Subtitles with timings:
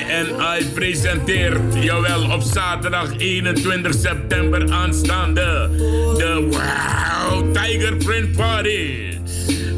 [0.00, 5.70] INI presenteert, jawel, op zaterdag 21 september aanstaande,
[6.16, 9.18] de Wow Tiger Print Party.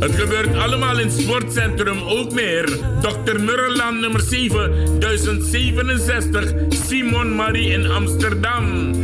[0.00, 2.78] Het gebeurt allemaal in Sportcentrum ook meer.
[3.00, 3.40] Dr.
[3.40, 6.52] Murreland nummer 7, 1067,
[6.86, 8.94] Simon Marie in Amsterdam.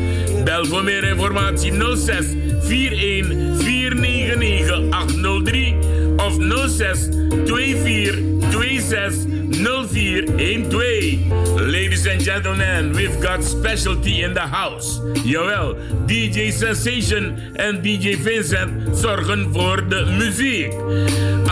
[0.45, 2.27] Bel voor meer informatie 06
[2.69, 5.77] 41 499 803
[6.17, 6.37] of
[6.69, 7.09] 06
[7.45, 9.27] 24 26
[9.57, 11.61] 0412.
[11.61, 15.01] Ladies and gentlemen, we've got specialty in the house.
[15.25, 20.73] Jawel, DJ Sensation en DJ Vincent zorgen voor de muziek.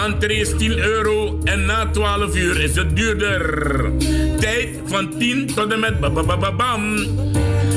[0.04, 3.90] Entree is 10 euro en na 12 uur is het duurder.
[4.40, 6.00] Tijd van 10 tot en met
[6.56, 6.96] bam.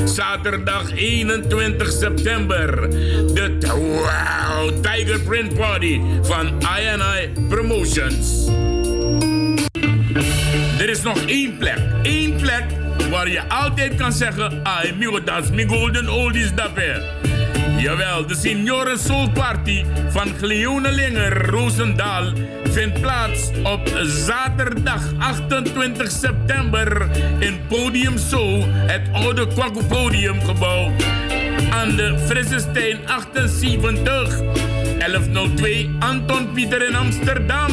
[0.04, 2.90] Zaterdag 21 september.
[3.34, 8.48] De wow, Tiger Print Party van INI Promotions.
[10.80, 11.78] Er is nog één plek.
[12.02, 12.64] één plek
[13.10, 14.62] waar je altijd kan zeggen...
[14.98, 17.02] Migo, dat is mijn golden oldies dapper.
[17.78, 27.60] Jawel, de Senioren Soul Party van Gleonelinger Roosendaal vindt plaats op zaterdag 28 september in
[27.68, 30.92] Podium Soul, het oude Kwaku Podiumgebouw
[31.70, 34.38] aan de Frissestein 78
[34.98, 37.70] 1102 Anton Pieter in Amsterdam.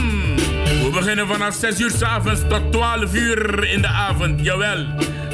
[0.97, 4.43] Beginnen vanaf 6 uur s avonds tot 12 uur in de avond.
[4.43, 4.85] Jawel.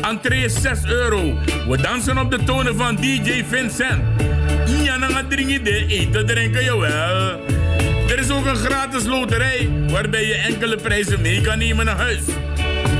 [0.02, 1.40] Entree is 6 euro.
[1.68, 4.02] We dansen op de tonen van DJ Vincent.
[5.00, 7.40] Gaat drinken de eten drinken, jawel.
[8.10, 12.22] Er is ook een gratis loterij waarbij je enkele prijzen mee kan nemen naar huis.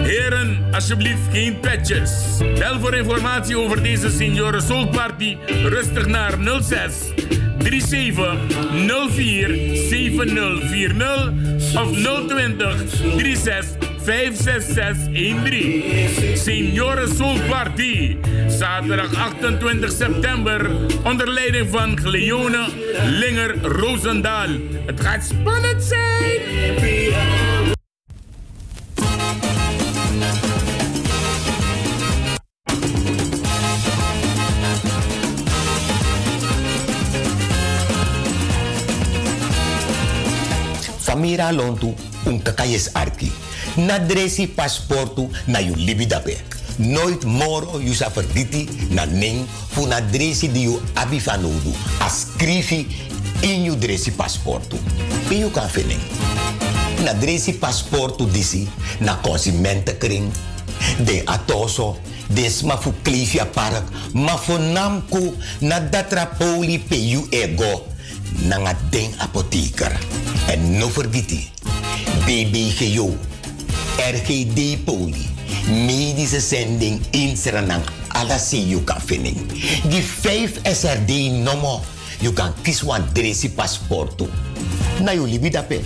[0.02, 2.12] Heren, alsjeblieft geen petjes.
[2.60, 6.94] Bel voor informatie over deze Senioren Soul Party rustig naar 06
[7.64, 8.38] 37
[9.10, 9.58] 04
[9.90, 11.34] 7040
[11.76, 11.98] of
[12.28, 16.38] 020 36 56613.
[16.38, 18.18] Senioren Soul Party.
[18.48, 20.70] Zaterdag 28 september
[21.04, 22.66] onder leiding van Gleone
[23.06, 24.50] Linger Roosendaal.
[24.86, 26.42] Het gaat spannend zijn.
[41.14, 41.94] Famira lontu
[42.26, 43.32] un kakayes arki.
[43.78, 46.40] Na dresi pasportu na yu libidape.
[46.78, 51.70] Nooit moro yu sa verditi na ning fu na dresi di yu abifanodu.
[52.02, 52.88] Ascrivi
[53.44, 54.80] in yu dresi pasportu.
[55.30, 56.02] Pe yu kan fening.
[57.06, 58.66] Na dresi pasportu disi
[59.00, 60.32] na consumentenkring.
[61.06, 61.96] De atoso
[62.28, 63.84] des ma fu klifia park.
[64.14, 67.93] Ma fu namku na datra poli pe yu ego.
[68.36, 70.00] Nanga ding apotheker.
[70.48, 70.92] En no.
[72.26, 73.18] BBGO.
[73.98, 75.26] RGD Poli.
[75.68, 77.84] Medische zending in Suriname.
[78.08, 79.48] Alla see you kan vinden.
[79.90, 81.80] Die 5 SRD nummer.
[82.20, 84.28] You kan kiezen wan dresi paspoortu.
[85.02, 85.82] Na jullie bidape.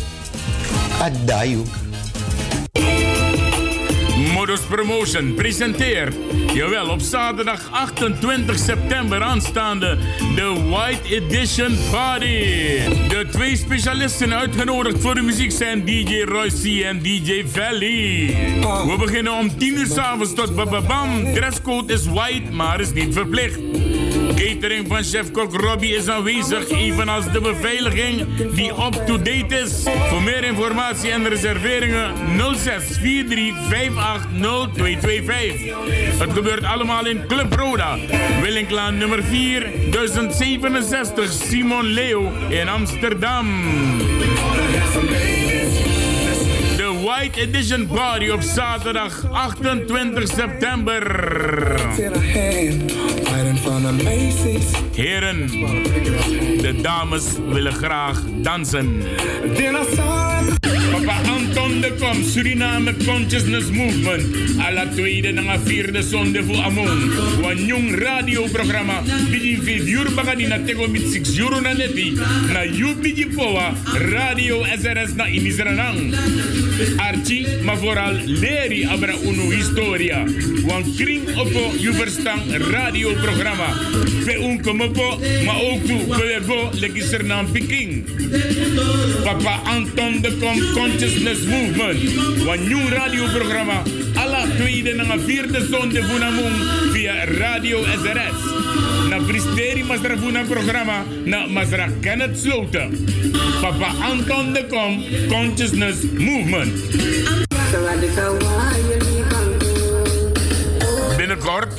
[0.99, 1.63] Adayu.
[4.33, 6.15] Modus Promotion presenteert,
[6.57, 9.97] jawel, op zaterdag 28 september aanstaande,
[10.35, 12.43] de White Edition Party.
[13.07, 18.35] De twee specialisten uitgenodigd voor de muziek zijn DJ Royce en DJ Valley.
[18.87, 21.33] We beginnen om 10 uur s'avonds tot bababam.
[21.33, 23.59] Dresscode is white, maar is niet verplicht.
[24.35, 28.25] Catering van chef-kok Robbie is aanwezig, evenals de beveiliging
[28.55, 29.83] die up-to-date is.
[30.09, 32.11] Voor meer informatie en reserveringen
[32.55, 34.25] 0643
[34.73, 36.19] 225.
[36.19, 37.97] Het gebeurt allemaal in Club Roda.
[38.41, 43.45] Willinklaan nummer 4, 1067 Simon Leo in Amsterdam.
[46.77, 51.01] De White Edition Party op zaterdag 28 september.
[54.95, 55.47] Heren,
[56.61, 59.01] de dames willen graag dansen.
[60.97, 64.25] Papa Anton de Kom, Suriname Consciousness Movement.
[64.57, 67.11] A la tweede en vierde zonde voor Amon.
[67.41, 69.01] Wan jong radioprogramma.
[69.29, 72.17] Bidi vid jurbaga na tego mit six juro na neti.
[72.53, 73.73] Na yu bidi poa.
[74.09, 76.15] Radio SRS na imisranang.
[76.97, 80.25] Archie, maar vooral leri abra uno historia.
[80.65, 83.69] Wan kring opo yu verstaan radioprogramma.
[84.25, 88.03] Pe un komopo, maar ook toe pe go legisernam Peking.
[89.23, 90.57] Papa Anton de Kom
[90.87, 91.99] Consciousness Movement.
[92.47, 93.81] Een nieuw radioprogramma.
[94.15, 98.53] Alla tweede en vierde zonde van via Radio SRS.
[99.09, 103.05] Na Bristeri Masra Vuna programma na Masra Kenneth Sloten.
[103.61, 106.71] Papa Anton de Kom Consciousness Movement.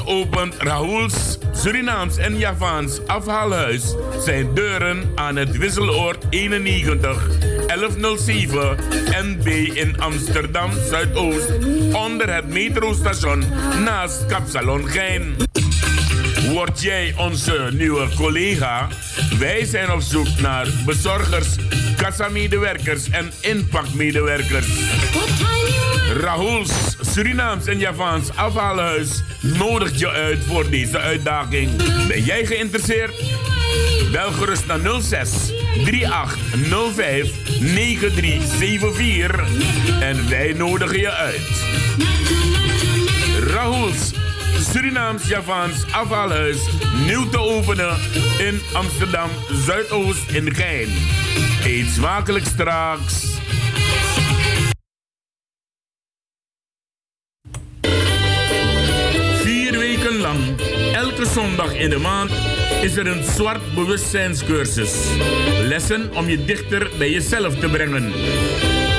[0.07, 3.95] opent Raoul's Surinaams en Javaans afhaalhuis
[4.25, 8.77] zijn deuren aan het Wisseloord 91 1107
[9.23, 11.51] NB in Amsterdam Zuidoost
[11.93, 13.45] onder het metrostation
[13.85, 15.37] naast Kapsalon Gein.
[16.53, 18.89] Word jij onze nieuwe collega?
[19.39, 21.49] Wij zijn op zoek naar bezorgers,
[21.97, 24.67] kassamedewerkers en inpakmedewerkers.
[26.21, 31.71] Rahul's Surinaams en Javaans afhaalhuis nodigt je uit voor deze uitdaging.
[32.07, 33.13] Ben jij geïnteresseerd?
[34.13, 41.65] Bel gerust naar 06 3805 9374 en wij nodigen je uit.
[43.41, 44.13] Rahul's
[44.73, 46.57] Surinaams-Javaans afhaalhuis
[47.07, 47.97] nieuw te openen
[48.39, 49.31] in Amsterdam
[49.67, 50.89] Zuidoost in Gein.
[51.65, 53.37] Eet smakelijk straks.
[59.43, 60.39] Vier weken lang,
[60.93, 62.31] elke zondag in de maand,
[62.83, 64.93] is er een zwart bewustzijnscursus.
[65.63, 68.13] Lessen om je dichter bij jezelf te brengen.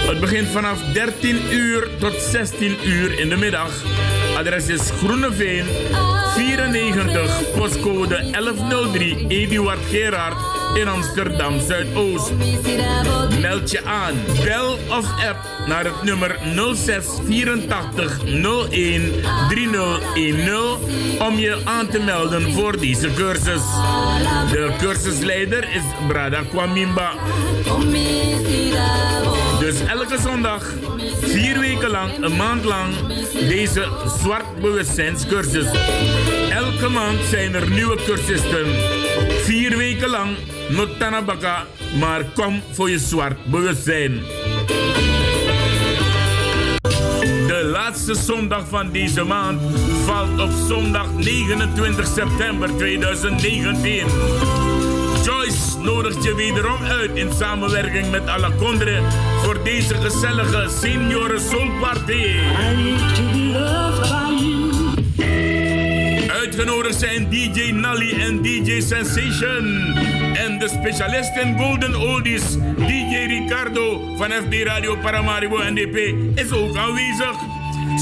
[0.07, 3.83] Het begint vanaf 13 uur tot 16 uur in de middag
[4.39, 5.65] Adres is Groeneveen
[6.35, 12.31] 94, postcode 1103 Eduard Gerard in Amsterdam Zuidoost.
[13.39, 15.37] Meld je aan, bel of app
[15.67, 16.39] naar het nummer
[16.75, 18.19] 06 84
[18.69, 19.13] 01
[19.49, 20.49] 3010
[21.19, 23.61] om je aan te melden voor deze cursus.
[24.51, 27.11] De cursusleider is Brada Kwamimba.
[29.59, 30.73] Dus elke zondag,
[31.21, 32.93] vier weken lang, een maand lang,
[33.33, 33.87] deze
[34.21, 35.67] zwart bewustzijnscursus.
[36.49, 38.98] Elke maand zijn er nieuwe cursisten.
[39.49, 40.37] Vier weken lang,
[40.69, 41.65] notanabaka,
[41.99, 44.21] maar kom voor je zwart bewustzijn.
[47.47, 49.61] De laatste zondag van deze maand
[50.05, 54.05] valt op zondag 29 september 2019.
[55.23, 59.01] Joyce nodigt je wederom uit in samenwerking met Alacondre
[59.43, 61.69] voor deze gezellige Senioren Soul
[66.59, 69.95] Uitgenodigd zijn DJ Nally en DJ Sensation.
[70.33, 72.43] En de specialist in Golden Oldies,
[72.77, 75.95] DJ Ricardo van FB Radio Paramaribo NDP,
[76.35, 77.35] is ook aanwezig.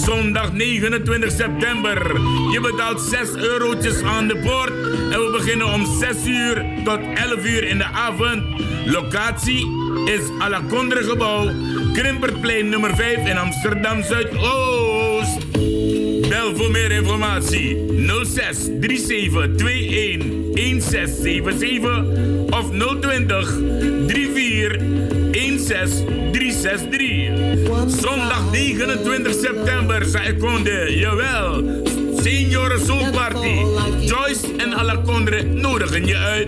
[0.05, 2.21] Zondag 29 september.
[2.51, 4.71] Je betaalt 6 eurotjes aan de poort.
[5.11, 8.43] En we beginnen om 6 uur tot 11 uur in de avond.
[8.85, 9.67] Locatie
[10.05, 11.51] is Alacondre Gebouw,
[11.93, 15.66] Krimperplein nummer 5 in Amsterdam Zuidoost.
[16.37, 17.77] Bel voor meer informatie
[18.23, 22.05] 06 37 21 1677
[22.49, 22.69] of
[22.99, 23.59] 020
[24.07, 24.81] 34
[25.57, 27.31] 16 363.
[27.87, 31.63] Zondag 29 september, Saikonde, jawel.
[32.21, 33.65] Senioren Soul Party.
[34.05, 36.47] Joyce en Alacondre nodigen je uit.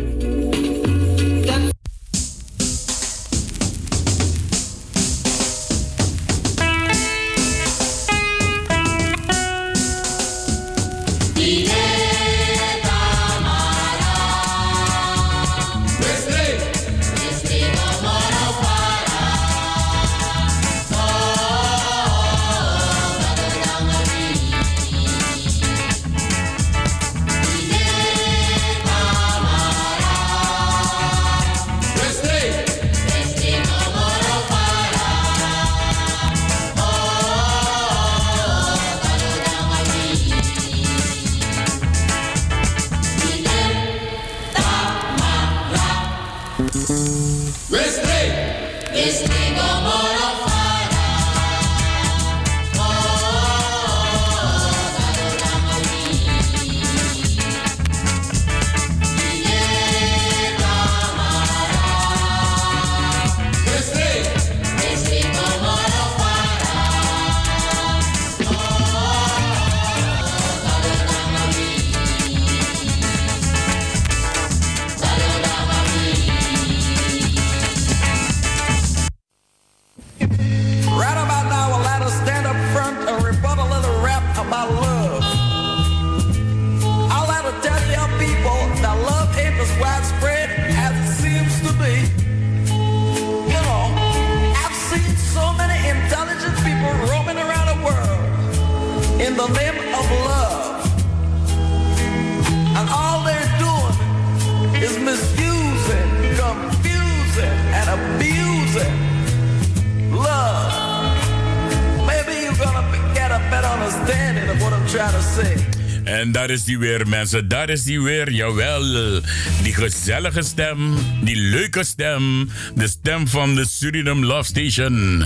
[116.49, 117.47] Daar is die weer, mensen.
[117.47, 118.31] Daar is die weer.
[118.31, 119.21] Jawel.
[119.63, 120.95] Die gezellige stem.
[121.23, 122.49] Die leuke stem.
[122.75, 125.25] De stem van de Suriname Love Station.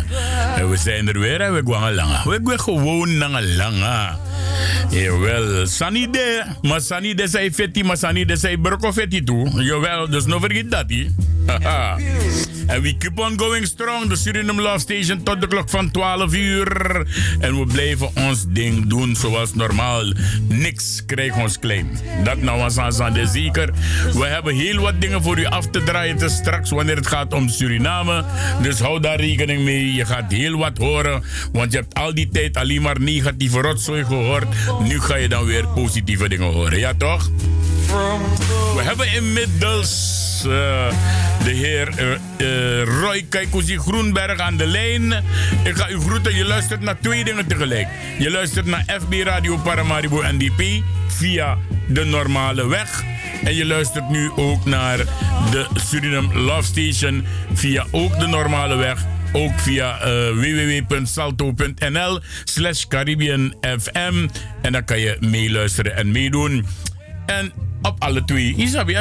[0.69, 1.41] We zijn er weer.
[1.41, 2.29] En we gaan lange.
[2.29, 4.17] We gaan gewoon naar lange.
[4.89, 5.67] Jawel.
[5.67, 6.45] Sanide.
[6.61, 7.83] Maar Sanide zei fetti.
[7.83, 9.63] Maar Sanide zei broko fetti toe.
[9.63, 10.09] Jawel.
[10.09, 11.07] Dus no vergeet dat, hè.
[12.73, 14.09] En we keep on going strong.
[14.09, 17.05] De Suriname Love Station tot de klok van 12 uur.
[17.39, 20.13] En we blijven ons ding doen zoals normaal.
[20.47, 21.89] Niks krijgt ons claim.
[22.23, 23.69] Dat nou was aan de zeker.
[24.13, 27.33] We hebben heel wat dingen voor u af te draaien te straks wanneer het gaat
[27.33, 28.25] om Suriname.
[28.61, 29.93] Dus hou daar rekening mee.
[29.93, 31.23] Je gaat heel wat horen.
[31.51, 34.45] Want je hebt al die tijd alleen maar negatieve rotzooi gehoord.
[34.83, 36.79] Nu ga je dan weer positieve dingen horen.
[36.79, 37.29] Ja toch?
[38.75, 40.51] We hebben inmiddels uh,
[41.43, 42.19] de heer uh,
[42.83, 45.11] Roy Kaikuzi Groenberg aan de lijn.
[45.63, 46.35] Ik ga u groeten.
[46.35, 47.87] Je luistert naar twee dingen tegelijk.
[48.19, 51.57] Je luistert naar FB Radio Paramaribo NDP via
[51.87, 53.03] de normale weg.
[53.43, 54.97] En je luistert nu ook naar
[55.51, 63.53] de Suriname Love Station via ook de normale weg ook via uh, www.salto.nl slash Caribbean
[63.79, 64.27] FM.
[64.61, 66.65] En dan kan je meeluisteren en meedoen.
[67.25, 67.51] En
[67.83, 68.55] op alle twee.
[68.55, 68.97] Isabi,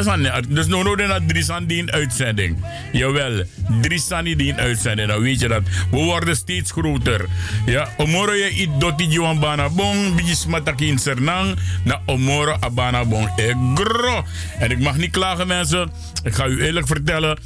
[0.48, 2.56] dus no no na Drisan die in uitzending.
[2.92, 3.44] Jawel,
[3.80, 5.08] Drisan die in uitzending.
[5.08, 5.62] Dan weet je dat.
[5.90, 7.26] We worden steeds groter.
[7.66, 13.04] Ja, omoro je iets doti juan bana bon, bijis smataki in Sernang, na omoro abana
[13.04, 13.28] bon.
[13.36, 14.24] Egro.
[14.58, 15.90] En ik mag niet klagen mensen.
[16.22, 17.38] Ik ga u eerlijk vertellen.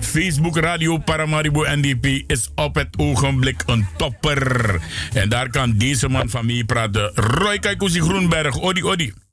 [0.00, 4.80] Facebook Radio Paramaribo NDP is op het ogenblik een topper.
[5.12, 7.10] En daar kan deze man van mij praten.
[7.14, 8.60] Roy Kaikuzi Groenberg.
[8.60, 9.23] Odi, odi.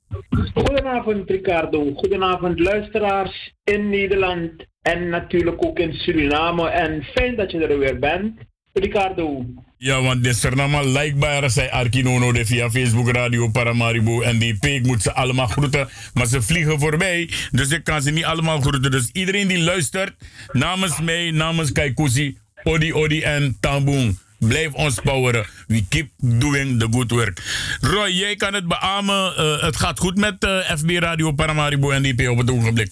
[0.54, 4.50] Goedenavond Ricardo, goedenavond luisteraars in Nederland
[4.82, 6.68] en natuurlijk ook in Suriname.
[6.68, 8.40] En fijn dat je er weer bent,
[8.72, 9.46] Ricardo.
[9.76, 14.86] Ja, want de Suriname likebare zei Arkinono de via Facebook Radio Paramaribo en die Ik
[14.86, 17.30] moet ze allemaal groeten, maar ze vliegen voorbij.
[17.50, 18.90] Dus ik kan ze niet allemaal groeten.
[18.90, 20.14] Dus iedereen die luistert,
[20.52, 24.18] namens mij, namens Kaikusi, Odi Odi en Tamboen.
[24.48, 25.44] Blijf ons poweren.
[25.66, 27.38] We keep doing the good work.
[27.80, 29.32] Roy, jij kan het beamen.
[29.38, 32.90] Uh, het gaat goed met eh, FB Radio Paramaribo NDP op het ogenblik.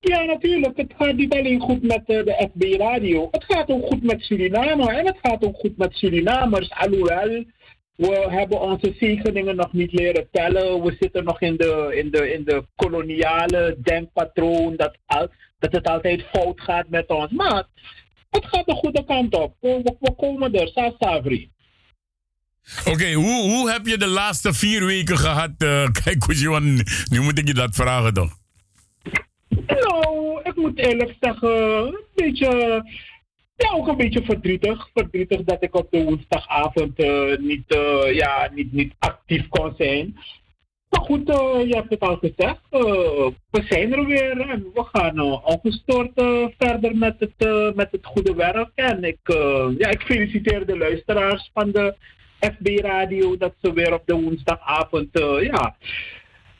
[0.00, 0.76] Ja, natuurlijk.
[0.76, 3.28] Het gaat niet alleen goed met uh, de FB Radio.
[3.30, 4.92] Het gaat ook goed met Suriname.
[4.92, 6.70] En het gaat ook goed met Surinamers.
[6.70, 7.44] Alhoewel,
[7.96, 10.82] we hebben onze zegeningen nog niet leren tellen.
[10.82, 14.96] We zitten nog in de, in de, in de koloniale denkpatroon dat,
[15.58, 17.30] dat het altijd fout gaat met ons.
[17.30, 17.64] Maar
[18.36, 19.54] het gaat de goede kant op.
[19.60, 21.50] We, we komen er, Savri.
[22.80, 25.50] Oké, okay, hoe, hoe heb je de laatste vier weken gehad?
[25.58, 28.38] Uh, kijk, want nu moet ik je dat vragen toch?
[29.66, 31.50] Nou, ik moet eerlijk zeggen,
[31.86, 32.82] een beetje,
[33.56, 34.88] ja, ook een beetje verdrietig.
[34.94, 40.18] Verdrietig dat ik op de woensdagavond uh, niet, uh, ja, niet, niet actief kon zijn.
[40.96, 42.60] Maar goed, uh, je hebt het al gezegd.
[42.70, 42.80] Uh,
[43.50, 46.10] we zijn er weer en we gaan ongestoord
[46.58, 48.70] verder met het, met het goede werk.
[48.74, 49.18] En ik,
[49.78, 51.94] ja, ik feliciteer de luisteraars van de
[52.40, 55.08] FB Radio dat ze weer op de woensdagavond
[55.40, 55.76] ja,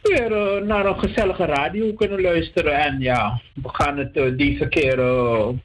[0.02, 2.78] weer naar een gezellige radio kunnen luisteren.
[2.78, 5.00] En ja, we gaan het deze keer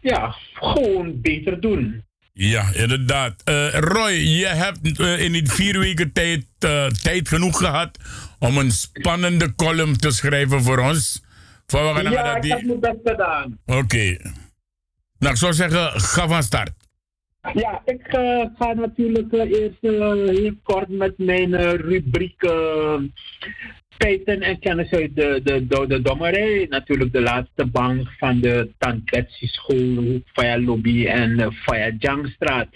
[0.01, 2.03] ja, gewoon beter doen.
[2.33, 3.41] Ja, inderdaad.
[3.73, 6.45] Roy, je hebt in die vier weken tijd,
[7.01, 7.97] tijd genoeg gehad
[8.41, 11.23] om een spannende column te schrijven voor ons.
[11.65, 13.57] Voor we gaan ja, ik heb mijn best gedaan.
[13.65, 14.17] Oké.
[15.19, 16.71] Nou, ik zou zeggen, ga van start.
[17.53, 22.51] Ja, ik uh, ga natuurlijk uh, eerst uh, heel kort met mijn rubriek
[23.89, 26.65] feiten en kennis uit de, de, de, de dommerij.
[26.69, 32.67] Natuurlijk de laatste bank van de Tantletsi School, Faya Lobby en Faya Jangstraat.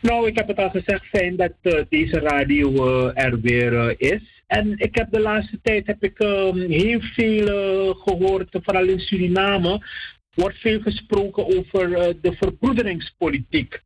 [0.00, 4.35] Nou, ik heb het al gezegd, fijn dat deze radio er weer is.
[4.46, 9.00] En ik heb de laatste tijd heb ik um, heel veel uh, gehoord, vooral in
[9.00, 9.82] Suriname,
[10.34, 13.80] wordt veel gesproken over uh, de verbroederingspolitiek.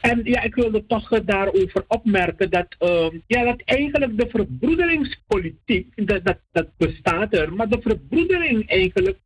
[0.00, 6.24] En ja, ik wilde toch daarover opmerken dat, uh, ja, dat eigenlijk de verbroederingspolitiek, dat,
[6.24, 9.18] dat, dat bestaat er, maar de verbroedering eigenlijk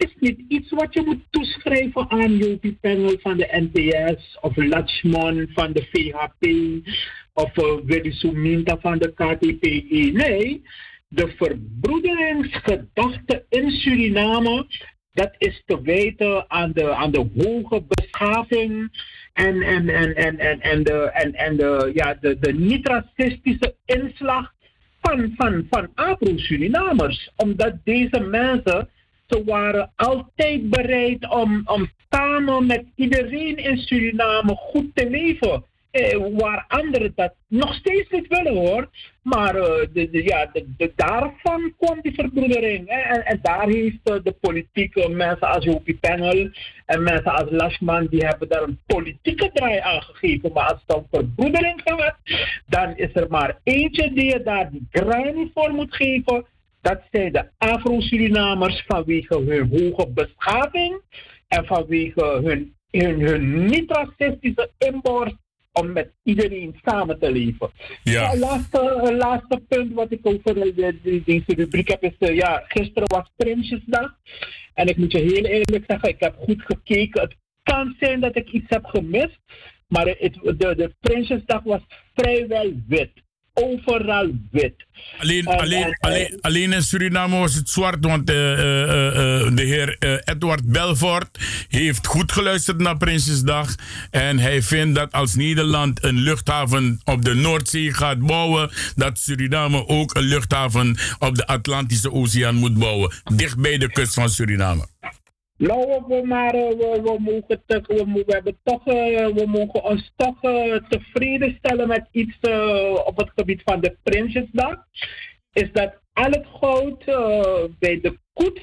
[0.00, 5.46] is niet iets wat je moet toeschrijven aan Jopie Pengel van de NPS of Latchman
[5.54, 6.46] van de VHP
[7.32, 7.76] of uh,
[8.80, 10.10] van de KTPE.
[10.12, 10.62] Nee,
[11.08, 14.66] de verbroederingsgedachte in Suriname,
[15.12, 18.90] dat is te wijten aan de, aan de hoge beschaving
[19.32, 24.52] en, en, en, en, en, en, de, en, en de, ja, de, de niet-racistische inslag
[25.00, 27.30] van, van, van Afro-Surinamers.
[27.36, 28.88] Omdat deze mensen
[29.30, 35.64] ze waren altijd bereid om, om samen met iedereen in Suriname goed te leven.
[35.90, 38.88] Eh, waar anderen dat nog steeds niet willen hoor.
[39.22, 42.88] Maar uh, de, ja, de, daarvan kwam die verbroedering.
[42.88, 46.50] En, daar heeft uh, de politieke mensen als Jopie Panel
[46.86, 50.52] en mensen als Lashman, die hebben daar een politieke draai aan gegeven.
[50.52, 52.16] Maar als het om verbroedering gaat,
[52.66, 56.44] dan is er maar eentje die je daar die draai voor moet geven.
[56.80, 61.00] Dat zijn de Afro-Surinamers vanwege hun hoge beschaving
[61.48, 65.36] en vanwege hun, hun, hun niet-racistische inborst
[65.72, 67.70] om met iedereen samen te leven.
[68.02, 68.30] Ja.
[68.30, 73.08] Het laatste, laatste punt wat ik over de, deze rubriek heb is, uh, ja, gisteren
[73.08, 74.14] was Prinsjesdag.
[74.74, 77.22] En ik moet je heel eerlijk zeggen, ik heb goed gekeken.
[77.22, 79.38] Het kan zijn dat ik iets heb gemist,
[79.88, 81.80] maar het, de, de Prinsjesdag was
[82.14, 83.10] vrijwel wit
[83.62, 84.74] overal wit.
[85.18, 88.56] Alleen, alleen, alleen, alleen in Suriname was het zwart, want uh, uh,
[89.56, 91.38] de heer Edward Belfort
[91.68, 93.74] heeft goed geluisterd naar Prinsjesdag.
[94.10, 99.86] En hij vindt dat als Nederland een luchthaven op de Noordzee gaat bouwen, dat Suriname
[99.86, 103.12] ook een luchthaven op de Atlantische Oceaan moet bouwen.
[103.34, 104.86] Dicht bij de kust van Suriname.
[105.60, 109.84] Nou, we, maar, eh, we, we, mogen te, we, we, hebben toch, uh, we mogen
[109.84, 114.76] ons toch uh, tevreden stellen met iets uh, op het gebied van de Prinsjesdag.
[115.52, 117.04] Is dat al het goud
[117.78, 118.62] bij de koets,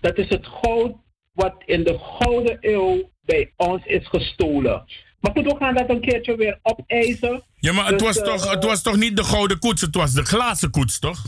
[0.00, 0.96] dat is het goud
[1.32, 4.84] wat in de Gouden Eeuw bij ons is gestolen.
[5.20, 7.44] Maar goed, we gaan dat een keertje weer opeisen.
[7.58, 10.12] Ja, maar het, dus, was toch, het was toch niet de gouden koets, het was
[10.12, 11.22] de glazen koets, toch?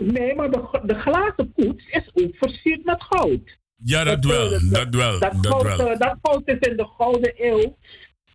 [0.00, 3.60] Nee, maar de, de glazen koets is ook versierd met goud.
[3.84, 4.50] Ja, dat, wel.
[4.50, 5.18] Dat, wel.
[5.18, 5.90] Dat, wel.
[5.90, 7.76] Eh, dat goud is in de Gouden Eeuw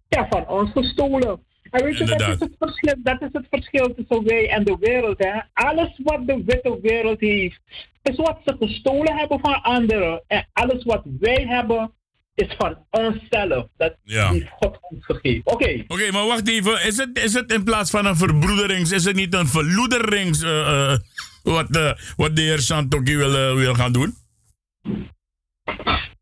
[0.10, 1.46] ja, van ons gestolen.
[1.72, 4.78] En weet je, dat is, het verschil, dat is het verschil tussen wij en de
[4.80, 5.18] wereld.
[5.18, 5.40] Hè?
[5.54, 7.60] Alles wat de witte wereld heeft,
[8.04, 10.24] is wat ze gestolen hebben van anderen.
[10.28, 11.92] En alles wat wij hebben,
[12.36, 13.68] is van onszelf.
[13.78, 14.32] Dat ja.
[14.32, 15.52] heeft God ons gegeven.
[15.52, 15.84] Oké.
[15.88, 16.86] Oké, maar wacht even.
[16.86, 20.50] Is het, is het in plaats van een verbroederings, is het niet een verloederings uh,
[20.50, 20.98] uh,
[21.44, 24.16] wat, uh, wat de heer Santoki wil, wil gaan doen?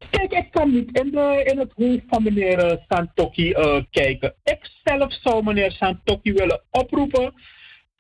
[0.10, 4.34] Kijk, ik kan niet in, de, in het hoofd van meneer eh, Santoki uh, kijken.
[4.44, 7.34] Ik zelf zou meneer Santoki willen oproepen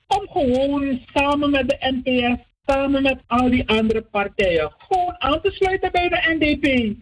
[0.07, 5.51] om gewoon samen met de NPS, samen met al die andere partijen, gewoon aan te
[5.51, 6.95] sluiten bij de NDP.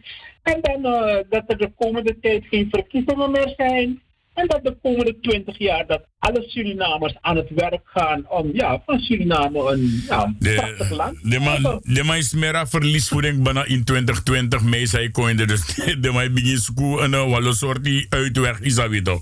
[0.43, 4.01] En dan uh, dat er de komende tijd geen verkiezingen meer zijn.
[4.33, 8.81] En dat de komende twintig jaar dat alle Surinamers aan het werk gaan om ja,
[8.85, 11.79] van Suriname een ja, prachtig land te maken.
[11.93, 15.45] De man is meer verliesvoeding bijna in 2020 mee zei koinde.
[15.45, 15.65] Dus
[16.01, 19.21] de man begint school en een soort die uitweg is dat weer toch?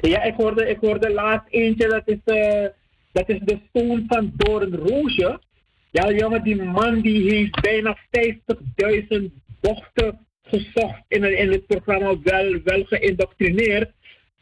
[0.00, 2.66] Ja, ik hoorde, ik hoorde laatst eentje, dat is, uh,
[3.12, 5.40] dat is de zoon van Doornroosje.
[5.90, 7.98] Ja, jongen, die man die heeft bijna
[9.18, 9.22] 50.000
[9.60, 13.90] bochten gezocht in, in het programma, wel, wel geïndoctrineerd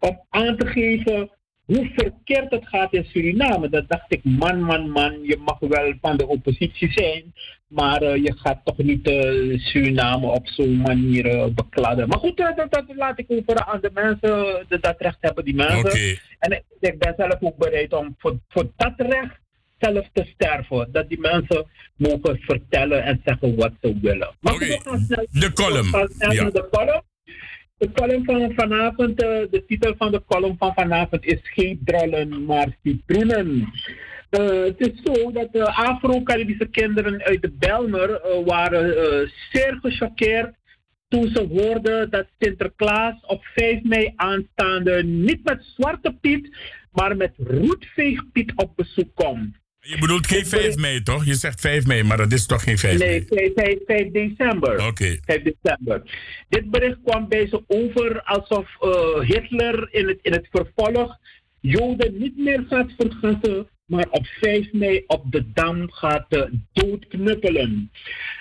[0.02, 1.30] om aan te geven
[1.64, 3.68] hoe verkeerd het gaat in Suriname.
[3.68, 7.34] Dat dacht ik, man, man, man, je mag wel van de oppositie zijn,
[7.66, 12.08] maar uh, je gaat toch niet uh, Suriname op zo'n manier uh, bekladden.
[12.08, 15.54] Maar goed, dat, dat, laat ik over aan de mensen, dat, dat recht hebben die
[15.54, 15.78] mensen.
[15.78, 16.18] Okay.
[16.38, 19.40] En ik ben zelf ook bereid om voor, voor dat recht
[19.78, 20.88] zelf te sterven.
[20.92, 24.34] Dat die mensen mogen vertellen en zeggen wat ze willen.
[24.40, 24.68] Maar okay.
[24.68, 25.90] de column.
[26.18, 26.50] Ja.
[26.50, 27.02] De column.
[27.82, 32.44] De column van vanavond, uh, de titel van de column van vanavond is geen drollen,
[32.44, 33.72] maar citroenen.
[34.30, 40.54] Uh, het is zo dat de Afro-Caribische kinderen uit de Belmer uh, waren zeer gechoqueerd
[41.08, 46.56] toen ze hoorden dat Sinterklaas op 5 mei aanstaande niet met Zwarte Piet,
[46.92, 49.61] maar met Roetveegpiet op bezoek komt.
[49.84, 51.24] Je bedoelt geen 5 mei, toch?
[51.24, 53.26] Je zegt 5 mei, maar dat is toch geen 5 mei?
[53.28, 54.72] Nee, 5, 5, december.
[54.72, 54.84] Oké.
[54.84, 55.20] Okay.
[55.24, 56.02] 5 december.
[56.48, 61.18] Dit bericht kwam bij ze over alsof uh, Hitler in het, in het vervolg
[61.60, 66.42] Joden niet meer gaat vergassen, maar op 5 mei op de Dam gaat uh,
[66.72, 67.90] doodknuppelen.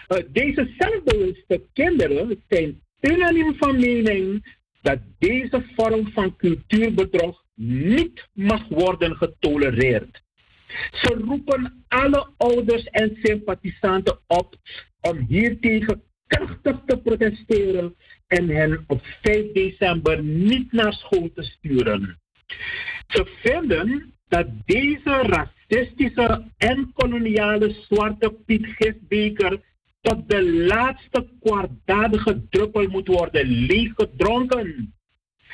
[0.10, 1.36] Uh, dezezelfde
[1.74, 10.22] kinderen zijn unaniem van mening dat deze vorm van cultuurbedrog niet mag worden getolereerd.
[10.92, 14.56] Ze roepen alle ouders en sympathisanten op
[15.02, 17.96] om hiertegen krachtig te protesteren
[18.28, 22.20] en hen op 5 december niet naar school te sturen.
[23.08, 29.60] Ze vinden dat deze racistische en koloniale zwarte Piet Gistbeker
[30.02, 34.94] tot de laatste kwaadaardige druppel moet worden leeggedronken.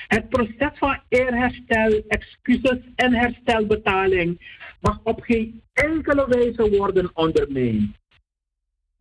[0.08, 7.96] Het proces van eerherstel, excuses en herstelbetaling mag op geen enkele wijze worden ondermijnd.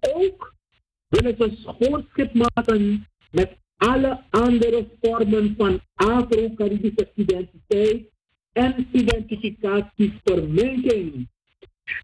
[0.00, 0.54] Ook
[1.08, 8.02] willen ze schoonschip maken met alle andere vormen van Afro-Caribische identiteit
[8.52, 11.28] en identificatieverminking.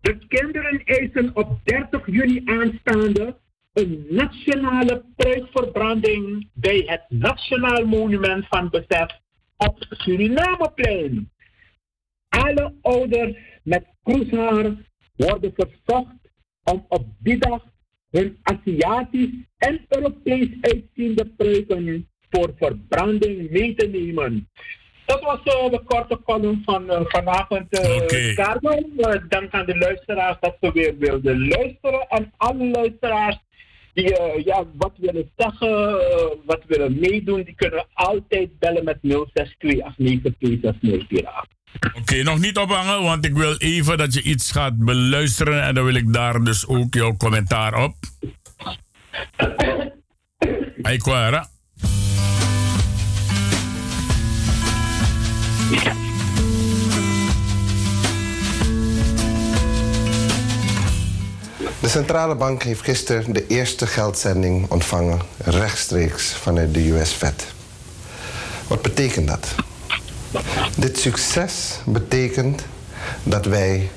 [0.00, 3.36] De kinderen eisen op 30 juni aanstaande
[3.72, 9.20] een nationale prijsverbranding bij het Nationaal Monument van Besef
[9.56, 11.30] op Surinameplein.
[12.28, 14.74] Alle ouders met kroeshaar
[15.16, 16.30] worden verzocht
[16.64, 17.62] om op die dag
[18.10, 24.48] hun Aziatisch en Europees uitziende pruiken voor verbranding mee te nemen.
[25.06, 29.28] Dat was uh, de korte column van uh, vanavond, uh, okay.
[29.28, 32.08] dank aan de luisteraars dat ze weer wilden luisteren.
[32.08, 33.38] En alle luisteraars
[33.94, 35.98] die ja, wat willen zeggen,
[36.46, 39.90] wat willen meedoen, die kunnen altijd bellen met 062
[41.94, 45.84] Oké, nog niet ophangen, want ik wil even dat je iets gaat beluisteren en dan
[45.84, 47.94] wil ik daar dus ook jouw commentaar op.
[50.82, 51.48] Aikwara.
[61.82, 67.46] De centrale bank heeft gisteren de eerste geldzending ontvangen rechtstreeks vanuit de US Fed.
[68.66, 69.46] Wat betekent dat?
[70.76, 72.62] Dit succes betekent
[73.22, 73.90] dat wij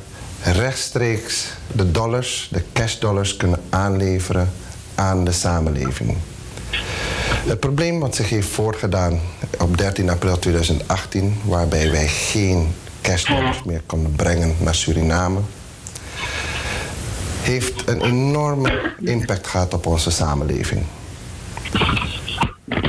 [0.44, 4.52] rechtstreeks de dollars, de cash dollars, kunnen aanleveren
[4.96, 6.18] aan de samenleving.
[7.48, 9.20] Het probleem wat zich heeft voorgedaan
[9.60, 15.40] op 13 april 2018, waarbij wij geen cash dollars meer konden brengen naar Suriname,
[17.46, 20.84] heeft een enorme impact gehad op onze samenleving.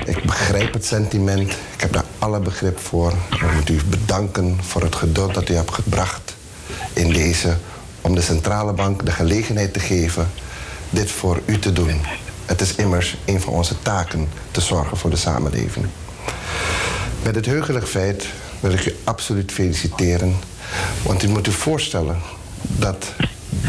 [0.05, 1.51] Ik begrijp het sentiment.
[1.51, 3.13] Ik heb daar alle begrip voor.
[3.31, 6.35] Ik moet u bedanken voor het geduld dat u hebt gebracht
[6.93, 7.57] in deze...
[8.01, 10.31] om de centrale bank de gelegenheid te geven
[10.91, 12.01] dit voor u te doen.
[12.47, 15.87] Het is immers een van onze taken te zorgen voor de samenleving.
[17.23, 18.27] Met het heugelijk feit
[18.61, 20.35] wil ik u absoluut feliciteren.
[21.03, 22.19] Want u moet u voorstellen
[22.63, 23.13] dat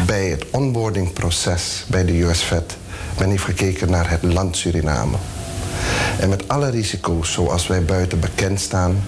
[0.05, 2.77] bij het onboardingproces bij de US Fed...
[3.19, 5.17] men heeft gekeken naar het land Suriname...
[6.19, 9.03] En met alle risico's zoals wij buiten bekend staan,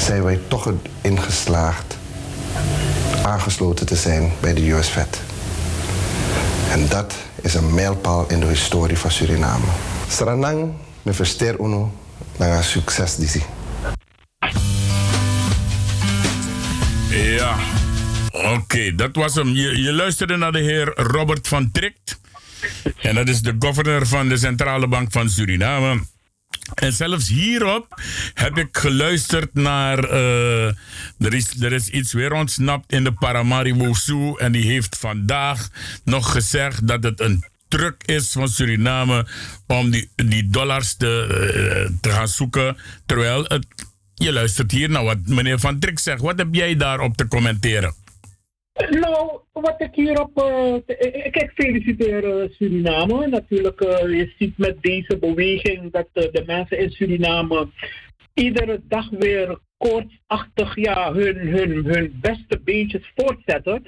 [0.00, 1.96] zijn wij toch erin geslaagd
[3.22, 5.20] aangesloten te zijn bij de US Fed.
[6.70, 9.64] En dat is een mijlpaal in de historie van Suriname.
[10.08, 11.92] Saranang, me verster uno,
[12.36, 13.42] naar succes disi.
[17.10, 17.56] Ja,
[18.44, 19.48] oké, dat was hem.
[19.48, 22.20] Je, luisterde naar de heer Robert van Trikt.
[23.00, 26.00] En dat is de governor van de Centrale Bank van Suriname.
[26.74, 28.00] En zelfs hierop
[28.34, 30.12] heb ik geluisterd naar.
[30.12, 30.66] Uh,
[31.18, 33.94] er, is, er is iets weer ontsnapt in de Paramaribo
[34.36, 35.68] En die heeft vandaag
[36.04, 39.26] nog gezegd dat het een truc is van Suriname
[39.66, 42.76] om die, die dollars te, uh, te gaan zoeken.
[43.06, 43.66] Terwijl het,
[44.14, 46.20] je luistert hier naar wat meneer Van Trick zegt.
[46.20, 47.94] Wat heb jij daarop te commenteren?
[48.86, 50.30] Nou, wat ik hierop.
[50.36, 50.74] Uh,
[51.30, 53.26] kijk, feliciteer Suriname.
[53.26, 57.68] Natuurlijk, je ziet met deze beweging dat de mensen in Suriname
[58.34, 63.86] iedere dag weer koortsachtig ja, hun, hun, hun beste beetjes voortzetten.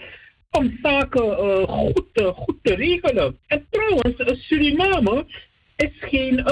[0.50, 3.38] Om zaken goed, goed te regelen.
[3.46, 5.26] En trouwens, Suriname
[5.76, 6.44] is geen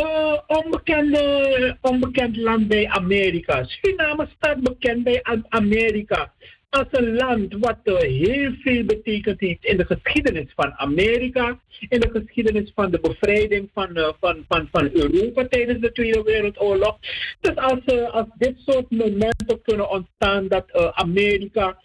[0.47, 3.65] onbekende, onbekend land bij Amerika.
[3.65, 6.33] Suriname staat bekend bij Amerika
[6.71, 12.01] als een land wat uh, heel veel betekend heeft in de geschiedenis van Amerika, in
[12.01, 16.99] de geschiedenis van de bevrijding van, uh, van, van, van Europa tijdens de Tweede Wereldoorlog.
[17.41, 21.79] Dus als, uh, als dit soort momenten kunnen ontstaan dat Amerika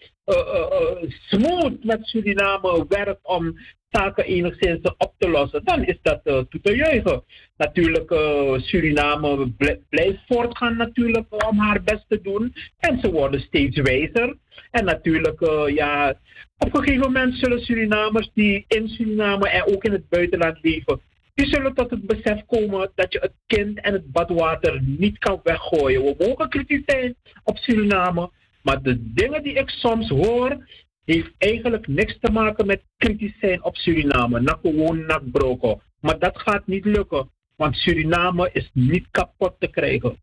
[1.30, 3.58] smooth met Suriname werkt om
[3.94, 7.24] zaken enigszins op te lossen, dan is dat uh, toe te juichen.
[7.58, 9.52] Natuurlijk, uh, Suriname
[9.90, 12.54] blijft voortgaan natuurlijk om haar best te doen.
[12.80, 14.38] En ze worden steeds wijzer.
[14.72, 16.16] En natuurlijk, uh, ja,
[16.58, 21.02] op een gegeven moment zullen Surinamers die in Suriname en ook in het buitenland leven,
[21.34, 25.40] die zullen tot het besef komen dat je het kind en het badwater niet kan
[25.44, 26.04] weggooien.
[26.04, 28.30] We mogen kritisch zijn op Suriname,
[28.62, 30.58] maar de dingen die ik soms hoor,
[31.06, 34.42] heeft eigenlijk niks te maken met kritisch zijn op Suriname.
[34.42, 35.82] Na gewoon nakbroken.
[36.00, 40.22] Maar dat gaat niet lukken, want Suriname is niet kapot te krijgen.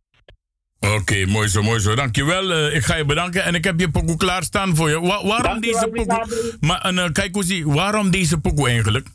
[0.81, 1.95] Oké, mooi zo, mooi zo.
[1.95, 2.51] Dankjewel.
[2.51, 5.01] Uh, ik ga je bedanken en ik heb je pokoe klaarstaan voor je.
[5.01, 6.57] waarom deze pokoe?
[6.61, 9.09] Maar uh, kijk hoe waarom deze pokoe eigenlijk?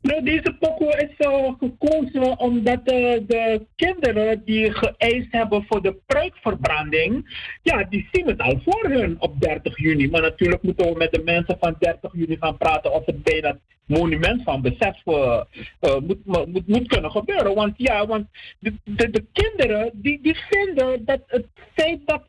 [0.00, 2.84] Nou, deze pokoe is uh, gekozen omdat uh,
[3.26, 9.16] de kinderen die geëist hebben voor de pruikverbranding, ja, die zien het al voor hun
[9.18, 10.10] op 30 juni.
[10.10, 13.58] Maar natuurlijk moeten we met de mensen van 30 juni gaan praten of het bijna
[13.86, 15.42] monument van besef uh,
[15.80, 17.54] moet, moet, moet kunnen gebeuren.
[17.54, 18.26] Want ja, want
[18.58, 22.22] de, de, de, kinderen die, die vinden dat het feit dat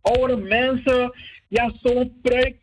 [0.00, 1.12] oude mensen
[1.48, 2.58] ja, zo'n project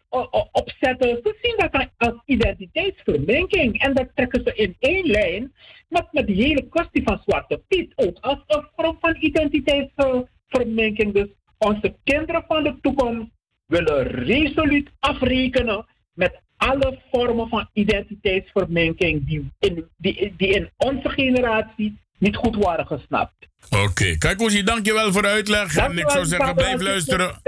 [0.51, 3.79] opzetten, ze zien dat als identiteitsverminking.
[3.81, 5.53] En dat trekken ze in één lijn
[5.87, 11.13] met, met de hele kwestie van Zwarte Piet ook als een vorm van identiteitsverminking.
[11.13, 13.31] Dus onze kinderen van de toekomst
[13.65, 21.97] willen resoluut afrekenen met alle vormen van identiteitsverminking die in, die, die in onze generatie
[22.23, 23.33] niet goed waren gesnapt.
[23.69, 24.17] Oké, okay.
[24.17, 25.75] kijk dankjewel voor de uitleg.
[25.75, 27.41] en ik zou zeggen, blijf luisteren.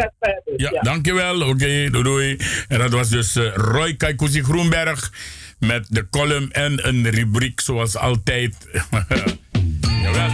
[0.57, 0.81] Ja, ja.
[0.81, 1.35] dankjewel.
[1.41, 2.38] Oké, okay, doei doei.
[2.67, 5.11] En dat was dus uh, Roy Kaikousi Groenberg
[5.59, 8.55] met de column en een rubriek zoals altijd.
[10.03, 10.29] Jawel.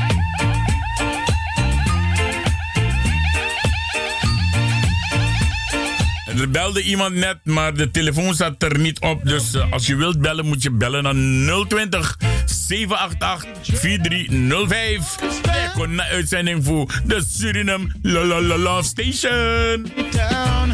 [6.39, 9.25] Er belde iemand net, maar de telefoon staat er niet op.
[9.25, 15.15] Dus uh, als je wilt bellen, moet je bellen naar 020 788 4305.
[15.45, 19.91] Ik kon een uitzending voor de Suriname La La La Love Station.
[20.11, 20.71] Down,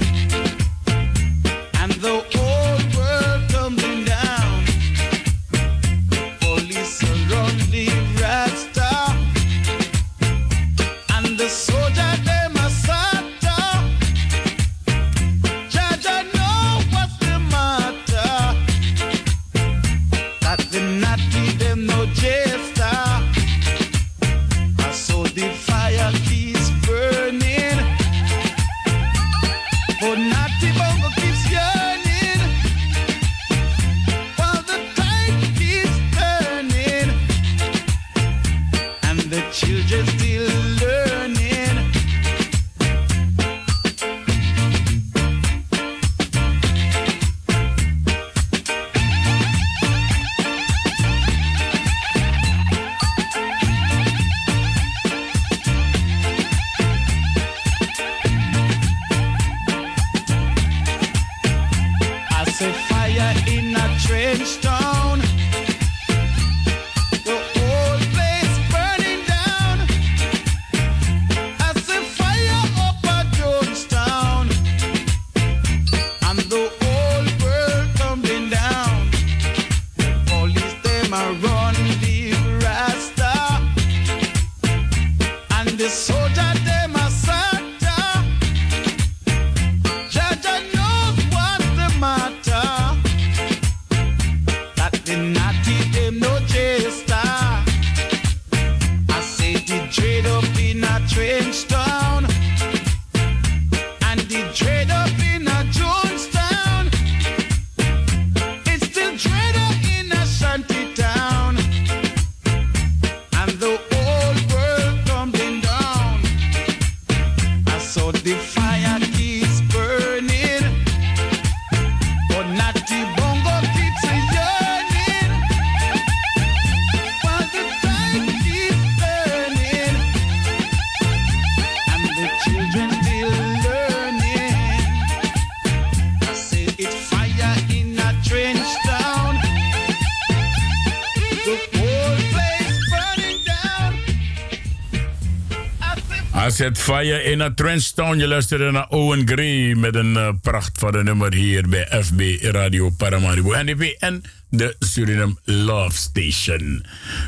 [146.67, 148.17] Set Fire in a Trenchtown.
[148.17, 152.21] Je luisterde naar Owen Gray met een uh, pracht van de nummer hier bij FB
[152.41, 156.85] Radio Paramaribo NDP en de Suriname Love Station.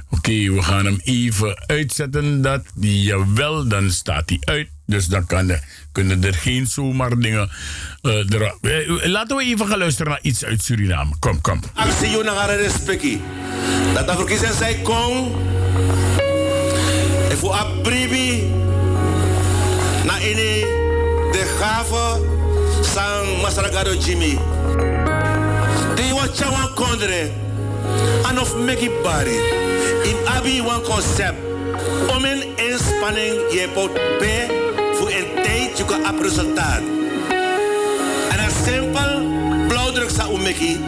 [0.09, 2.41] Oké, we gaan hem even uitzetten.
[2.41, 4.67] Dat, jawel, dan staat hij uit.
[4.85, 5.51] Dus dan kan
[5.91, 7.49] kunnen er geen zomaar dingen
[8.01, 8.57] erop.
[8.61, 11.15] Uh, laten we even gaan luisteren naar iets uit Suriname.
[11.19, 11.61] Kom, kom.
[11.73, 13.21] Actie, naar respectie.
[13.93, 15.35] Dat de verkiezingen zijn kom.
[17.29, 17.53] En voor
[20.05, 20.63] na ini
[21.33, 22.05] de gave
[22.83, 24.37] sang masaragado Jimmy.
[25.95, 27.31] De wa chawan kondre
[28.29, 29.37] anof meki bari
[30.09, 31.39] in abi wan concept
[32.15, 34.23] om een inspanning je pot B
[34.97, 36.83] voor een tijd je kan op.
[38.31, 39.11] En een simpel
[39.67, 40.79] blauwdruk sa umeki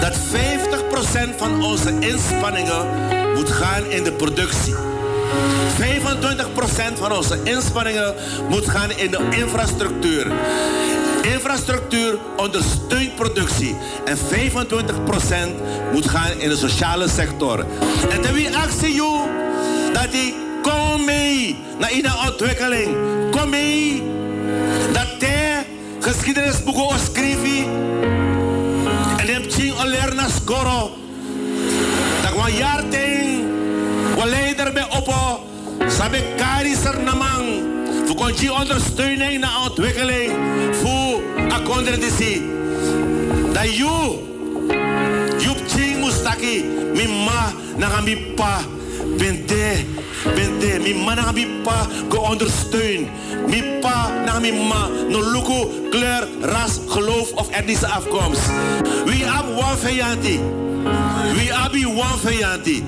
[0.00, 2.86] dat 50% van onze inspanningen
[3.34, 4.95] moet gaan in de productie.
[5.26, 8.14] 25% van onze inspanningen
[8.48, 10.32] moet gaan in de infrastructuur.
[11.22, 13.76] Infrastructuur ondersteunt productie.
[14.04, 14.20] En 25%
[15.92, 17.58] moet gaan in de sociale sector.
[18.10, 19.18] En dan wie actie you
[19.92, 22.96] dat die kom mee naar in de ontwikkeling.
[23.30, 24.02] Kom mee
[24.92, 25.62] dat de
[26.00, 27.66] geschiedenisboeken schrijven.
[29.16, 30.90] En die hebben skoro.
[32.22, 33.25] Dat wan jaar ting.
[34.26, 35.46] Wa leider bij oppo.
[35.88, 37.62] Sabe kari ser namang.
[38.06, 40.32] Voor konji ondersteuning na ontwikkeling.
[40.72, 42.42] Voor akondre disi.
[43.52, 44.18] Dat you.
[45.38, 46.64] Yup ching mustaki.
[46.94, 48.58] Mi ma na mi pa.
[49.18, 49.84] Bente.
[50.34, 50.78] Bente.
[50.82, 51.86] Mi ma na pa.
[52.08, 53.08] Go ondersteun.
[53.46, 54.88] Mi pa na ma.
[55.08, 58.46] No luku, kleur, ras, geloof of etnische afkomst.
[59.04, 60.65] We have one vijanti.
[61.34, 62.86] We abi one vijanti.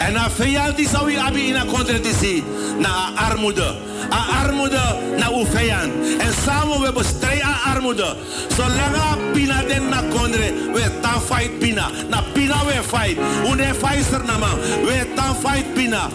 [0.00, 2.44] En na vijanti zou abi in een contradictie.
[2.78, 3.74] Na armoede.
[4.12, 5.92] A armoede na uw vijand.
[6.18, 8.16] En samen we bestrijden armoede.
[8.56, 11.90] Zolang pina den na kondre, we tan fight pina.
[12.08, 13.18] Na pina we fight.
[13.50, 14.58] Une fighter na man.
[14.60, 16.08] We tan fight pina.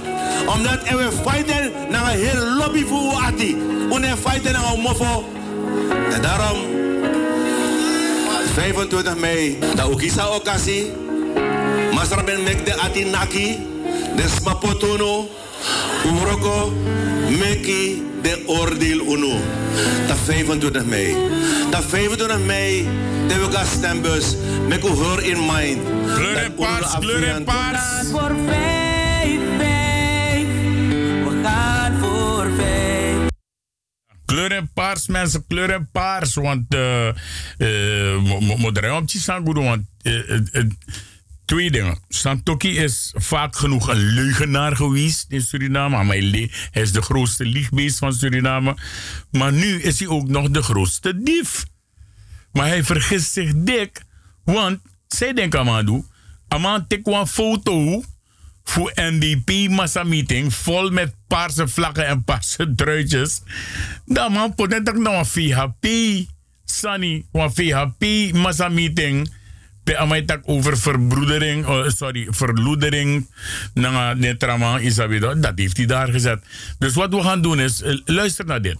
[0.47, 3.57] Omdat we fighten na een heel lobby voor u ati.
[3.91, 5.25] Une fighten na een mofo.
[6.11, 6.57] En daarom
[8.53, 10.91] 25 mei, da ukisa okasi,
[11.99, 13.47] masra ben mek de ati naki,
[14.15, 15.27] de smapotono,
[16.07, 16.71] uroko,
[17.39, 19.35] meki de oordeel uno.
[20.07, 21.15] Da 25 mei.
[21.71, 22.87] Da 25 mei,
[23.27, 24.35] de we gaan stembus,
[24.67, 25.83] mek u hoor in mind.
[26.15, 28.07] Kleur en paars, kleur en paars.
[28.11, 30.47] voor vijf, vijf.
[31.23, 33.27] We gaan voor vijf.
[34.25, 36.33] Kleur en paars, mensen, kleur en paars.
[36.35, 37.07] Want uh,
[37.57, 38.17] uh,
[38.57, 40.63] moet er op zijn want uh, uh,
[41.49, 41.97] twee dingen.
[42.09, 46.03] Santoki is vaak genoeg een leugenaar geweest in Suriname.
[46.03, 48.77] Maar hij is de grootste liegbeest van Suriname.
[49.31, 51.65] Maar nu is hij ook nog de grootste dief.
[52.51, 54.01] Maar hij vergist zich dik.
[54.43, 56.05] Want, zij denken aan
[56.47, 58.03] Aman tik een foto
[58.63, 63.41] voor NDP massa meeting vol met paarse vlaggen en paarse truitjes.
[64.05, 65.85] Dan man poten tak na een VHP.
[66.65, 69.37] Sunny, een VHP massa meeting.
[69.97, 73.29] Amai tak over verbroedering, oh, sorry, verloedering.
[73.73, 75.39] Na netrama isabido.
[75.39, 76.39] Dat heeft hij daar gezet.
[76.77, 78.77] Dus wat we gaan doen is, luister naar dit.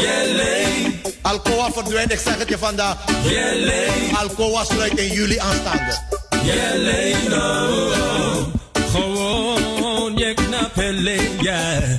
[0.00, 1.00] Jelly.
[1.22, 2.96] Alcoa verdwijnt, ik zeg het je vandaag.
[3.24, 4.14] Jelly.
[4.14, 5.98] Alcoa sluit in juli aanstaande.
[6.44, 8.52] Jelly, no.
[8.90, 11.98] Gewoon, je knappele, yeah.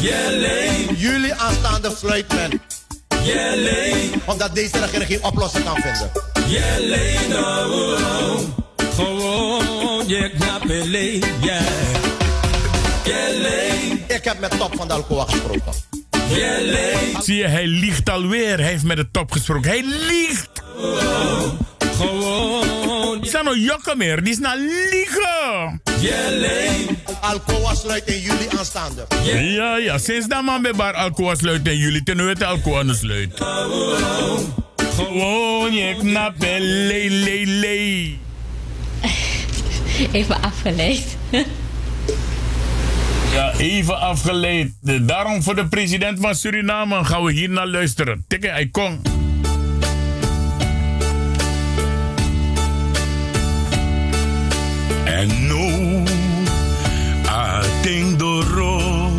[0.00, 0.94] Jelly.
[0.96, 2.60] Juli aanstaande sluit men.
[3.24, 4.10] Jelly.
[4.26, 6.29] Omdat deze regering geen oplossing kan vinden.
[6.50, 8.38] Jelly, no.
[8.94, 10.30] Gewoon, je.
[13.04, 14.02] Jelly.
[14.06, 15.72] Ik heb met top van de Alcoa gesproken.
[17.22, 18.58] Zie je, hij liegt alweer.
[18.58, 19.70] Hij heeft met de top gesproken.
[19.70, 20.62] Hij liegt.
[21.96, 23.24] Gewoon.
[23.24, 24.22] Zijn nou jokken meer?
[24.22, 25.82] Die is naar liegen.
[27.20, 29.06] Alcoa sluit in juli aanstaande.
[29.22, 29.98] Ja, ja.
[29.98, 32.02] Sinds dat man bij bar Alcoa sluit in juli.
[32.02, 33.38] Ten het Alcoa sluit.
[35.06, 38.14] Gewoon, je knappe le, le, le.
[40.18, 41.16] Even afgeleid.
[43.32, 44.72] Ja, even afgeleid.
[45.00, 48.24] Daarom voor de president van Suriname gaan we hier naar luisteren.
[48.28, 48.70] Tikke, hij.
[55.04, 56.02] En nu,
[57.26, 59.10] atendoro,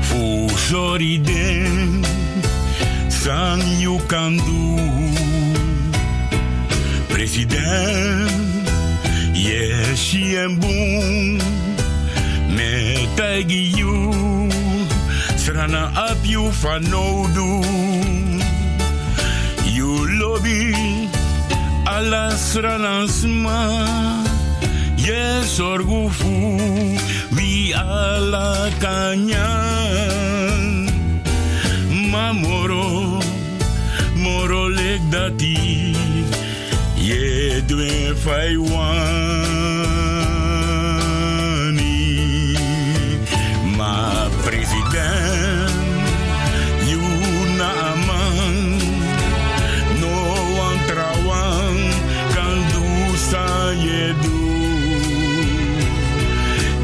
[0.00, 1.20] fu sorry
[3.24, 4.62] san you can do.
[7.08, 8.28] President,
[9.32, 11.38] yes, she and boom
[12.56, 13.94] me tagi you.
[15.40, 17.50] Srana up you fanodu
[19.76, 20.74] You lobby
[21.96, 23.58] ala srana sma.
[25.08, 26.36] Yes orgufu
[27.36, 30.74] Vi ala kanyan.
[32.12, 33.13] Mamoro
[34.44, 35.56] Moro lek dati
[37.00, 38.60] Ye dwe fai
[43.78, 45.72] Ma president,
[46.84, 47.00] you
[47.56, 47.72] na
[48.04, 48.56] man,
[50.04, 50.12] no
[50.60, 51.76] one trawan
[52.36, 54.40] kan do sa ye do,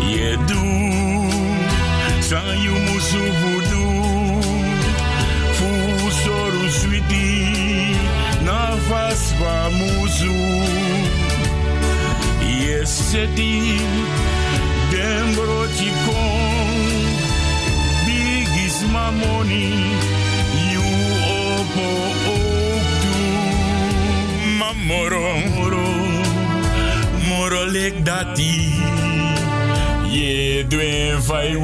[0.09, 0.65] ye do,
[2.25, 3.60] sa you musu
[9.11, 10.35] na fas va musu,
[12.63, 13.79] yes seti,
[14.91, 16.75] dem brochi kon,
[18.07, 19.73] big is my money,
[20.73, 20.87] you
[21.39, 21.89] opo
[22.35, 23.17] oktu.
[24.59, 25.89] Mamoro, moro,
[27.29, 28.55] moro lek dati,
[30.17, 31.57] ye dwen fai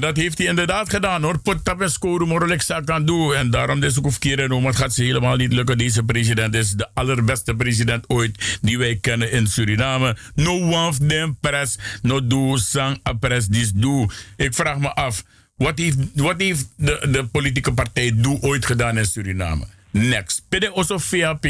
[0.00, 1.38] dat heeft hij inderdaad gedaan hoor.
[1.38, 3.34] Pot tap en scoren, morelijk kan doen.
[3.34, 4.66] En daarom is ook keren om.
[4.66, 5.78] Het gaat ze helemaal niet lukken.
[5.78, 10.16] Deze president is de allerbeste president ooit die wij kennen in Suriname.
[10.34, 14.06] No one of them press, no do sang a press this do.
[14.36, 15.24] Ik vraag me af,
[15.56, 19.66] wat heeft, wat heeft de, de politieke partij do ooit gedaan in Suriname?
[19.90, 20.42] Next.
[20.48, 21.46] Pede also VAP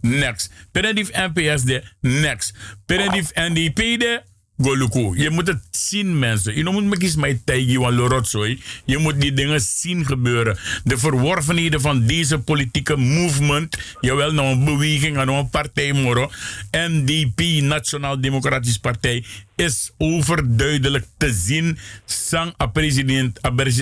[0.00, 0.50] Next.
[0.72, 1.82] Pede NPS de.
[2.00, 2.52] Next.
[2.86, 4.22] Pede NDP de.
[4.58, 5.22] Goluku.
[5.22, 6.56] Je moet het zien, mensen.
[6.56, 8.60] Je moet me kies mij tegen van Lorotsoy.
[8.84, 10.58] Je moet die dingen zien gebeuren.
[10.84, 13.78] De verworvenheden van deze politieke movement.
[14.00, 16.30] Jawel, nou een beweging, nou een partij, moro.
[16.70, 19.24] NDP, Nationaal Democratisch Partij,
[19.56, 21.78] is overduidelijk te zien.
[22.04, 23.38] Sang a president,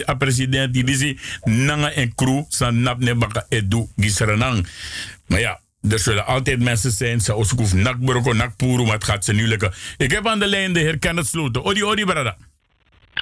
[0.08, 3.02] a president, die die nanga en crew, san nap
[3.48, 4.66] edu gisranang.
[5.26, 5.60] Maar ja,
[5.90, 7.26] er zullen altijd mensen zijn, ik
[7.56, 9.72] hoef nakbroko, nakpuru, maar het gaat ze nu lukken.
[9.96, 11.64] Ik heb aan de lijn de heer Kenneth Sloten.
[11.64, 12.36] Odi, odi, brada.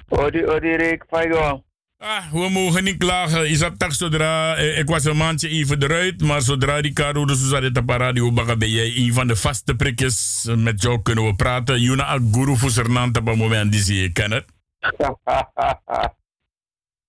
[0.08, 1.64] Odi, odi, Rick, Faigo.
[1.98, 3.48] Ah, we mogen niet klagen.
[3.48, 7.26] Is dat toch zodra, eh, ik was een maandje even eruit, maar zodra die Caro
[7.26, 10.48] de Suzanne op radio baga ben jij een van de vaste prikjes.
[10.56, 11.80] Met jou kunnen we praten.
[11.80, 12.70] Juna a guru voor
[13.06, 14.44] op het moment die zie je, ken het?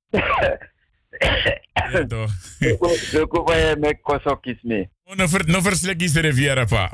[1.74, 2.32] ja, toch.
[3.12, 4.90] Zo kan je met kosokjes mee.
[5.16, 6.92] No, ver, no verslek is de riviera, pa.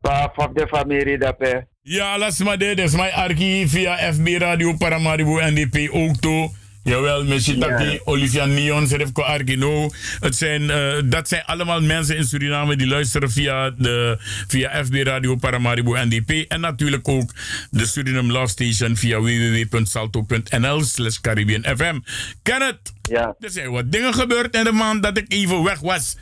[0.00, 1.66] Pa, fuck de familie daarbij.
[1.82, 2.78] Ja, laat maar dit.
[2.78, 6.50] Is mijn archief via FB Radio Paramaribo NDP ook toe.
[6.82, 7.98] Jawel, Meshitaki, ja.
[8.04, 9.90] Olivia Neon, Serifko Argino.
[10.20, 14.16] Het zijn, uh, dat zijn allemaal mensen in Suriname die luisteren via, de,
[14.48, 16.50] via FB Radio Paramaribo NDP.
[16.50, 17.32] En natuurlijk ook
[17.70, 21.98] de Suriname Love Station via www.salto.nl slash Caribbean FM.
[22.42, 23.34] Kenneth, ja.
[23.40, 26.16] er zijn wat dingen gebeurd in de maand dat ik even weg was.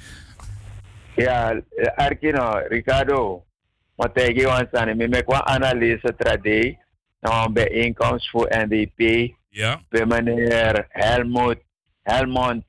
[1.17, 1.61] Ja,
[1.97, 3.45] Argino, Ricardo.
[3.95, 6.77] Wat ik je aan het met qua analyse trade,
[7.21, 9.33] nou een bijeenkomst voor NDP.
[9.59, 9.81] Ja.
[9.89, 11.59] Bij meneer Helmut,
[12.03, 12.65] Helmond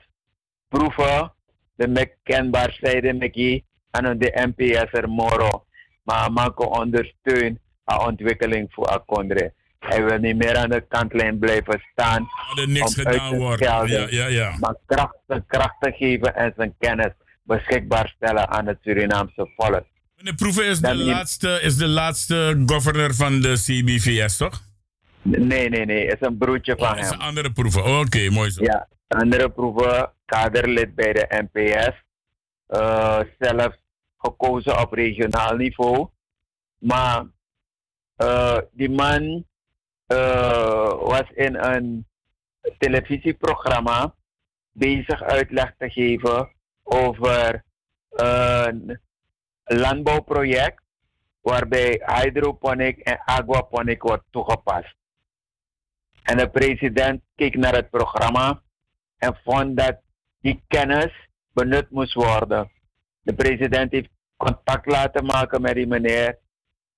[0.68, 1.34] Proeven,
[1.76, 5.66] de mek kenbaar zijde meki, aan de NPS er moro.
[6.04, 9.54] Maar maken ondersteun aan ontwikkeling voor Akondre.
[9.80, 12.28] Hij wil niet meer aan de kantlijn blijven staan.
[12.48, 13.64] Dat er niks gedaan wordt.
[13.64, 14.58] Ja, ja, ja.
[14.60, 15.18] Maar kracht,
[15.48, 17.14] kracht te geven en zijn kennis
[17.44, 19.86] beschikbaar stellen aan het Surinaamse volk.
[20.16, 24.68] Meneer Proeven is de, laatste, is de laatste governor van de CBVS, toch?
[25.22, 26.08] Nee, nee, nee.
[26.08, 27.04] Het is een broertje van oh, hem.
[27.04, 27.84] is andere proeven.
[27.84, 28.64] Oké, okay, mooi zo.
[28.64, 30.12] Ja, andere proeven.
[30.26, 32.04] Kaderlid bij de NPS.
[32.68, 33.76] Uh, zelf
[34.18, 36.08] gekozen op regionaal niveau.
[36.78, 37.26] Maar
[38.18, 39.46] uh, die man
[40.08, 42.08] uh, was in een
[42.78, 44.16] televisieprogramma
[44.72, 46.52] bezig uitleg te geven
[46.84, 47.64] over
[48.10, 49.00] een
[49.64, 50.82] landbouwproject
[51.42, 54.96] waarbij hydroponic en aquaponic wordt toegepast.
[56.24, 58.62] En de president keek naar het programma
[59.18, 59.98] en vond dat
[60.42, 62.72] die kennis benut moest worden.
[63.22, 66.38] De president heeft contact laten maken met die meneer.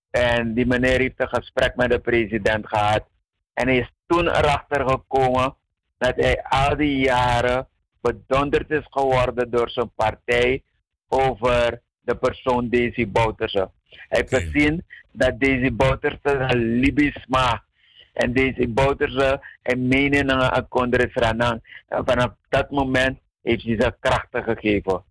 [0.10, 3.06] En die meneer heeft een gesprek met de president gehad.
[3.54, 5.56] En hij is toen erachter gekomen
[5.98, 7.68] dat hij al die jaren
[8.02, 10.64] bedonderd is geworden door zijn partij
[11.08, 13.72] over de persoon Daisy Bouterse.
[13.90, 17.66] Hij heeft gezien dat Daisy Bouterse een Libisch maakt.
[18.14, 21.84] En deze Bouterse en meningen aan Kondres Ranang.
[21.88, 25.04] En vanaf dat moment heeft hij ze krachten gegeven.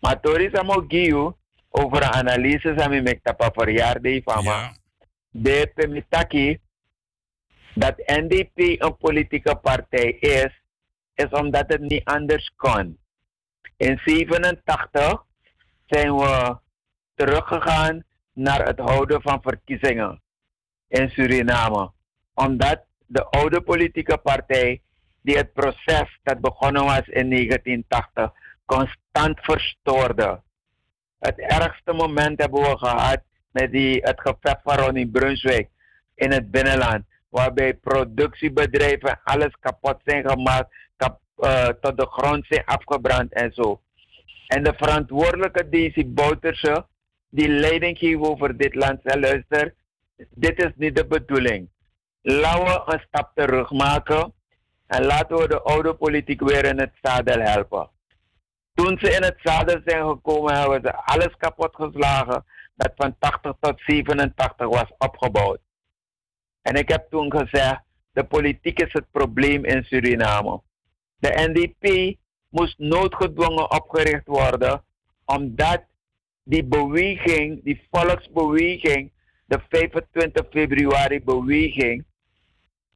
[0.00, 1.32] Maar Toris Amogiu,
[1.68, 4.76] over de analyse aan mijn tapa verjaardag van ja.
[5.30, 6.58] de Pemitaki,
[7.74, 10.62] dat NDP een politieke partij is,
[11.14, 12.98] is omdat het niet anders kon.
[13.76, 15.24] In 87
[15.86, 16.58] zijn we
[17.14, 20.22] teruggegaan naar het houden van verkiezingen
[20.88, 21.92] in Suriname.
[22.36, 24.80] Omdat de oude politieke partij,
[25.22, 28.32] die het proces dat begonnen was in 1980,
[28.64, 30.40] constant verstoorde.
[31.18, 33.20] Het ergste moment hebben we gehad
[33.50, 35.68] met die, het gevecht van Ronnie Brunswijk
[36.14, 37.04] in het binnenland.
[37.28, 43.80] Waarbij productiebedrijven alles kapot zijn gemaakt, kap, uh, tot de grond zijn afgebrand en zo.
[44.46, 46.86] En de verantwoordelijke Daisy Bouterse,
[47.30, 49.74] die leiding geeft over dit land, zei luister,
[50.30, 51.68] dit is niet de bedoeling.
[52.28, 54.32] Laten we een stap terug maken
[54.86, 57.90] en laten we de oude politiek weer in het zadel helpen.
[58.74, 62.44] Toen ze in het zadel zijn gekomen, hebben ze alles kapot geslagen
[62.76, 65.60] dat van 80 tot 87 was opgebouwd.
[66.62, 67.80] En ik heb toen gezegd,
[68.12, 70.60] de politiek is het probleem in Suriname.
[71.16, 72.16] De NDP
[72.48, 74.84] moest noodgedwongen opgericht worden,
[75.24, 75.82] omdat
[76.42, 79.12] die beweging, die volksbeweging,
[79.44, 82.04] de 25 februari beweging,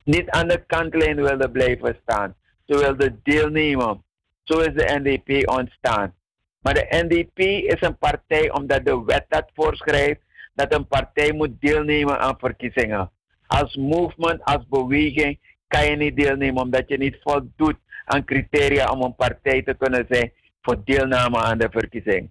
[0.04, 2.34] niet aan de kantlijn wilden blijven staan.
[2.66, 4.04] Ze wilden deelnemen.
[4.42, 6.14] Zo is de NDP ontstaan.
[6.60, 7.38] Maar de NDP
[7.72, 10.20] is een partij omdat de wet dat voorschrijft
[10.54, 13.10] dat een partij moet deelnemen aan verkiezingen.
[13.46, 15.38] Als movement, als beweging
[15.68, 20.06] kan je niet deelnemen omdat je niet voldoet aan criteria om een partij te kunnen
[20.08, 20.32] zijn
[20.62, 22.30] voor deelname aan de verkiezing.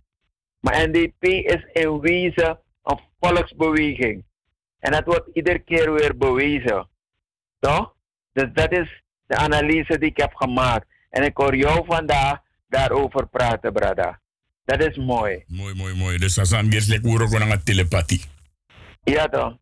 [0.60, 4.24] Maar NDP is in wezen een volksbeweging.
[4.80, 6.88] En dat wordt iedere keer weer bewezen.
[7.60, 7.94] Toch?
[8.34, 10.86] Dus dat is de analyse die ik heb gemaakt.
[11.10, 14.20] En ik hoor jou vandaag daarover praten, brada.
[14.66, 15.44] Dat is mooi.
[15.48, 16.18] Mooi, mooi, mooi.
[16.18, 16.70] Dus dat is aan
[17.22, 18.22] ook een telepathie.
[19.04, 19.58] Ja, toch?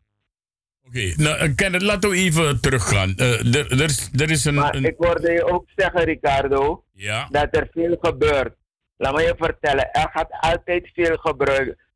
[0.86, 3.14] Oké, nou, eh, Kenneth, laten we even teruggaan.
[3.16, 4.84] Uh, er, er, er is een, maar een...
[4.84, 7.28] ik hoorde je ook zeggen, Ricardo, ja?
[7.30, 8.54] dat er veel gebeurt.
[8.96, 11.16] Laat me je vertellen, er gaat altijd veel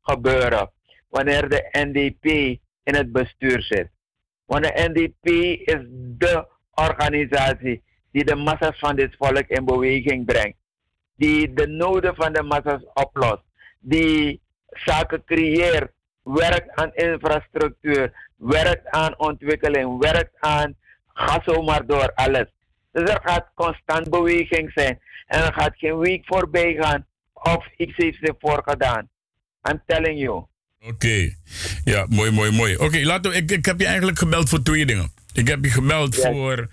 [0.01, 0.71] gebeuren
[1.09, 2.25] wanneer de NDP
[2.83, 3.89] in het bestuur zit.
[4.45, 5.29] Want de NDP
[5.69, 5.85] is
[6.17, 10.57] de organisatie die de massa's van dit volk in beweging brengt.
[11.15, 13.43] Die de noden van de massa's oplost.
[13.79, 15.91] Die zaken creëert.
[16.23, 18.29] Werkt aan infrastructuur.
[18.35, 19.99] Werkt aan ontwikkeling.
[19.99, 20.75] Werkt aan.
[21.13, 22.47] Ga zomaar door alles.
[22.91, 24.99] Dus er gaat constant beweging zijn.
[25.25, 29.09] En er gaat geen week voorbij gaan of iets heeft ervoor gedaan.
[29.69, 30.45] I'm telling you.
[30.85, 31.35] Oké,
[31.83, 32.75] ja, mooi, mooi, mooi.
[32.77, 33.37] Oké, laten we.
[33.37, 35.11] Ik, ik heb je eigenlijk gebeld voor twee dingen.
[35.33, 36.69] Ik heb je gebeld voor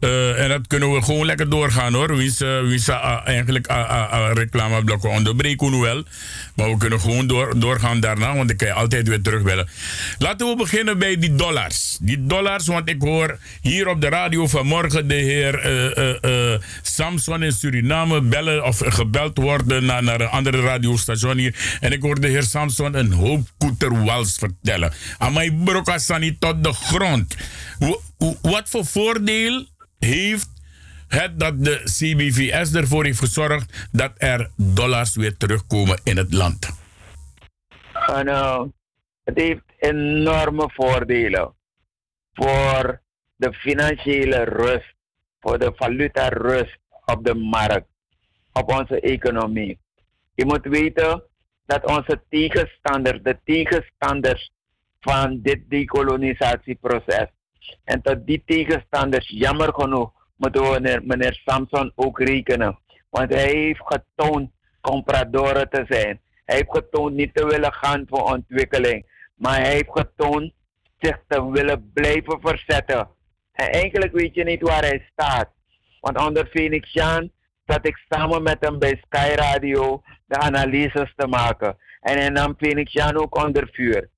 [0.00, 2.16] uh, en dat kunnen we gewoon lekker doorgaan hoor.
[2.16, 3.66] Wie is, uh, is uh, eigenlijk
[4.32, 6.02] reclameblokken onderbreken wel.
[6.54, 9.68] Maar we kunnen gewoon door, doorgaan daarna, want ik kan je altijd weer terugbellen.
[10.18, 11.98] Laten we beginnen bij die dollars.
[12.00, 15.60] Die dollars, want ik hoor hier op de radio vanmorgen de heer
[16.82, 21.78] Samson in Suriname bellen of gebeld worden naar, naar een andere radiostation hier.
[21.80, 24.92] En ik hoor de heer Samson een hoop koeterwals vertellen.
[25.18, 27.36] Amai brokasani tot de grond.
[28.40, 29.66] Wat voor voordeel
[29.98, 30.48] heeft
[31.08, 36.70] het dat de CBVS ervoor heeft gezorgd dat er dollars weer terugkomen in het land?
[38.08, 38.62] Uh,
[39.24, 41.54] het heeft enorme voordelen
[42.32, 43.00] voor
[43.36, 44.94] de financiële rust,
[45.40, 47.88] voor de valuta rust op de markt,
[48.52, 49.78] op onze economie.
[50.34, 51.22] Je moet weten
[51.66, 54.50] dat onze tegenstanders, de tegenstanders
[55.00, 57.26] van dit decolonisatieproces,
[57.84, 62.78] en tot die tegenstanders, jammer genoeg, moeten we meneer, meneer Samson ook rekenen.
[63.10, 64.50] Want hij heeft getoond
[64.80, 66.20] compradoren te zijn.
[66.44, 69.06] Hij heeft getoond niet te willen gaan voor ontwikkeling.
[69.34, 70.52] Maar hij heeft getoond
[70.98, 73.08] zich te willen blijven verzetten.
[73.52, 75.48] En eigenlijk weet je niet waar hij staat.
[76.00, 77.30] Want onder Phoenix Jan
[77.66, 81.76] zat ik samen met hem bij Sky Radio de analyses te maken.
[82.00, 84.08] En hij nam Phoenix Jan ook onder vuur.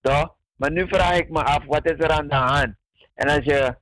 [0.00, 0.34] Toch?
[0.56, 2.74] Maar nu vraag ik me af, wat is er aan de hand?
[3.22, 3.76] En als, je,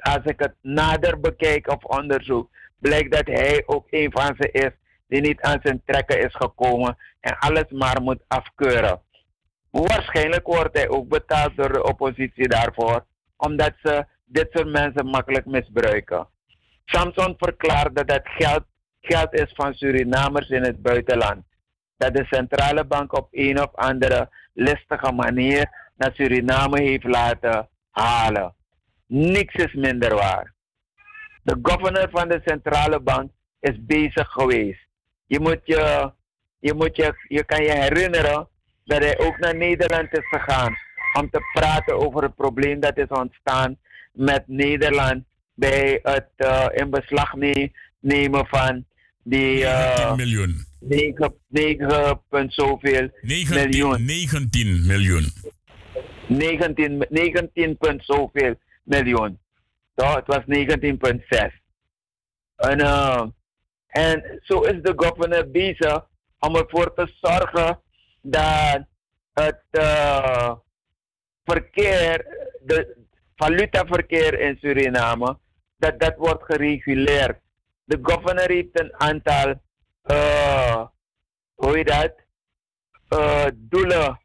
[0.00, 4.70] als ik het nader bekijk of onderzoek, blijkt dat hij ook een van ze is
[5.06, 9.00] die niet aan zijn trekken is gekomen en alles maar moet afkeuren.
[9.70, 13.04] Waarschijnlijk wordt hij ook betaald door de oppositie daarvoor,
[13.36, 16.28] omdat ze dit soort mensen makkelijk misbruiken.
[16.84, 18.64] Samson verklaarde dat geld
[19.00, 21.44] geld is van Surinamers in het buitenland.
[21.96, 28.54] Dat de centrale bank op een of andere listige manier naar Suriname heeft laten halen.
[29.14, 30.54] Niks is minder waar.
[31.42, 34.86] De governor van de centrale bank is bezig geweest.
[35.26, 36.12] Je moet je,
[36.58, 38.48] je, moet je, je kan je herinneren
[38.84, 40.74] dat hij ook naar Nederland is gegaan
[41.20, 43.78] om te praten over het probleem dat is ontstaan
[44.12, 47.34] met Nederland bij het uh, in beslag
[48.00, 48.84] nemen van
[49.22, 49.58] die.
[49.58, 50.66] Uh, 19 miljoen.
[50.80, 54.04] 9, 9 punt zoveel 19, miljoen.
[54.04, 55.24] 19 miljoen.
[56.26, 59.40] 19, 19 punt zoveel miljoen.
[59.94, 60.14] Toch?
[60.14, 61.60] Het was 19,6.
[62.56, 63.22] En, uh,
[63.86, 66.06] en zo is de governor bezig
[66.38, 67.80] om ervoor te zorgen
[68.20, 68.84] dat
[69.32, 70.54] het uh,
[71.44, 72.26] verkeer,
[72.60, 72.96] de
[73.36, 75.38] valutaverkeer in Suriname,
[75.76, 77.40] dat dat wordt gereguleerd.
[77.84, 79.54] De governor heeft een aantal,
[80.04, 80.86] uh,
[81.54, 82.20] hoe heet dat,
[83.54, 84.20] doelen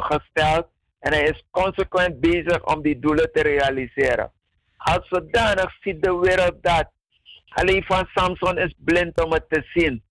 [0.00, 0.66] gesteld
[1.00, 4.32] en hij is consequent bezig om die doelen te realiseren.
[4.76, 6.90] Als zodanig ziet de wereld dat.
[7.48, 10.02] Alleen van Samson is blind om het te zien.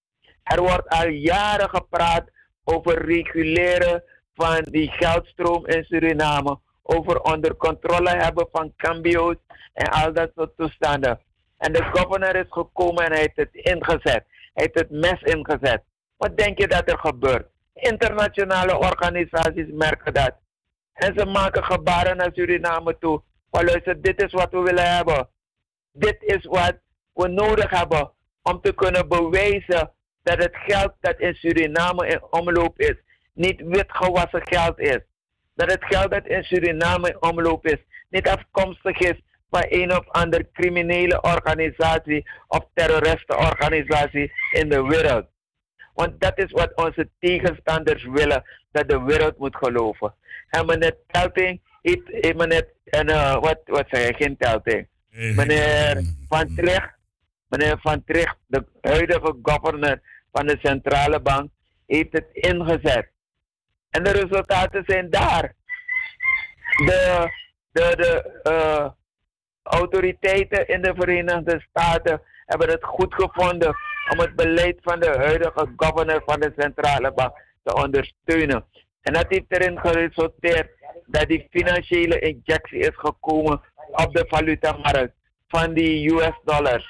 [0.44, 2.30] Er wordt al jaren gepraat
[2.64, 4.04] over reguleren
[4.36, 6.60] van die geldstroom in Suriname.
[6.84, 9.36] Over onder controle hebben van cambio's
[9.74, 11.20] en al dat soort toestanden.
[11.58, 14.24] En de governor is gekomen en hij heeft het ingezet.
[14.54, 15.84] Hij heeft het mes ingezet.
[16.18, 17.48] Wat denk je dat er gebeurt?
[17.74, 20.34] Internationale organisaties merken dat.
[21.00, 23.22] En ze maken gebaren naar Suriname toe.
[23.52, 25.30] Maar luister, dit is wat we willen hebben.
[25.92, 26.78] Dit is wat
[27.14, 28.12] we nodig hebben
[28.44, 29.92] om te kunnen bewijzen
[30.24, 32.96] dat het geld dat in Suriname in omloop is,
[33.34, 35.00] niet witgewassen geld is.
[35.54, 37.78] Dat het geld dat in Suriname in omloop is,
[38.10, 45.26] niet afkomstig is van een of andere criminele organisatie of terroristenorganisatie in de wereld.
[45.94, 50.14] Want dat is wat onze tegenstanders willen, dat de wereld moet geloven.
[50.50, 54.88] En meneer Telting, heeft, meneer, en, uh, wat, wat zei je, geen Telting.
[55.10, 56.98] Meneer Van Tricht,
[57.48, 61.52] meneer Van Tricht, de huidige governor van de centrale bank,
[61.86, 63.12] heeft het ingezet.
[63.90, 65.54] En de resultaten zijn daar.
[66.86, 67.30] De,
[67.72, 68.90] de, de uh,
[69.64, 73.76] autoriteiten in de Verenigde Staten hebben het goed gevonden
[74.12, 77.34] om het beleid van de huidige governor van de centrale bank
[77.64, 78.66] te ondersteunen.
[79.02, 80.70] En dat heeft erin geresulteerd
[81.06, 85.14] dat die financiële injectie is gekomen op de valutamarkt
[85.48, 86.86] van die US dollars.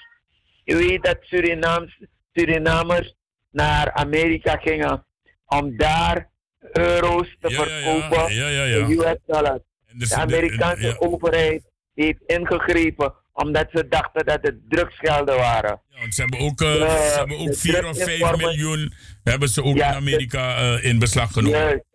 [0.63, 1.99] Je weet dat Surinams,
[2.33, 3.15] Surinamers
[3.51, 5.05] naar Amerika gingen
[5.45, 6.29] om daar
[6.71, 9.61] euro's te verkopen ja, ja, ja, in US dollars.
[9.93, 15.81] Dus De Amerikaanse overheid heeft ingegrepen omdat ze dachten dat het drugsgelden waren.
[15.89, 18.93] Ja, ze hebben ook, uh, ze hebben ook 4 of 5 miljoen
[19.23, 21.59] hebben ze ook in Amerika uh, in beslag genomen.
[21.59, 21.88] Juist.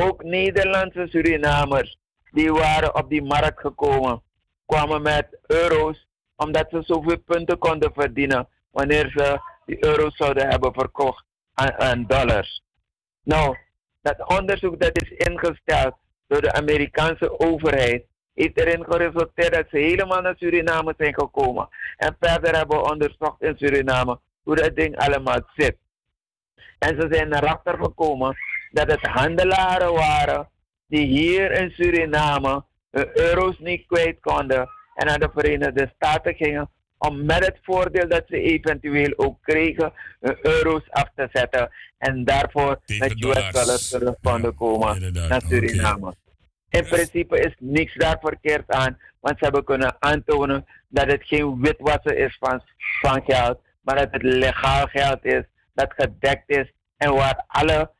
[0.00, 1.98] Ook Nederlandse Surinamers
[2.30, 4.22] die waren op die markt gekomen,
[4.66, 10.72] kwamen met euro's omdat ze zoveel punten konden verdienen wanneer ze die euro's zouden hebben
[10.72, 11.24] verkocht
[11.54, 12.62] aan, dollars.
[13.22, 13.56] Nou,
[14.02, 15.94] dat onderzoek dat is ingesteld
[16.26, 21.68] door de Amerikaanse overheid heeft erin geresulteerd dat ze helemaal naar Suriname zijn gekomen.
[21.96, 25.76] En verder hebben onderzocht in Suriname hoe dat ding allemaal zit.
[26.78, 28.36] En ze zijn erachter gekomen
[28.74, 30.48] dat het handelaren waren
[30.86, 36.70] die hier in Suriname hun euro's niet kwijt konden en naar de Verenigde Staten gingen
[36.98, 42.24] om met het voordeel dat ze eventueel ook kregen hun euro's af te zetten en
[42.24, 43.88] daarvoor met US dollars.
[43.88, 46.14] terug konden komen naar Suriname.
[46.68, 51.60] In principe is niks daar verkeerd aan, want ze hebben kunnen aantonen dat het geen
[51.60, 52.62] witwassen is van,
[53.00, 55.42] van geld, maar dat het legaal geld is,
[55.74, 57.90] dat gedekt is en waar alle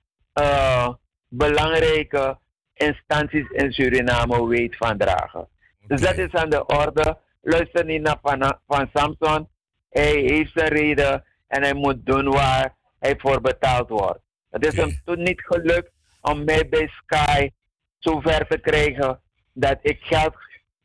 [0.40, 0.88] uh,
[1.28, 2.38] belangrijke
[2.74, 5.40] instanties in Suriname weet van dragen.
[5.40, 5.48] Okay.
[5.86, 7.18] Dus dat is aan de orde.
[7.42, 9.48] Luister niet naar Van, van Samson.
[9.90, 14.20] Hij heeft zijn reden en hij moet doen waar hij voor betaald wordt.
[14.50, 14.84] Het is okay.
[14.84, 17.50] hem toen niet gelukt om mij bij Sky
[17.98, 19.20] zover te krijgen
[19.52, 20.34] dat ik geld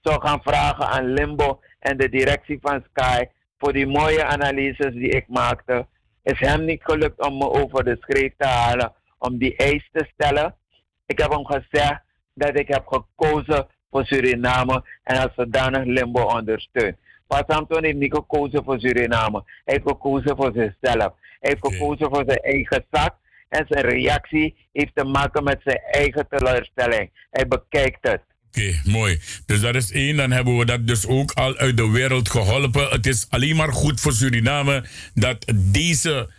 [0.02, 3.24] zou gaan vragen aan Limbo en de directie van Sky
[3.58, 5.88] voor die mooie analyses die ik maakte.
[6.24, 10.10] Is hem niet gelukt om me over de schreef te halen om die eis te
[10.14, 10.56] stellen.
[11.06, 12.02] Ik heb hem gezegd
[12.34, 16.98] dat ik heb gekozen voor Suriname en als zodanig Limbo ondersteun.
[17.28, 19.44] Maar Samson heeft niet gekozen voor Suriname.
[19.46, 21.14] Hij heeft gekozen voor zichzelf.
[21.40, 23.16] Hij heeft gekozen voor zijn eigen zak
[23.50, 27.10] en zijn reactie heeft te maken met zijn eigen teleurstelling.
[27.32, 28.22] Hij bekijkt het.
[28.48, 29.20] Oké, okay, mooi.
[29.46, 30.18] Dus dat is één.
[30.18, 32.90] Dan hebben we dat dus ook al uit de wereld geholpen.
[32.90, 36.30] Het is alleen maar goed voor Suriname dat deze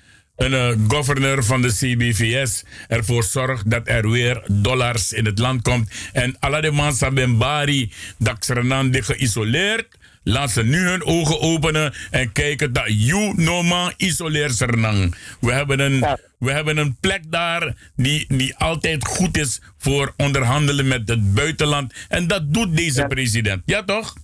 [0.41, 5.63] een uh, governor van de CBVS ervoor zorgt dat er weer dollars in het land
[5.63, 6.11] komt.
[6.13, 8.55] En alle de mensen Bari, dat ze
[9.03, 9.99] geïsoleerd.
[10.23, 15.15] Laat ze nu hun ogen openen en kijken dat you no man isoleert Sernang.
[15.41, 16.19] We hebben een, ja.
[16.39, 21.95] we hebben een plek daar die, die altijd goed is voor onderhandelen met het buitenland.
[22.09, 23.07] En dat doet deze ja.
[23.07, 23.63] president.
[23.65, 24.15] Ja, toch?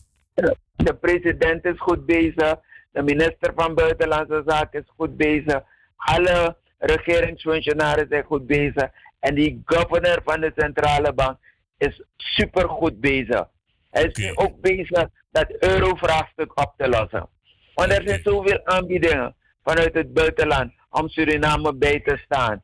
[0.77, 2.55] De president is goed bezig.
[2.93, 5.63] De minister van Buitenlandse Zaken is goed bezig.
[5.97, 8.89] Alle regeringsfunctionarissen zijn goed bezig.
[9.21, 11.39] En die governor van de centrale bank
[11.79, 13.49] is super goed bezig.
[13.91, 14.47] Hij is okay.
[14.47, 17.29] ook bezig dat eurovraagstuk op te lossen.
[17.75, 22.63] Want er zijn zoveel aanbiedingen vanuit het buitenland om Suriname bij te staan.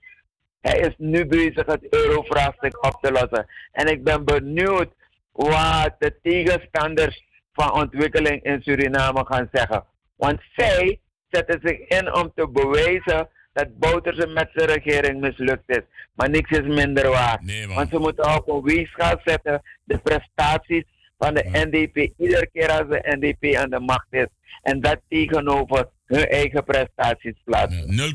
[0.60, 3.46] Hij is nu bezig het eurovraagstuk op te lossen.
[3.72, 4.88] En ik ben benieuwd
[5.32, 9.84] wat de tegenstanders van ontwikkeling in Suriname gaan zeggen.
[10.16, 11.00] Want zij
[11.32, 15.82] zetten zich in om te bewijzen dat Bouterse met zijn regering mislukt is.
[16.14, 17.38] Maar niks is minder waar.
[17.42, 20.84] Nee, Want ze moeten op een weegschaal zetten de prestaties
[21.18, 21.64] van de ja.
[21.64, 22.12] NDP.
[22.18, 24.26] Iedere keer als de NDP aan de macht is.
[24.62, 28.14] En dat tegenover hun eigen prestaties plaatsen.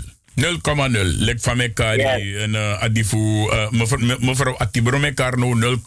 [0.00, 0.22] 0,0.
[0.34, 1.18] 0,0.
[1.18, 2.42] Lek van elkaar yes.
[2.42, 3.70] en uh, adifu uh,
[4.20, 5.82] mevrouw Atibro mekaar no 0,0.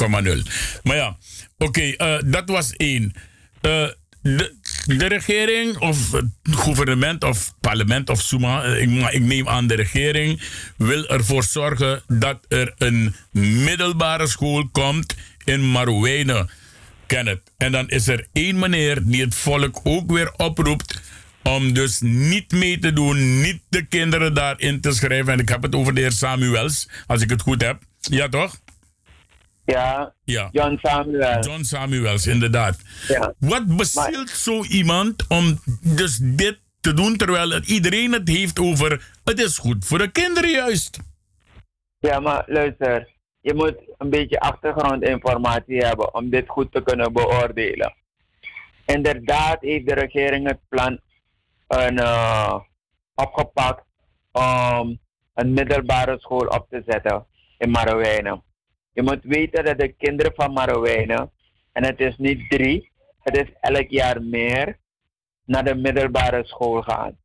[0.83, 1.17] Maar ja,
[1.57, 3.13] oké, okay, uh, dat was één.
[3.61, 3.87] Uh,
[4.21, 4.56] de,
[4.87, 10.41] de, regering of het gouvernement of parlement of Suma, ik, ik neem aan de regering,
[10.77, 16.49] wil ervoor zorgen dat er een middelbare school komt in Marouwijnen.
[17.05, 17.41] ken het.
[17.57, 21.01] En dan is er één meneer die het volk ook weer oproept
[21.43, 25.33] om dus niet mee te doen, niet de kinderen daarin te schrijven.
[25.33, 27.81] En ik heb het over de heer Samuels, als ik het goed heb.
[27.99, 28.59] Ja, toch?
[29.75, 30.49] Ja, Ja.
[30.51, 31.39] John Samuel.
[31.43, 32.77] John Samuels, inderdaad.
[33.07, 33.33] Ja.
[33.39, 39.11] Wat bezielt zo iemand om dus dit te doen terwijl het- iedereen het heeft over
[39.23, 40.99] het is goed voor de kinderen juist?
[41.99, 43.09] Ja, maar luister.
[43.41, 47.93] Je moet een beetje achtergrondinformatie hebben om dit goed te kunnen beoordelen.
[48.85, 50.99] Inderdaad heeft de regering het plan
[51.67, 52.59] een, eh,
[53.15, 53.83] opgepakt
[54.31, 54.99] om
[55.33, 57.25] een middelbare school op te zetten
[57.57, 58.43] in Marowijnen.
[58.97, 61.31] Je moet weten dat de kinderen van Marowijnen,
[61.71, 64.77] en het is niet drie, het is elk jaar meer,
[65.45, 67.17] naar de middelbare school gaan.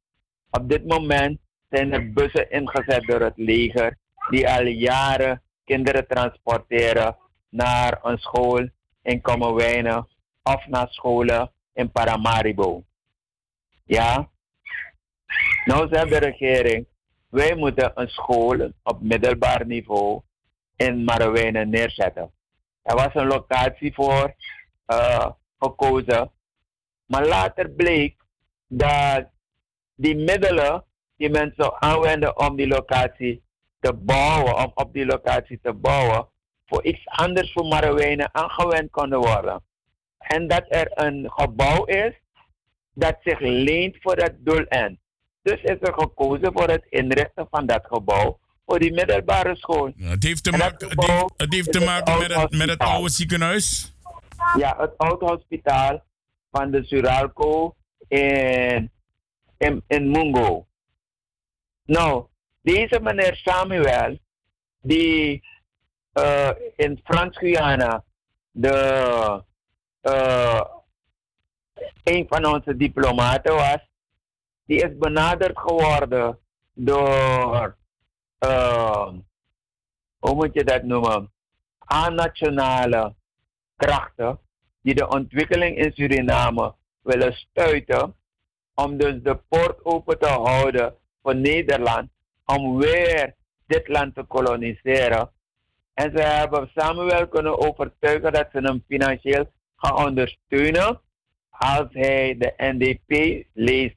[0.51, 3.99] Op dit moment zijn er bussen ingezet door het leger
[4.31, 7.17] die al jaren kinderen transporteren
[7.49, 8.69] naar een school
[9.03, 10.09] in Kommerwijnen
[10.43, 12.85] of naar scholen in Paramaribo.
[13.85, 14.31] Ja?
[15.65, 16.87] Nou zegt de regering,
[17.29, 20.23] wij moeten een school op middelbaar niveau
[20.87, 22.31] in Marowijnen neerzetten.
[22.83, 24.35] Er was een locatie voor
[24.87, 26.31] eh, gekozen,
[27.07, 28.17] maar later bleek
[28.69, 29.27] dat
[29.95, 30.85] die middelen
[31.17, 33.43] die mensen aanwenden om die locatie
[33.81, 36.29] te bouwen, om op die locatie te bouwen,
[36.67, 39.65] voor iets anders voor Marowijnen aangewend konden worden.
[40.19, 42.15] En dat er een gebouw is
[42.95, 44.99] dat zich leent voor dat doelend.
[45.43, 49.93] Dus is er gekozen voor het inrichten van dat gebouw voor die middelbare school.
[49.97, 52.69] Het heeft te maken, het heeft, het heeft is te het maken met, het, met
[52.69, 53.95] het oude ziekenhuis.
[54.57, 56.05] Ja, het oud hospitaal
[56.51, 57.75] van de Suralco
[58.09, 58.91] in,
[59.59, 60.67] in, in Mungo.
[61.85, 62.27] Nou,
[62.63, 64.19] deze meneer Samuel,
[64.81, 65.43] die
[66.13, 68.05] eh, in Frans-Guyana
[68.51, 69.43] de,
[70.01, 70.61] eh,
[72.03, 73.79] een van onze diplomaten was,
[74.67, 76.39] die is benaderd geworden
[76.73, 77.77] door,
[78.43, 79.13] eh,
[80.19, 81.33] hoe moet je dat noemen,
[81.79, 83.15] aan-nationale
[83.77, 84.39] krachten
[84.83, 88.15] die de ontwikkeling in Suriname willen stuiten
[88.75, 92.11] om dus de poort open te houden voor Nederland
[92.45, 93.35] om weer
[93.67, 95.31] dit land te koloniseren.
[95.95, 101.01] En ze hebben Samuel kunnen overtuigen dat ze hem financieel gaan ondersteunen
[101.51, 103.97] als hij de NDP leest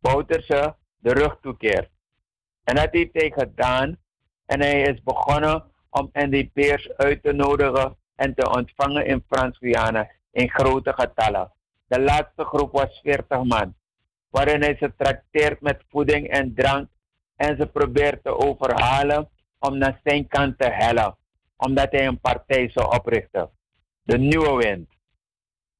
[0.00, 1.90] Bouterse de rug toekeert.
[2.66, 3.96] En dat heeft hij gedaan
[4.46, 10.50] en hij is begonnen om NDP'ers uit te nodigen en te ontvangen in Frans-Guyana in
[10.50, 11.52] grote getallen.
[11.86, 13.74] De laatste groep was 40 man,
[14.30, 16.88] waarin hij ze trakteert met voeding en drank
[17.36, 21.16] en ze probeert te overhalen om naar zijn kant te hellen,
[21.56, 23.50] omdat hij een partij zou oprichten.
[24.02, 24.88] De Nieuwe Wind.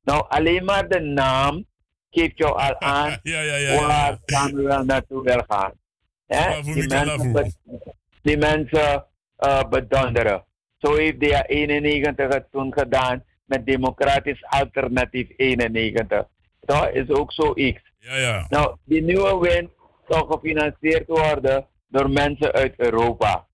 [0.03, 1.67] Nou, alleen maar de naam
[2.11, 3.73] geeft jou al aan Ja, ja, ja.
[3.73, 3.87] ja.
[3.87, 5.73] waar Samuel naartoe wil gaan.
[6.27, 6.63] Hè?
[6.63, 7.55] Die mensen,
[8.23, 9.07] die mensen
[9.37, 10.45] eh, bedonderen.
[10.79, 16.25] Zo heeft de 91 het toen gedaan met Democratisch Alternatief 91.
[16.61, 17.81] Dat is ook zoiets.
[17.99, 18.47] Ja, ja.
[18.49, 19.71] Nou, die nieuwe wind
[20.09, 23.47] zou gefinancierd worden door mensen uit Europa.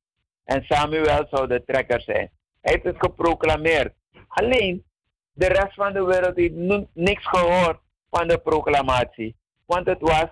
[0.45, 2.31] En Samuel zou de trekker zijn.
[2.61, 3.95] Hij heeft het geproclameerd.
[4.29, 4.85] Alleen,
[5.33, 9.37] de rest van de wereld heeft nu niks gehoord van de proclamatie.
[9.67, 10.27] Want het was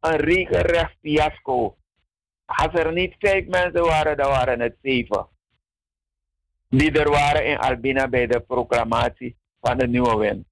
[0.00, 1.76] een regelrecht fiasco.
[2.56, 5.26] Als er niet vijf mensen waren, dan waren het zeven.
[6.68, 10.46] Die er waren in Albina bij de proclamatie van de nieuwe wind.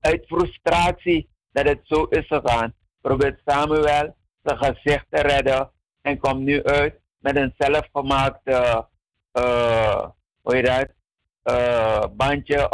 [0.00, 5.70] Uit frustratie dat het zo is gegaan, probeert Samuel zijn gezicht te redden
[6.02, 8.86] en komt nu uit met een zelfgemaakte,
[9.32, 10.06] eh
[10.42, 10.88] hoe heet dat,
[11.42, 12.70] eh, bandje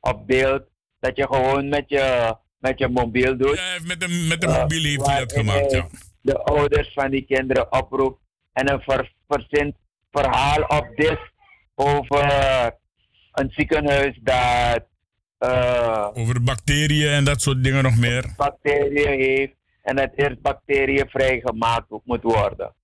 [0.00, 0.62] of beeld,
[1.00, 3.56] dat je gewoon met je, met je mobiel doet.
[3.56, 5.86] Ja, met de, met de Eh, mobiel heeft hij dat gemaakt, ja.
[6.24, 8.20] De ouders van die kinderen oproept
[8.52, 9.76] en een ver, verzint
[10.10, 11.18] verhaal op dit
[11.74, 12.24] over
[13.32, 14.86] een ziekenhuis dat
[15.38, 18.32] eh, Over bacteriën en dat soort dingen nog meer.
[18.36, 22.74] bacteriën heeft en dat eerst bacteriënvrij gemaakt moet worden.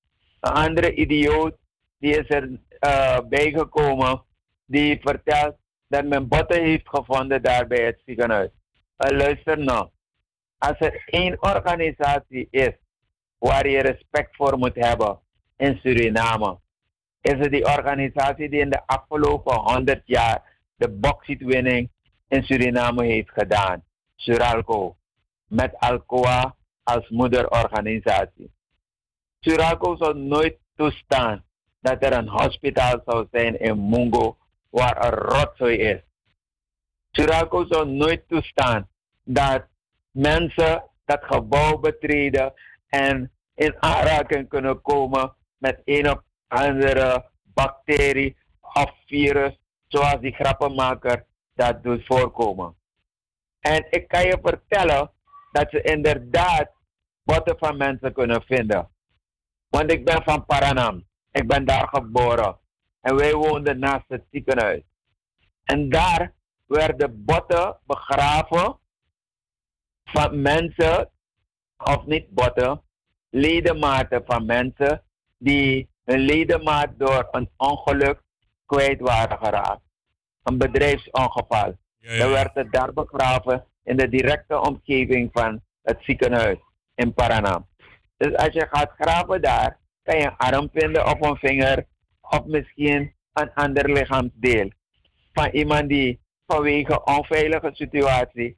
[0.41, 1.57] Een andere idioot
[1.99, 4.22] die is er eh, bijgekomen
[4.66, 5.57] die vertelt
[5.88, 8.51] dat men botten heeft gevonden daar bij het ziekenhuis.
[8.97, 9.88] Eh, luister nou,
[10.59, 12.72] als er één organisatie is
[13.41, 15.18] waar je respect voor moet hebben
[15.57, 16.59] in Suriname,
[17.20, 20.43] is het die organisatie die in de afgelopen 100 jaar
[20.76, 21.91] de bauxietwinning
[22.28, 23.84] in Suriname heeft gedaan.
[24.16, 24.97] Suralco.
[25.47, 28.53] Met Alcoa als moederorganisatie.
[29.41, 31.45] Suralco zou nooit toestaan
[31.80, 34.36] dat er een hospitaal zou zijn in Mungo
[34.68, 36.01] waar een rotzooi is.
[37.11, 38.88] Suralco zou nooit toestaan
[39.24, 39.66] dat
[40.11, 42.53] mensen dat gebouw betreden
[42.91, 51.26] en in aanraking kunnen komen met een of andere bacterie of virus, zoals die grappenmaker
[51.55, 52.76] dat doet voorkomen.
[53.61, 55.11] En ik kan je vertellen
[55.53, 56.70] dat ze inderdaad
[57.22, 58.91] botten van mensen kunnen vinden.
[59.68, 61.07] Want ik ben van Paranam.
[61.30, 62.59] Ik ben daar geboren.
[63.01, 64.82] En wij woonden naast het ziekenhuis.
[65.64, 66.34] En daar
[66.66, 68.78] werden botten begraven
[70.05, 71.11] van mensen,
[71.85, 72.83] of niet botten,
[73.31, 75.03] ledematen van mensen
[75.39, 78.22] die hun ledemaat door een ongeluk
[78.66, 79.83] kwijt waren geraakt.
[80.43, 81.78] Een bedrijfsongeval.
[81.99, 82.18] Ja, ja.
[82.18, 86.59] Dan werd het daar begraven in de directe omgeving van het ziekenhuis
[86.95, 87.66] in Paranam.
[88.16, 91.87] Dus als je gaat graven daar, kan je een arm vinden of een vinger
[92.20, 94.70] of misschien een ander lichaamsdeel
[95.33, 98.57] van iemand die vanwege onveilige situatie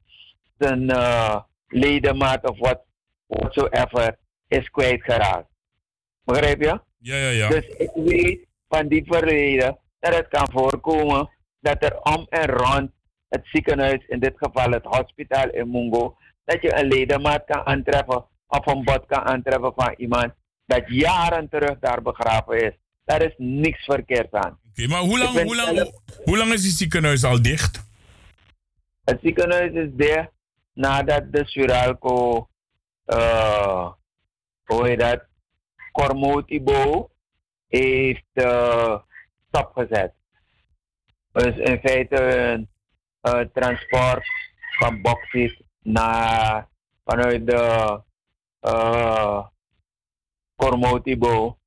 [0.57, 2.81] zijn eh, ledemaat of wat
[3.39, 4.17] whatsoever
[4.47, 5.47] is kwijtgeraakt.
[6.23, 6.79] Begrijp je?
[6.97, 7.47] Ja, ja, ja.
[7.49, 11.29] Dus ik weet van die verleden dat het kan voorkomen
[11.59, 12.91] dat er om en rond
[13.29, 18.25] het ziekenhuis, in dit geval het hospitaal in Mungo, dat je een ledemaat kan aantreffen
[18.47, 20.33] of een bot kan aantreffen van iemand
[20.65, 22.71] dat jaren terug daar begraven is.
[23.05, 24.59] Daar is niks verkeerd aan.
[24.69, 27.85] Oké, maar hoe lang, hoe, lang, zelf- hoe lang is het ziekenhuis al dicht?
[29.03, 30.29] Het ziekenhuis is dicht
[30.73, 32.47] nadat de Suralco,
[33.05, 33.91] eh
[34.63, 35.25] hoe heet dat,
[35.91, 37.09] Cormotibo
[37.67, 38.99] heeft eh,
[39.47, 40.13] stopgezet.
[41.31, 42.69] Dus in feite een
[43.21, 44.25] eh, transport
[44.79, 46.67] van bauxiet naar,
[47.05, 48.01] vanuit de
[48.61, 49.45] uh,
[50.55, 51.57] Cormotibo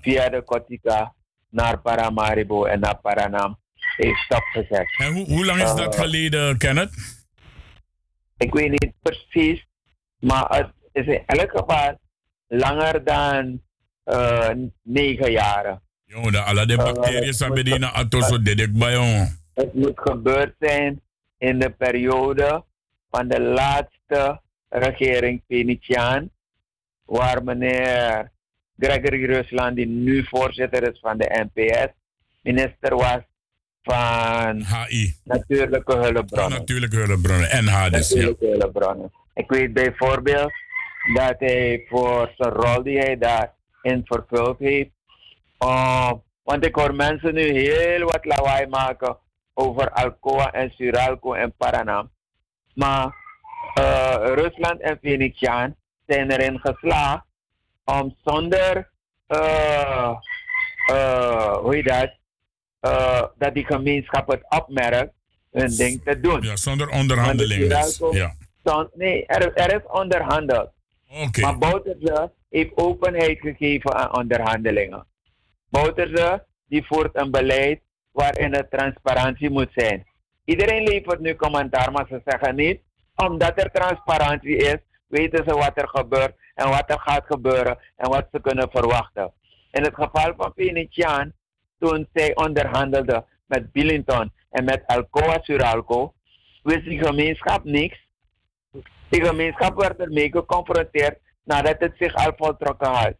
[0.00, 1.14] via de Kotika
[1.48, 3.58] naar Paramaribo en naar Paranam
[3.96, 4.94] heeft stopgezet.
[4.96, 7.26] En hoe, hoe lang is dat geleden, Kenneth?
[8.36, 9.67] Ik weet niet precies,
[10.20, 11.98] maar het is in elk geval
[12.46, 13.62] langer dan
[14.04, 14.50] eh,
[14.82, 15.82] negen jaren.
[16.04, 18.96] Jongen, de alle de bacteriën zijn die atoso dedek bij.
[19.54, 21.00] Het moet gebeurd zijn
[21.38, 22.64] in de periode
[23.10, 26.30] van de laatste regering Venetiaan,
[27.04, 28.30] waar meneer
[28.78, 31.92] Gregory Rusland, die nu voorzitter is van de NPS,
[32.42, 33.22] minister was
[33.82, 35.14] van HI.
[35.24, 36.58] natuurlijke hulpbronnen.
[36.58, 37.64] Natuurlijke hulpbronnen.
[37.64, 38.16] NH dus, ja.
[38.16, 39.12] Natuurlijke hulpbronnen.
[39.38, 40.52] Ik weet bijvoorbeeld
[41.14, 44.90] dat hij voor zijn rol die hij daarin vervuld heeft.
[45.64, 46.12] uh,
[46.42, 49.18] want ik hoor mensen nu heel wat lawaai maken
[49.54, 52.10] over Alcoa en Suralco en Paranam.
[52.74, 53.14] Maar
[53.78, 55.74] uh, Rusland en Venetiaan
[56.06, 57.24] zijn erin geslaagd
[57.84, 58.90] om zonder,
[59.28, 60.10] uh,
[60.92, 62.10] uh, hoe dat,
[63.38, 65.12] dat die gemeenschap het opmerkt,
[65.50, 66.42] hun ding te doen.
[66.42, 67.94] Ja, zonder onderhandeling dus.
[67.96, 68.34] Suralco- Ja.
[68.94, 70.70] Nee, er, er is onderhandeld.
[71.40, 75.06] Maar Bouterse heeft openheid gegeven aan onderhandelingen.
[75.70, 77.80] Bouterse die voert een beleid
[78.12, 80.06] waarin er transparantie moet zijn.
[80.44, 82.80] Iedereen levert nu commentaar, maar ze zeggen niet,
[83.16, 88.10] omdat er transparantie is, weten ze wat er gebeurt en wat er gaat gebeuren en
[88.10, 89.32] wat ze kunnen verwachten.
[89.70, 91.32] In het geval van Venetiaan,
[91.78, 96.14] toen zij onderhandelde met Billington en met Alcoa Suralco,
[96.62, 98.07] wist die gemeenschap niks.
[99.08, 103.14] Die gemeenschap werd ermee geconfronteerd nadat het zich al voltrokken had.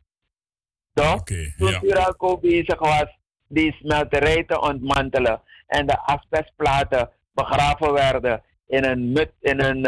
[0.92, 1.22] Toch?
[1.22, 9.12] Toen Suralco bezig was die smelterij te ontmantelen en de asbestplaten begraven werden in een,
[9.12, 9.86] mut, in een,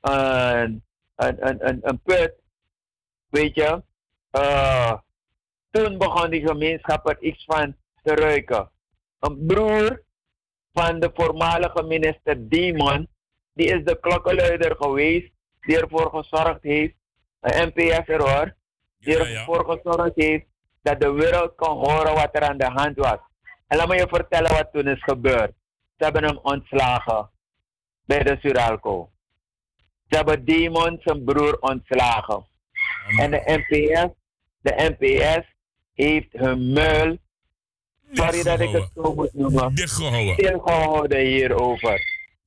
[0.00, 0.82] een,
[1.16, 2.34] een, een, een, een put,
[3.28, 3.82] weet je,
[4.30, 4.92] eh,
[5.70, 8.70] toen begon die gemeenschap er iets van te ruiken.
[9.18, 10.02] Een broer
[10.72, 13.08] van de voormalige minister Demon,
[13.52, 15.30] die is de klokkenluider geweest,
[15.60, 16.94] die ervoor gezorgd heeft,
[17.40, 18.54] een NPS er hoor,
[18.98, 20.44] die ervoor gezorgd heeft
[20.82, 23.18] dat de wereld kon horen wat er aan de hand was.
[23.66, 25.52] En laat me je vertellen wat toen is gebeurd.
[25.96, 27.30] Ze hebben hem ontslagen
[28.04, 29.10] bij de Suralco.
[30.08, 32.46] Ze hebben Demon zijn broer ontslagen.
[33.18, 34.08] En de NPS,
[34.60, 35.54] de NPS
[35.94, 37.18] heeft hun muil,
[38.12, 39.76] sorry dat ik het zo moet noemen,
[40.32, 42.00] stilgehouden hierover.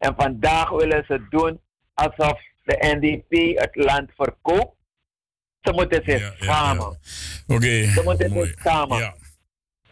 [0.03, 1.59] En vandaag willen ze doen
[1.93, 4.75] alsof de NDP het land verkoopt.
[5.61, 6.97] Ze moeten zich schamen.
[7.47, 7.83] Oké.
[7.83, 9.13] Ze moeten zich schamen.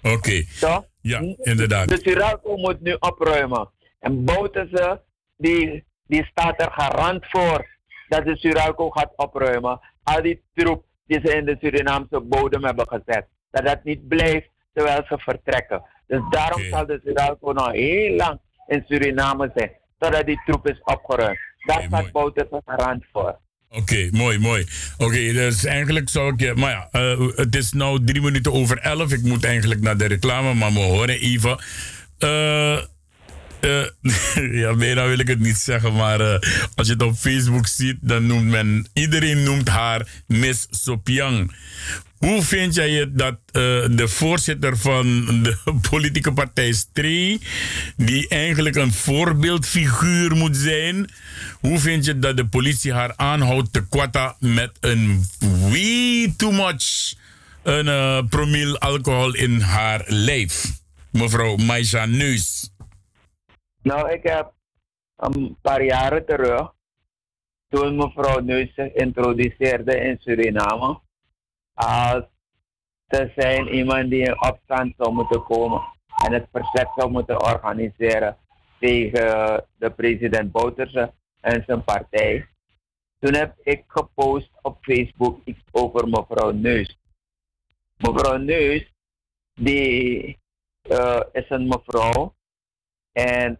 [0.01, 0.43] Oké.
[0.59, 0.85] Toch?
[1.01, 1.89] Ja, inderdaad.
[1.89, 3.69] De Suralco moet nu opruimen.
[3.99, 5.01] En Bouterse,
[5.37, 7.67] die, die staat er garant voor
[8.07, 9.79] dat de Suralco gaat opruimen.
[10.03, 13.27] Al die troep die ze in de Surinaamse bodem hebben gezet.
[13.51, 15.83] Dat dat niet blijft terwijl ze vertrekken.
[16.07, 19.79] Dus daarom zal de Suralco nog heel lang in Suriname zijn.
[20.01, 21.39] Totdat die troep is opgeruimd.
[21.65, 23.39] Daar staat Bouterse garant voor.
[23.69, 24.65] Oké, mooi, mooi.
[24.97, 26.55] Oké, dus eigenlijk zou ik.
[26.55, 29.11] Maar ja, eh, het is nu drie minuten over elf.
[29.11, 31.63] Ik moet eigenlijk naar de reclame, maar we horen even.
[32.17, 32.77] Eh.
[32.77, 33.85] eh,
[34.61, 36.39] ja, bijna wil ik het niet zeggen, maar eh,
[36.75, 41.51] als je het op Facebook ziet, dan noemt men, iedereen noemt haar Miss Sopiang.
[42.21, 43.61] Hoe vind jij het dat eh,
[43.91, 45.05] de voorzitter van
[45.43, 45.57] de
[45.89, 47.41] politieke partij Stree,
[47.97, 51.09] die eigenlijk een voorbeeldfiguur moet zijn,
[51.59, 57.13] hoe vind je dat de politie haar aanhoudt te kwatta met een way too much
[57.63, 60.81] een uh, promiel alcohol in haar lijf?
[61.11, 62.73] Mevrouw Maisha Neus.
[63.81, 64.53] Nou, ik heb
[65.17, 66.71] een paar jaren terug,
[67.69, 70.99] toen mevrouw Neus zich introduceerde in Suriname,
[71.85, 72.23] als
[73.07, 75.81] te zijn iemand die in opstand zou moeten komen
[76.25, 78.37] en het verzet zou moeten organiseren
[78.79, 82.47] tegen de president Bouterse en zijn partij.
[83.19, 86.99] Toen heb ik gepost op Facebook iets over mevrouw Neus.
[87.97, 88.93] Mevrouw Neus,
[89.53, 90.39] die
[90.89, 92.35] uh, is een mevrouw
[93.11, 93.59] en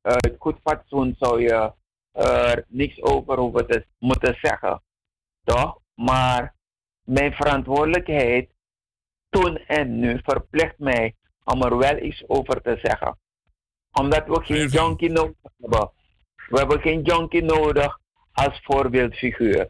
[0.00, 1.72] uit goed fatsoen zou je
[2.12, 4.82] er niks over hoeven te moeten zeggen.
[5.44, 5.78] Toch?
[5.94, 6.54] Maar
[7.10, 8.48] mijn verantwoordelijkheid
[9.28, 13.18] toen en nu verplicht mij om er wel iets over te zeggen.
[13.92, 15.90] Omdat we geen junkie nodig hebben.
[16.48, 17.98] We hebben geen junkie nodig
[18.32, 19.68] als voorbeeldfiguur.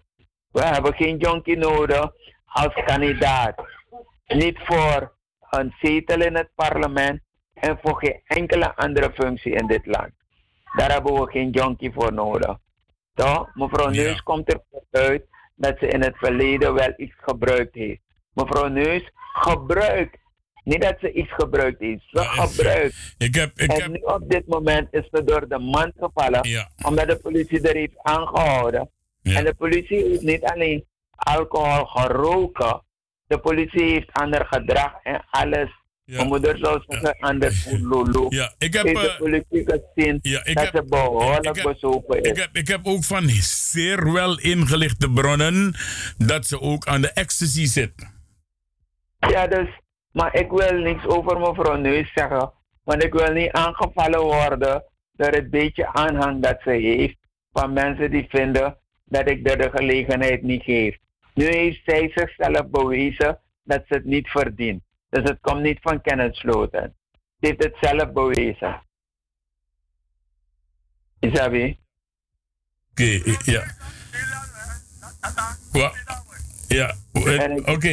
[0.50, 2.12] We hebben geen junkie nodig
[2.44, 3.64] als kandidaat.
[4.26, 5.14] Niet voor
[5.50, 7.20] een zetel in het parlement
[7.54, 10.12] en voor geen enkele andere functie in dit land.
[10.76, 12.58] Daar hebben we geen junkie voor nodig.
[13.14, 13.54] Toch?
[13.54, 14.02] Mevrouw ja.
[14.02, 15.28] Neus komt ervoor uit
[15.60, 18.00] dat ze in het verleden wel iets gebruikt heeft.
[18.32, 20.18] Mevrouw Neus gebruikt.
[20.64, 23.14] Niet dat ze iets gebruikt heeft, ze ja, gebruikt.
[23.18, 23.90] Ik heb, ik en heb...
[23.90, 26.70] nu op dit moment is ze door de mand gevallen, ja.
[26.86, 28.90] omdat de politie er heeft aangehouden.
[29.22, 32.82] En de politie heeft niet alleen alcohol geroken,
[33.26, 35.70] de politie heeft ander gedrag en alles.
[36.10, 36.16] Ja.
[36.16, 37.26] Mijn moeder zou zeggen ja.
[37.28, 38.26] aan de voerlolo.
[38.28, 38.86] Ja, ik heb...
[38.86, 42.30] De politie gezien ja, ik dat heb, ze behoorlijk ik heb, is.
[42.30, 45.74] Ik heb, ik heb ook van zeer wel ingelichte bronnen
[46.18, 47.92] dat ze ook aan de ecstasy zit.
[49.18, 49.68] Ja, dus,
[50.12, 52.52] maar ik wil niks over mevrouw Neus zeggen.
[52.84, 57.16] Want ik wil niet aangevallen worden door het beetje aanhang dat ze heeft
[57.52, 60.96] van mensen die vinden dat ik er de gelegenheid niet geef.
[61.34, 64.82] Nu heeft zij zichzelf bewezen dat ze het niet verdient.
[65.10, 66.94] Dus het komt niet van Kenneth Sloten.
[67.10, 68.82] Ze heeft het zelf bewezen.
[71.18, 71.78] Isabi?
[72.90, 73.64] Oké, okay, ja.
[75.72, 75.94] Wat?
[76.68, 77.60] Ja, oké.
[77.64, 77.92] Okay.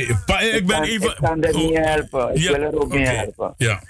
[0.51, 1.09] Ik ben even.
[1.09, 2.35] Ik kan er niet helpen.
[2.35, 2.97] Ik ja, wil er ook okay.
[2.97, 3.53] niet helpen.
[3.57, 3.83] Ja.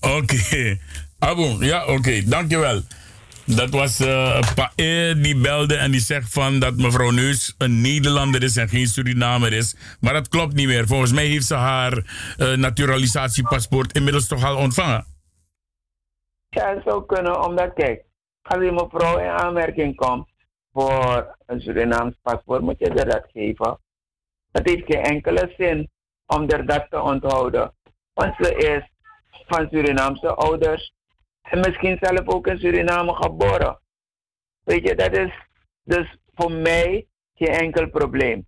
[0.00, 0.78] Oké.
[1.18, 2.22] Abon, ja, oké.
[2.24, 2.82] Dankjewel.
[3.56, 8.42] Dat was uh, Pae die belde en die zegt van dat mevrouw Neus een Nederlander
[8.42, 9.76] is en geen Surinamer is.
[10.00, 10.86] Maar dat klopt niet meer.
[10.86, 11.92] Volgens mij heeft ze haar
[12.38, 15.04] uh, naturalisatiepaspoort inmiddels toch al ontvangen.
[16.48, 18.04] Ja, dat zou kunnen, omdat kijk,
[18.42, 20.28] als die mevrouw in aanmerking komt
[20.72, 23.78] voor een Surinaams paspoort, moet je dat geven.
[24.52, 25.90] Het heeft geen enkele zin
[26.26, 27.74] om dat te onthouden.
[28.14, 28.90] Want ze is
[29.46, 30.92] van Surinaamse ouders
[31.50, 33.80] en misschien zelf ook in Suriname geboren.
[34.64, 35.32] Weet je, dat is
[35.82, 38.46] dus voor mij geen enkel probleem.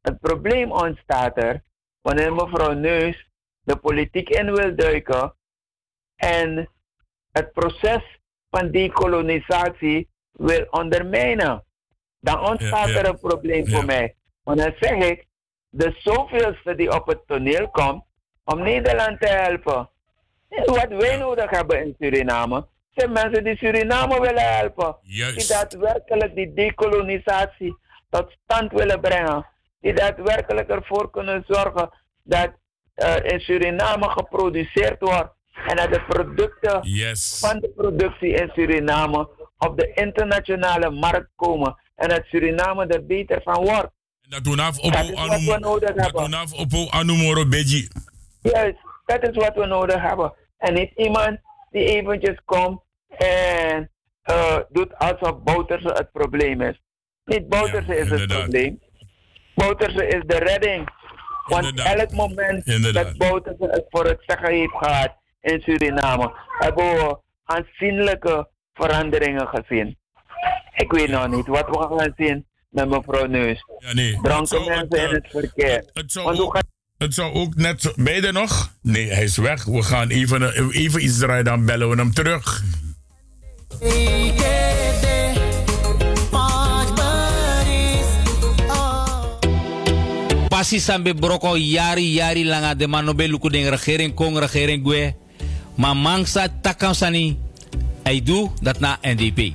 [0.00, 1.62] Het probleem ontstaat er
[2.00, 3.30] wanneer mevrouw Neus
[3.62, 5.36] de politiek in wil duiken
[6.16, 6.70] en
[7.30, 8.20] het proces
[8.50, 11.64] van dekolonisatie wil ondermijnen.
[12.20, 12.98] Dan ontstaat ja, ja.
[12.98, 13.76] er een probleem ja.
[13.76, 14.16] voor mij.
[14.42, 15.26] Want dan zeg ik,
[15.68, 18.04] de zoveelste die op het toneel komt
[18.44, 19.90] om Nederland te helpen.
[20.64, 24.96] Wat wij nodig hebben in Suriname, zijn mensen die Suriname willen helpen.
[25.02, 25.38] Juist.
[25.38, 27.76] Die daadwerkelijk die dekolonisatie
[28.10, 29.46] tot stand willen brengen.
[29.80, 31.90] Die daadwerkelijk ervoor kunnen zorgen
[32.22, 32.50] dat
[32.94, 35.32] er in Suriname geproduceerd wordt.
[35.66, 37.38] En dat de producten yes.
[37.40, 39.28] van de productie in Suriname
[39.58, 41.76] op de internationale markt komen.
[41.96, 43.90] En dat Suriname er beter van wordt.
[44.28, 44.78] Dat doen af
[46.52, 47.88] op Anumoro Beji.
[48.42, 50.32] Juist, dat is wat we nodig hebben.
[50.62, 51.38] En niet iemand
[51.70, 52.80] die eventjes komt
[53.16, 53.90] en
[54.30, 56.80] uh, doet alsof Bouterse het probleem is.
[57.24, 58.80] Niet Bouterse ja, is het probleem.
[59.54, 60.88] Bouterse is de redding.
[61.46, 61.98] Want inderdaad.
[61.98, 63.04] elk moment inderdaad.
[63.04, 69.98] dat Bouterse het voor het zeggen heeft gehad in Suriname, hebben we aanzienlijke veranderingen gezien.
[70.74, 73.64] Ik weet nog niet wat we gaan zien met mevrouw Neus.
[73.78, 74.18] Ja, nee.
[74.22, 75.90] Dronken mensen het, uh, in het verkeer.
[75.92, 76.52] Het, zou.
[77.02, 77.92] Het zou ook net...
[77.96, 78.72] Beide nog?
[78.82, 79.64] Nee, hij is weg.
[79.64, 82.62] We gaan even, even iets draaien, dan bellen we hem terug.
[90.48, 95.14] Pasi sambe broko yari yari langa de manobe luku den regering kong regering gue.
[95.74, 97.38] Maar mangsa takam sani.
[98.02, 99.52] Hij doe dat na NDP.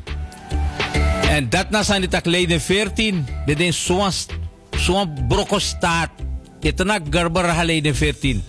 [1.29, 3.25] En dat na zijn tak leden 14.
[3.45, 4.11] De den zo'n
[4.77, 6.09] zo'n broko staat.
[6.65, 8.43] इतना गड़बड़ रहा लेने फेरतीन।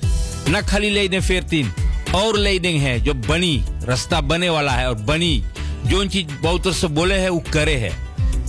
[0.49, 1.73] न खाली लेने फेरतीन,
[2.15, 5.45] और लेडिंग है जो बनी, रास्ता बने वाला है और बनी।
[5.87, 8.09] जो चीज़ बहुत से बोले है, वो करे है।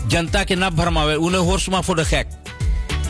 [0.10, 2.26] जनता के ना भरमावे, उन्हें होश माफो दखे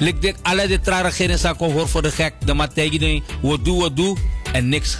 [0.01, 2.11] लिख देख अलग दे रखे ने सा को होर
[2.43, 4.17] दमा तेगी नहीं, वो दू वो दू
[4.55, 4.95] ए निक्स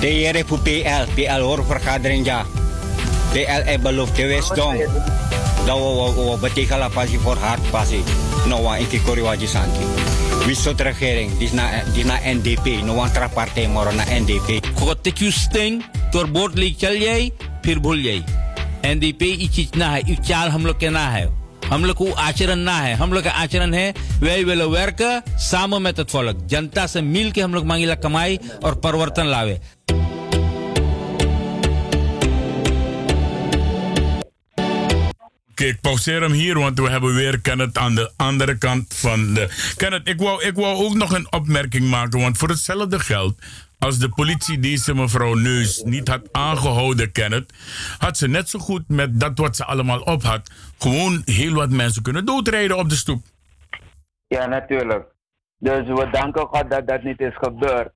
[0.00, 2.46] TRF PL, PL hoorvergadering ja.
[3.32, 4.88] PL e belooft de Westdong.
[5.66, 8.02] Dat we betekenen passie voor hard passie.
[8.48, 9.84] Nou, ik kori waji santi.
[10.54, 14.60] zo regering, die is na NDP, no tra trapartij moro na NDP.
[14.74, 18.24] Koteku sting, door boord leek jij, pirbol jij.
[18.82, 21.43] NDP ietsje na, ik jaal hem lokken na hij.
[21.70, 25.02] हम लोग को आचरण ना है हम लोग का आचरण है वे विल वर्क
[25.50, 29.60] सामो में तत्फलक जनता से मिल के हम लोग मांगीला कमाई और परिवर्तन लावे
[35.54, 39.34] Oké, ik pauzeer hem hier, want we hebben weer Kenneth aan de andere kant van
[39.34, 39.48] de.
[39.76, 43.38] Kenneth, ik wou, ik wou ook nog een opmerking maken, want voor hetzelfde geld.
[43.84, 47.52] Als de politie deze mevrouw Neus niet had aangehouden, Kenneth,
[47.98, 51.70] had ze net zo goed met dat wat ze allemaal op had, gewoon heel wat
[51.70, 53.22] mensen kunnen doodrijden op de stoep.
[54.26, 55.06] Ja, natuurlijk.
[55.58, 57.92] Dus we danken God dat dat niet is gebeurd.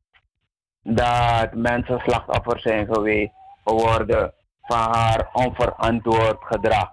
[0.83, 3.33] Dat mensen slachtoffer zijn geweest
[3.65, 4.33] geworden
[4.63, 6.93] van haar onverantwoord gedrag.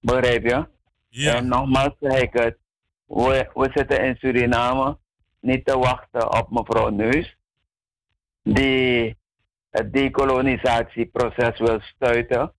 [0.00, 0.66] Begrijp je?
[1.08, 1.34] Ja.
[1.34, 2.56] En nogmaals zeg ik het,
[3.06, 4.98] we, we zitten in Suriname
[5.40, 7.36] niet te wachten op mevrouw Neus,
[8.44, 9.16] die
[9.70, 12.52] het decolonisatieproces wil stuiten.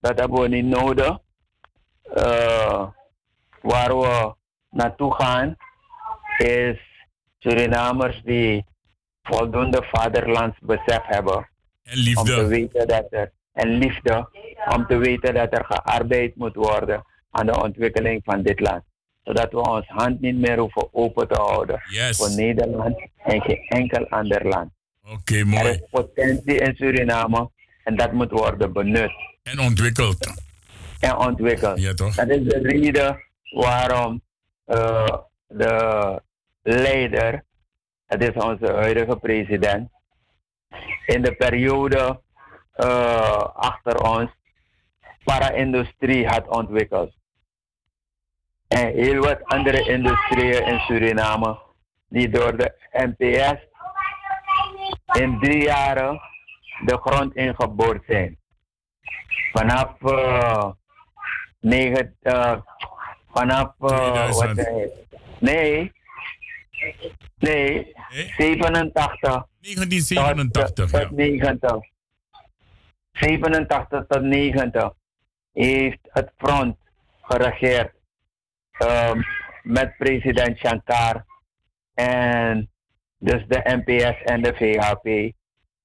[0.00, 1.18] Dat hebben we niet nodig.
[2.02, 2.86] Eh,
[3.62, 4.34] waar we
[4.70, 5.56] naartoe gaan
[6.38, 6.78] is
[7.38, 8.64] Surinamers die
[9.22, 11.48] voldoende vaderlandsbesef hebben.
[11.82, 12.20] En liefde.
[12.20, 14.28] Om te weten dat er, en liefde,
[14.76, 18.82] om te weten dat er gearbeid moet worden aan de ontwikkeling van dit land.
[19.22, 22.16] Zodat we ons hand niet meer hoeven open te houden Yes.
[22.16, 24.70] voor Nederland en geen enkel ander land.
[25.10, 25.70] Oké, Er mooi.
[25.70, 27.50] is potentie in Suriname
[27.84, 29.10] en dat moet worden benut
[29.42, 30.32] En ontwikkeld.
[31.00, 31.80] en ontwikkeld.
[31.80, 32.14] Ja, toch?
[32.14, 34.22] Dat is de reden waarom
[34.64, 36.22] eh, de
[36.62, 37.44] leider,
[38.06, 39.90] het is onze huidige president,
[41.06, 42.20] in de periode
[42.72, 44.30] eh, achter ons
[45.24, 47.14] para-industrie had ontwikkeld.
[48.68, 51.58] En heel wat andere industrieën in Suriname
[52.08, 53.68] die door de NPS
[55.12, 56.20] in drie jaren
[56.84, 58.38] de grond ingeboord zijn.
[59.52, 60.70] Vanaf eh,
[61.60, 62.56] negen, eh,
[63.32, 64.90] vanaf eh, wat zei ik?
[65.38, 65.92] Nee,
[67.38, 67.92] nee,
[68.36, 71.08] 87 1987, tot, ja.
[71.08, 71.76] tot 90.
[73.12, 74.92] 87 tot 90
[75.52, 76.76] heeft het front
[77.22, 77.92] geregeerd
[78.70, 79.20] ehm,
[79.62, 81.24] met president Shankar
[81.94, 82.70] en
[83.20, 85.34] dus de NPS en de VHP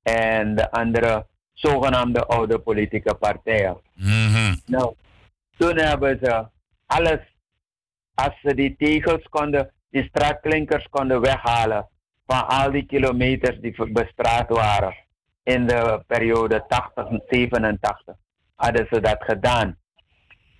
[0.01, 3.77] en de andere zogenaamde oude politieke partijen.
[4.65, 4.95] Nou,
[5.57, 6.47] toen hebben ze
[6.85, 7.19] alles,
[8.13, 11.87] als ze die tegels konden, die straatklinkers konden weghalen
[12.25, 14.95] van al die kilometers die bestraat waren
[15.43, 18.15] in de periode 80, 87,
[18.55, 19.77] hadden ze dat gedaan.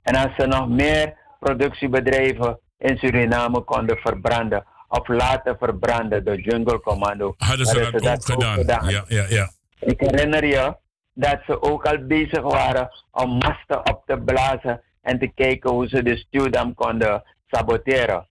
[0.02, 6.80] En als ze nog meer productiebedrijven in Suriname konden verbranden of laten verbranden, de Jungle
[6.80, 8.90] Commando, Hadden ze dat ook gedaan.
[8.90, 9.52] Ja, ja, ja.
[9.80, 10.76] ik herinner je
[11.14, 15.88] dat ze ook al bezig waren om masten op te blazen en te kijken hoe
[15.88, 18.28] ze de stuwdam konden saboteren.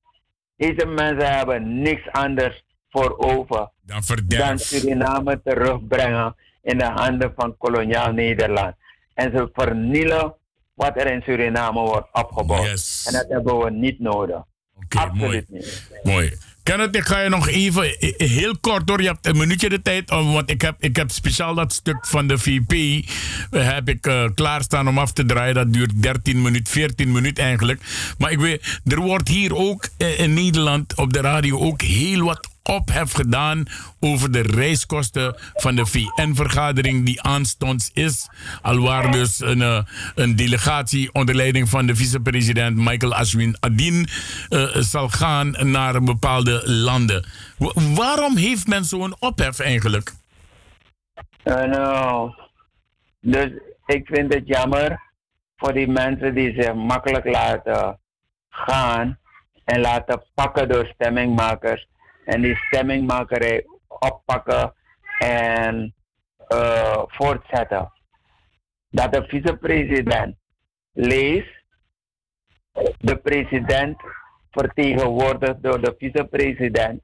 [0.56, 8.12] Deze mensen hebben niks anders voor over dan Suriname terugbrengen in de handen van koloniaal
[8.12, 8.74] Nederland.
[9.14, 10.35] En ze vernielen
[10.74, 13.02] wat er in Suriname wordt opgebouwd.
[13.06, 14.43] En dat hebben we niet nodig.
[14.88, 15.82] Absoluut niet.
[16.02, 16.32] Mooi.
[16.62, 19.82] Kenneth, ik ga je nog even, eh, heel kort hoor, je hebt een minuutje de
[19.82, 23.88] tijd, om, want ik heb, ik heb speciaal dat stuk van de VP, eh, heb
[23.88, 25.55] ik eh, klaarstaan om af te draaien.
[25.55, 27.80] Dat duurt 13 minuten, 14 minuten eigenlijk.
[28.18, 32.24] Maar ik weet, er wordt hier ook eh, in Nederland op de radio ook heel
[32.24, 33.65] wat ophef gedaan
[34.01, 38.28] over de reiskosten van de VN-vergadering die aanstonds is.
[38.62, 39.82] Alwaar dus een, eh,
[40.15, 44.09] een delegatie onder leiding van de vicepresident Michael Ashwin Adin
[44.49, 47.27] eh, zal gaan naar bepaalde landen.
[47.59, 50.12] Wa- waarom heeft men zo'n ophef eigenlijk?
[51.45, 52.32] Nou,
[53.20, 53.51] dus
[53.86, 55.01] ik vind het jammer
[55.57, 57.99] voor die mensen die zich makkelijk laten
[58.51, 59.19] gaan
[59.65, 61.86] en laten pakken door stemmingmakers.
[62.24, 64.74] En die stemmingmakerij oppakken
[65.18, 65.94] en
[66.48, 67.92] eh, voortzetten.
[68.90, 70.36] Dat de vicepresident
[70.92, 71.64] leest,
[72.98, 74.02] de president
[74.51, 77.02] vertegenwoordigd door de vicepresident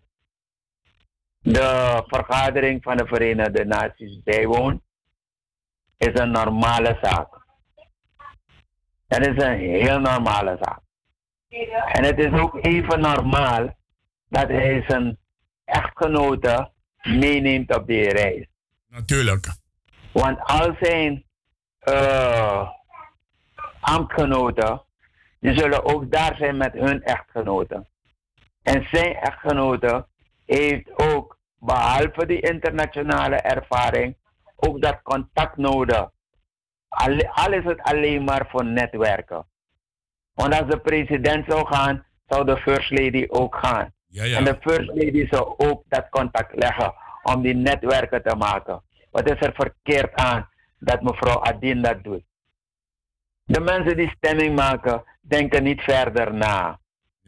[1.42, 4.82] de vergadering van de Verenigde Naties bijwoont,
[5.96, 7.28] is een normale zaak.
[9.06, 10.80] Het is een heel normale zaak.
[11.92, 13.78] En het is ook even normaal
[14.30, 15.18] dat hij zijn
[15.64, 16.70] echtgenote
[17.02, 18.46] meeneemt op die reis.
[18.88, 19.46] Natuurlijk.
[20.12, 21.24] Want al zijn
[21.78, 22.70] eh,
[23.80, 24.82] ambtgenoten,
[25.40, 27.88] die zullen ook daar zijn met hun echtgenoten.
[28.62, 30.06] En zijn echtgenote
[30.46, 34.16] heeft ook, behalve die internationale ervaring,
[34.56, 36.10] ook dat contact nodig.
[36.88, 39.46] Al, al is het alleen maar voor netwerken.
[40.32, 43.92] Want als de president zou gaan, zou de first lady ook gaan.
[44.10, 44.36] Ja, ja.
[44.38, 48.82] En de first lady zou ook dat contact leggen om die netwerken te maken.
[49.10, 52.22] Wat is er verkeerd aan dat mevrouw Adin dat doet?
[53.44, 56.80] De mensen die stemming maken, denken niet verder na.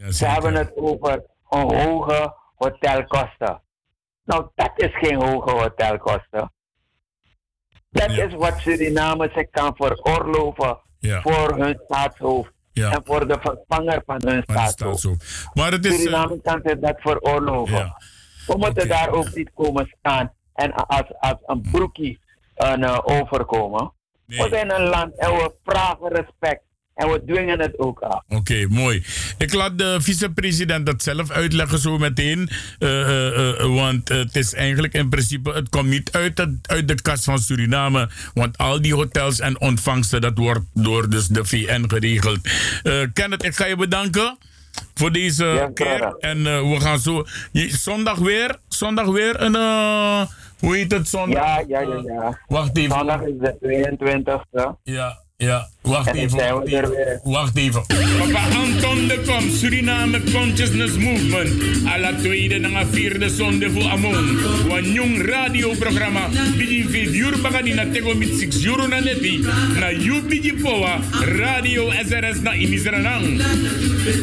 [0.08, 3.62] Ze hebben het over een hoge hotelkosten.
[4.24, 6.52] Nou, dat is geen hoge hotelkosten.
[7.90, 11.20] Dat is wat Suriname zich kan veroorloven Ja.
[11.20, 12.52] voor hun staatshoofd.
[12.72, 12.90] Ja.
[12.92, 15.06] En voor de vervanger van hun staatshoofd.
[15.54, 15.92] Maar het is.
[15.92, 17.94] eh, Suriname kan zich dat veroorloven.
[18.46, 22.20] We moeten daar ook niet komen staan en als, als een broekie
[22.54, 23.92] een, eh, overkomen.
[24.26, 26.62] We zijn een land en we vragen respect.
[26.94, 28.22] En we dwingen het ook af.
[28.28, 29.04] Oké, mooi.
[29.38, 32.48] Ik laat de vicepresident dat zelf uitleggen zo meteen.
[32.78, 36.88] Eh, eh, eh, want het is eigenlijk in principe, het komt niet uit, het- uit
[36.88, 38.10] de kas van Suriname.
[38.34, 42.38] Want al die hotels en ontvangsten, dat wordt door dus de VN geregeld.
[43.12, 44.38] Kenneth, ik ga je bedanken
[44.94, 46.16] voor deze keer.
[46.18, 47.24] En we gaan zo,
[47.68, 49.54] zondag weer, zondag weer een,
[50.58, 51.42] hoe heet het zondag?
[51.44, 52.02] Ja, ja, ja.
[52.04, 52.38] ja.
[52.46, 52.90] Wacht even.
[52.98, 54.76] Zondag is de 22e.
[54.82, 55.68] Ja, ja.
[55.82, 56.38] Wacht En even.
[56.38, 56.90] Wacht even.
[56.90, 57.20] weer.
[57.22, 57.82] Wacht even.
[58.18, 61.50] Papa Anton de Kom, Suriname Consciousness Movement.
[61.84, 64.38] Alla tweede na vierde zonde voor Amon.
[64.68, 66.28] Wan jong radioprogramma.
[66.56, 69.38] Begin 5 uur bagani na tego mit 6 euro na neti.
[69.80, 71.00] Na you begin poa.
[71.38, 73.42] Radio SRS na inisranang.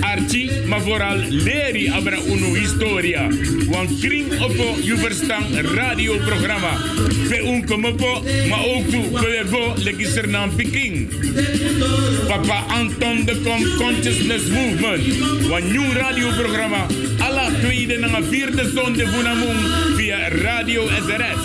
[0.02, 3.28] Archie, maar vooral leri abra uno historia.
[3.70, 5.44] Wan kring oppo you verstaan
[5.76, 6.78] radioprogramma.
[7.28, 9.04] Pe unkomopo, maar ook toe.
[9.12, 11.08] Pe go legisernam Peking.
[12.28, 15.04] Papa Anton de Kom Consciousness Movement.
[15.48, 16.86] Wan nieuw radioprogramma.
[17.20, 21.44] Alla tweede en vierde zonde van via Radio SRS.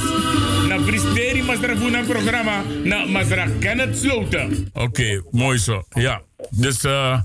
[0.68, 2.62] Na Bristeri Masra Vuna programma.
[2.82, 4.68] Na Masra Kenneth Sloten.
[4.72, 5.82] Oké, mooi zo.
[5.88, 6.22] Ja.
[6.56, 7.18] Dus eh,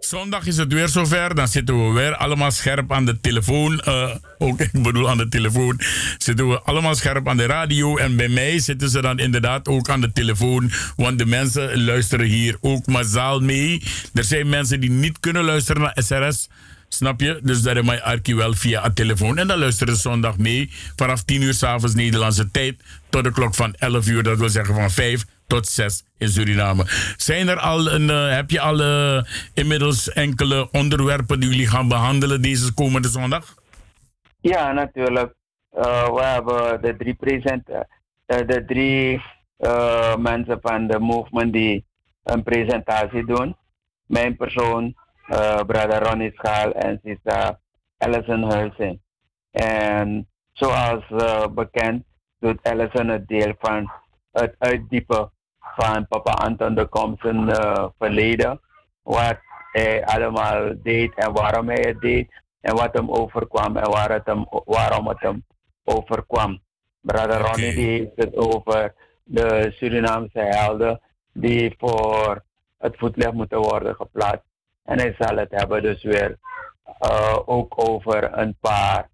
[0.00, 1.34] zondag is het weer zover.
[1.34, 3.80] Dan zitten we weer allemaal scherp aan de telefoon.
[3.80, 5.80] Eh, ook, ik bedoel aan de telefoon.
[6.18, 7.96] Zitten we allemaal scherp aan de radio.
[7.96, 10.70] En bij mij zitten ze dan inderdaad ook aan de telefoon.
[10.96, 13.82] Want de mensen luisteren hier ook massaal mee.
[14.14, 16.48] Er zijn mensen die niet kunnen luisteren naar SRS.
[16.88, 17.40] Snap je?
[17.42, 19.38] Dus daar is mijn arkie wel via een telefoon.
[19.38, 20.70] En dan luisteren ze zondag mee.
[20.96, 22.74] Vanaf 10 uur s'avonds Nederlandse tijd.
[23.08, 24.22] Tot de klok van 11 uur.
[24.22, 26.84] Dat wil zeggen van 5 tot 6 in Suriname.
[27.16, 29.22] Zijn er al een, eh, heb je al eh,
[29.54, 33.54] inmiddels enkele onderwerpen die jullie gaan behandelen deze komende zondag?
[34.40, 35.34] Ja, natuurlijk.
[35.70, 37.66] Eh, we hebben de drie, present,
[38.26, 39.22] de drie
[40.18, 41.84] mensen van de movement die
[42.22, 43.56] een presentatie doen.
[44.06, 44.94] Mijn persoon,
[45.66, 47.58] brother Ronnie Schaal en sister
[47.98, 49.00] Alison Huizing.
[49.50, 51.04] En zoals
[51.54, 52.04] bekend
[52.38, 53.90] doet Alison het deel van
[54.32, 58.60] het uitdiepen van papa Anton de Kom zijn eh, verleden.
[59.02, 59.38] Wat
[59.72, 62.40] hij allemaal deed en waarom hij het deed.
[62.60, 65.44] En wat hem overkwam en waar het hem, waarom het hem
[65.84, 66.60] overkwam.
[67.00, 68.94] Brother Ronnie die heeft het over
[69.24, 71.00] de Surinaamse helden
[71.32, 72.44] die voor
[72.78, 74.46] het voetlicht moeten worden geplaatst.
[74.84, 76.38] En hij zal het hebben dus weer
[76.98, 79.08] eh, ook over een paar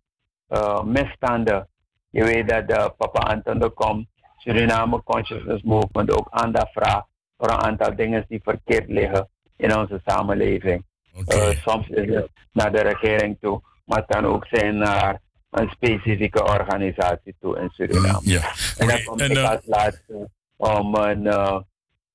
[0.49, 1.69] eh, misstanden.
[2.11, 4.09] Je weet dat de Papa Anton de Kom
[4.39, 7.07] Suriname Consciousness Movement ook aandacht vraagt
[7.37, 10.85] voor een aantal dingen die verkeerd liggen in onze samenleving.
[11.27, 15.21] Eh, soms is het naar de regering toe, maar het kan ook zijn naar
[15.51, 18.21] een specifieke organisatie toe in Suriname.
[18.23, 18.53] Ja.
[18.77, 21.59] En dan kom ik als laatste om een, uh,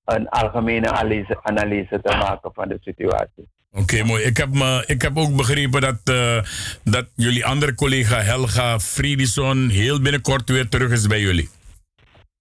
[0.06, 3.48] een algemene analyse, analyse te maken van de situatie.
[3.72, 4.24] Oké, mooi.
[4.24, 6.42] Ik heb, me, ik heb ook begrepen dat, uh,
[6.84, 11.50] dat jullie andere collega Helga Friedison heel binnenkort weer terug is bij jullie.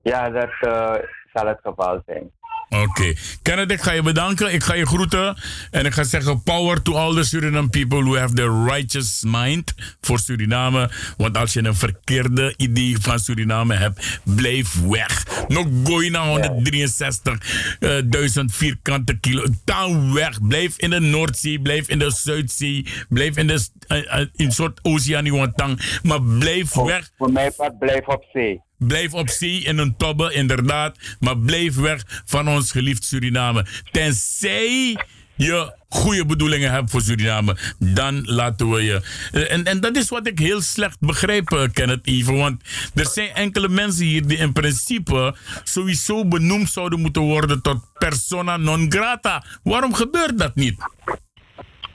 [0.02, 0.94] Ja, dat uh,
[1.32, 2.30] zal het geval zijn.
[2.72, 2.82] Oké.
[2.82, 3.16] Okay.
[3.42, 4.52] Kenneth, ik ga je bedanken.
[4.52, 5.36] Ik ga je groeten.
[5.70, 9.74] En ik ga zeggen: power to all the Suriname people who have the righteous mind
[10.00, 10.90] voor Suriname.
[11.16, 15.44] Want als je een verkeerde idee van Suriname hebt, blijf weg.
[15.48, 19.44] Nog gooi naar 163.000 vierkante kilo.
[19.64, 20.46] Dan weg.
[20.46, 24.80] Blijf in de Noordzee, blijf in de Zuidzee, blijf in de uh, in een soort
[24.82, 25.78] oceaan.
[26.02, 27.10] Maar blijf weg.
[27.16, 28.60] Voor mij, blijf op zee.
[28.86, 30.98] Blijf op zee in een tobbe, inderdaad.
[31.20, 33.66] Maar blijf weg van ons geliefd Suriname.
[33.90, 34.96] Tenzij
[35.36, 39.02] je goede bedoelingen hebt voor Suriname, dan laten we je.
[39.48, 42.36] En, en dat is wat ik heel slecht begrijp, Kenneth Even.
[42.36, 42.62] Want
[42.94, 45.34] er zijn enkele mensen hier die in principe
[45.64, 49.44] sowieso benoemd zouden moeten worden tot persona non grata.
[49.62, 50.76] Waarom gebeurt dat niet?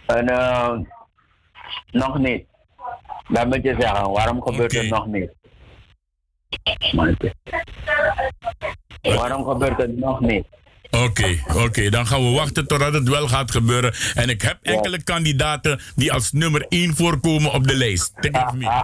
[0.05, 0.72] En, uh,
[1.91, 2.45] nog niet.
[3.27, 4.11] Dat moet je zeggen.
[4.11, 4.85] Waarom gebeurt okay.
[4.85, 5.36] het nog niet?
[9.02, 10.45] Waarom gebeurt het nog niet?
[10.91, 11.64] Oké, okay, oké.
[11.64, 11.90] Okay.
[11.90, 13.94] Dan gaan we wachten totdat het wel gaat gebeuren.
[14.14, 18.14] En ik heb enkele kandidaten die als nummer 1 voorkomen op de lijst.
[18.15, 18.84] Take me.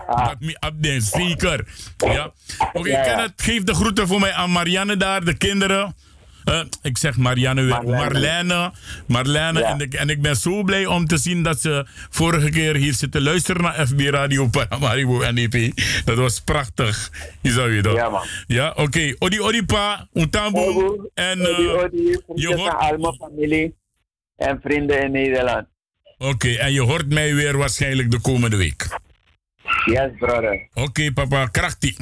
[0.59, 1.67] Dat me zeker.
[1.97, 2.31] Ja.
[2.57, 3.27] Oké, okay, ja.
[3.35, 5.95] geef de groeten voor mij aan Marianne daar, de kinderen.
[6.45, 7.83] Uh, ik zeg Marianne weer.
[7.83, 8.71] Marlene.
[9.07, 9.59] Marlene.
[9.59, 9.69] Ja.
[9.69, 12.93] En, ik, en ik ben zo blij om te zien dat ze vorige keer hier
[12.93, 15.71] zitten luisteren naar FB Radio Paramaribo NEP.
[16.05, 17.11] Dat was prachtig.
[17.41, 17.95] Je dat.
[17.95, 18.25] Ja, man.
[18.47, 18.81] Ja, oké.
[18.81, 19.15] Okay.
[19.19, 21.09] Odi Odi Pa, Untambo.
[21.13, 22.41] En uh, odi, odi.
[22.41, 22.73] je hoort...
[22.73, 23.75] al mijn familie
[24.35, 25.67] en vrienden in Nederland.
[26.17, 26.55] Oké, okay.
[26.55, 28.87] en je hoort mij weer waarschijnlijk de komende week.
[29.85, 30.67] Yes, brother.
[30.73, 31.45] Oké, okay, papa.
[31.45, 31.95] Krachtig.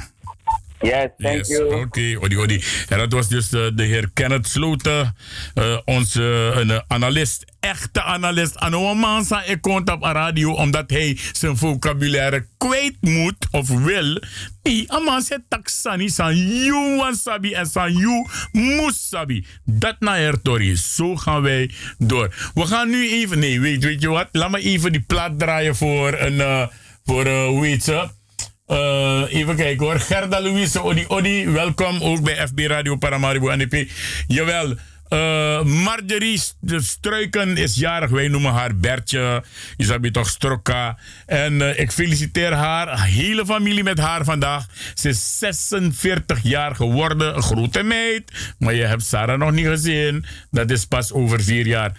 [0.82, 1.48] Yes, thank yes.
[1.48, 1.66] you.
[1.66, 2.64] Oké, okay, odi, odi.
[2.90, 5.16] En dat was dus uh, de heer Kenneth Sloten,
[5.56, 8.58] uh, onze uh, analist, echte analist.
[8.58, 14.22] Anoa Mansa, ik komt op radio omdat hij zijn vocabulaire kwijt moet of wil.
[14.64, 19.46] Nee, aman se taksani san you wan sabi en san you moest sabi.
[19.64, 20.76] Dat naar hertori.
[20.76, 22.52] Zo gaan wij door.
[22.54, 24.30] We gaan nu even, nee, weet, weet je wat?
[24.32, 26.70] Laat me even die plaat draaien voor een,
[27.06, 28.10] voor, hoe heet ze?
[28.72, 30.00] Uh, even kijken hoor.
[30.00, 33.90] Gerda Louise Odi Odi, welkom ook bij FB Radio Paramaribo NEP.
[34.28, 34.76] Jawel.
[35.10, 38.10] Uh, Marjorie Struiken is jarig.
[38.10, 39.44] Wij noemen haar Bertje.
[39.78, 40.98] Isabi toch Strokka.
[41.26, 44.66] En uh, ik feliciteer haar, hele familie met haar vandaag.
[44.94, 47.36] Ze is 46 jaar geworden.
[47.36, 48.54] Een grote meid.
[48.60, 50.26] Maar je hebt Sarah nog niet gezien.
[50.52, 51.92] Dat is pas over vier jaar.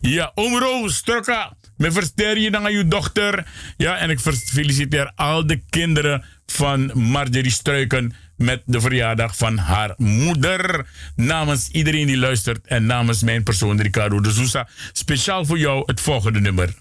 [0.00, 1.52] Ja, Omro Strokka.
[1.82, 3.46] Me verster je dan aan uw dochter.
[3.76, 9.94] Ja, en ik feliciteer al de kinderen van Marjorie Struiken met de verjaardag van haar
[9.96, 10.86] moeder.
[11.16, 14.68] Namens iedereen die luistert en namens mijn persoon Ricardo de Sousa.
[14.92, 16.74] Speciaal voor jou het volgende nummer.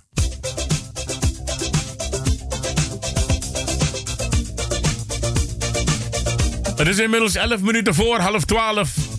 [6.75, 9.10] Het is inmiddels 11 minuten voor half 12.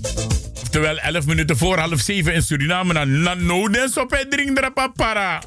[0.74, 3.04] Oftewel 11 minuten voor half 7 in Suriname.
[3.04, 5.40] Na no des op het papara.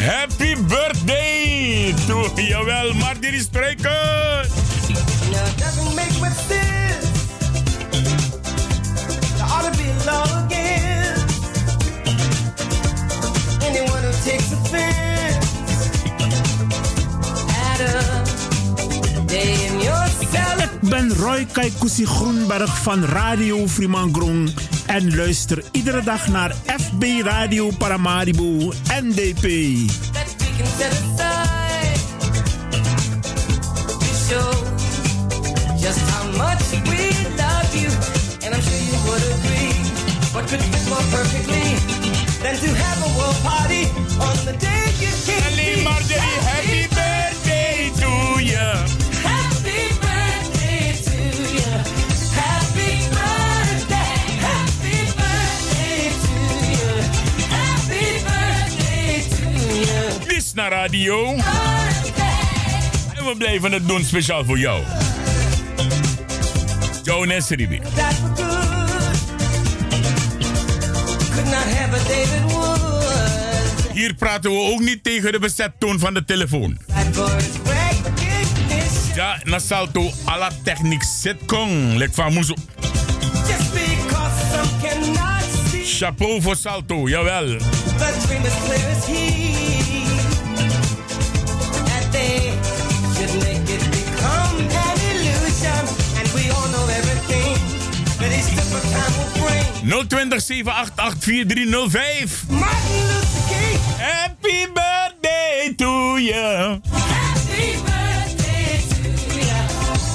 [0.00, 3.90] Happy birthday to jawel, Marjorie Struiken.
[5.30, 6.20] Now doesn't make
[9.40, 10.43] ought to be love
[20.34, 24.48] Ik ben Roy Kaikusi Groenberg van Radio Fremangrom
[24.86, 29.42] en luister iedere dag naar FB Radio Paramaribo NDP.
[35.80, 37.90] Just how much we love you,
[38.44, 39.74] and I'm sure you would agree.
[40.32, 41.68] What could fit more perfectly
[42.42, 43.84] than to have a world party
[44.18, 44.83] on the day
[60.54, 61.34] naar radio.
[63.14, 64.82] En we blijven het doen speciaal voor jou.
[72.06, 73.92] David Wood.
[73.92, 76.78] Hier praten we ook niet tegen de bezettoon van de telefoon.
[79.14, 81.96] Ja, na salto alla techniek zit kong.
[81.96, 82.54] Lek van moezo.
[85.84, 87.58] Chapeau voor salto, jawel.
[89.06, 89.73] the.
[99.84, 102.44] 020 788 4305.
[102.48, 103.78] Martin Luther King.
[103.98, 106.80] Happy birthday to you.
[106.92, 109.52] Happy birthday to you.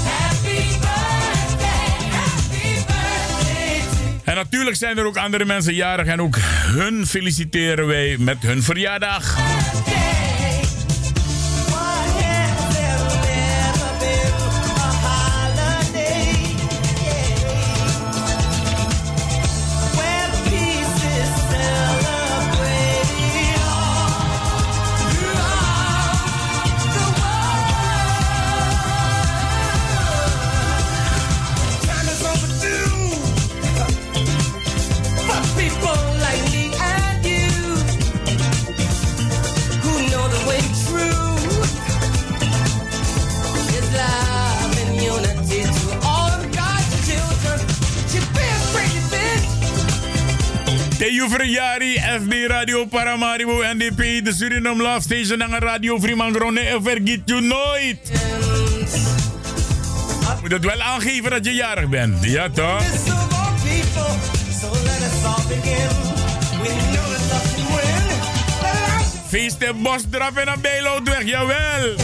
[0.10, 1.90] Happy birthday.
[2.12, 7.88] Happy birthday to En natuurlijk zijn er ook andere mensen jarig en ook hun feliciteren
[7.88, 9.36] wij met hun verjaardag.
[9.36, 10.29] Time
[51.20, 51.28] bitch.
[51.28, 56.60] Theo Verjari, FB Radio Paramaribo, NDP, de Suriname Love Station en Radio Fremangronne.
[56.60, 58.12] En vergeet je nooit.
[60.42, 62.24] Moet het wel aangeven dat je jarig bent.
[62.24, 62.84] Ja toch?
[69.28, 71.96] Feest en bosdrap en een Bijloudweg, jawel.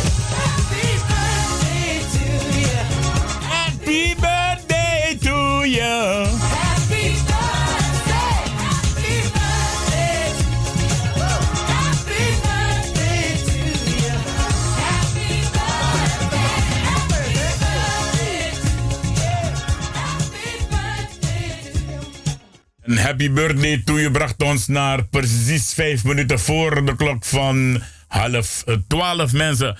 [3.50, 6.45] Happy birthday to you.
[22.86, 27.82] Een happy birthday to you bracht ons naar precies vijf minuten voor de klok van
[28.07, 29.78] half twaalf mensen.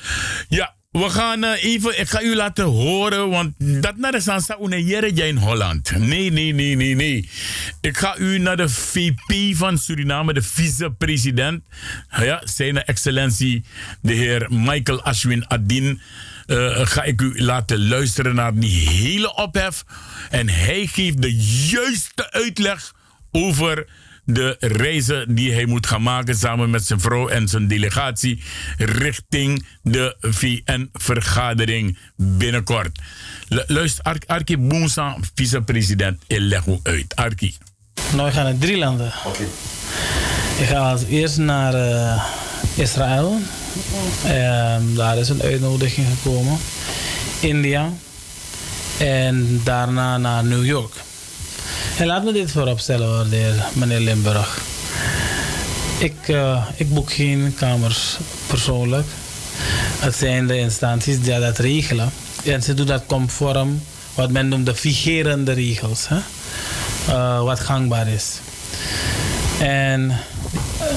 [0.50, 4.58] Ja, we gaan eh, even, ik ga u laten horen, want dat naar de Sansa
[4.62, 5.92] Unejere in Holland.
[5.98, 7.30] Nee, nee, nee, nee, nee.
[7.82, 11.64] Ik ga u naar de VP van Suriname, de vice-president.
[12.20, 13.64] Ja, zijn excellentie,
[14.02, 16.02] de heer Michael Ashwin Adin.
[16.46, 19.84] Eh, ga ik u laten luisteren naar die hele ophef.
[20.30, 21.36] En hij geeft de
[21.70, 22.94] juiste uitleg
[23.32, 23.86] over
[24.26, 28.44] de reizen die hij moet gaan maken samen met zijn vrouw en zijn delegatie
[28.78, 33.00] richting de VN-vergadering binnenkort.
[33.48, 37.16] Lu- Luister, Ar Arki Boonsa, vicepresident, ik leg u uit.
[37.16, 37.58] Arki.
[38.16, 39.12] Nou, ik ga naar drie landen.
[40.58, 42.24] Ik ga als eerst naar eh,
[42.76, 43.38] Israël.
[44.26, 46.58] Ehm, daar is een uitnodiging gekomen.
[47.40, 47.90] India.
[48.98, 50.94] En daarna naar New York.
[51.98, 54.62] En laat me dit de heer, meneer Limburg.
[55.98, 58.18] Ik, eh, ik boek geen kamers
[58.48, 59.08] persoonlijk.
[60.00, 62.12] Het zijn de instanties die dat regelen.
[62.44, 63.82] En ze doen dat conform
[64.14, 66.08] wat men noemt de vigerende regels.
[66.08, 66.18] Hè?
[67.08, 68.40] Eh, wat gangbaar is.
[69.60, 70.18] En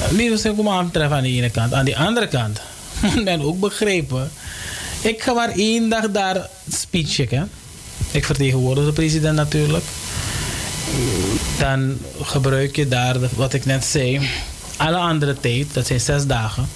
[0.09, 1.73] niet dus ik aantreffen aan de ene kant.
[1.73, 2.61] Aan de andere kant
[3.23, 4.31] men ook begrijpen.
[5.01, 7.49] Ik ga maar één dag daar speech checken.
[8.11, 9.83] Ik vertegenwoordig de president natuurlijk.
[11.59, 14.19] Dan gebruik je daar, wat ik net zei,
[14.77, 16.69] alle andere tijd, dat zijn zes dagen,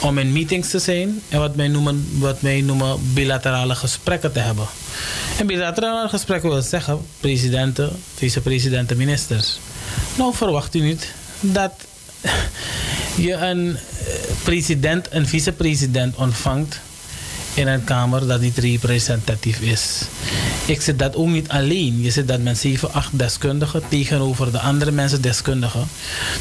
[0.00, 4.38] om in meetings te zijn en wat wij noemen, wat wij noemen bilaterale gesprekken te
[4.38, 4.66] hebben.
[5.38, 9.58] En bilaterale gesprekken wil zeggen presidenten, vicepresidenten, ministers.
[10.14, 11.72] Nou verwacht u niet dat
[13.16, 16.80] je een eh, president, een vicepresident ontvangt
[17.54, 20.00] in een kamer dat niet representatief is.
[20.66, 22.00] Ik zit dat ook niet alleen.
[22.00, 25.88] Je zit dat met 7, 8 deskundigen tegenover de andere mensen deskundigen.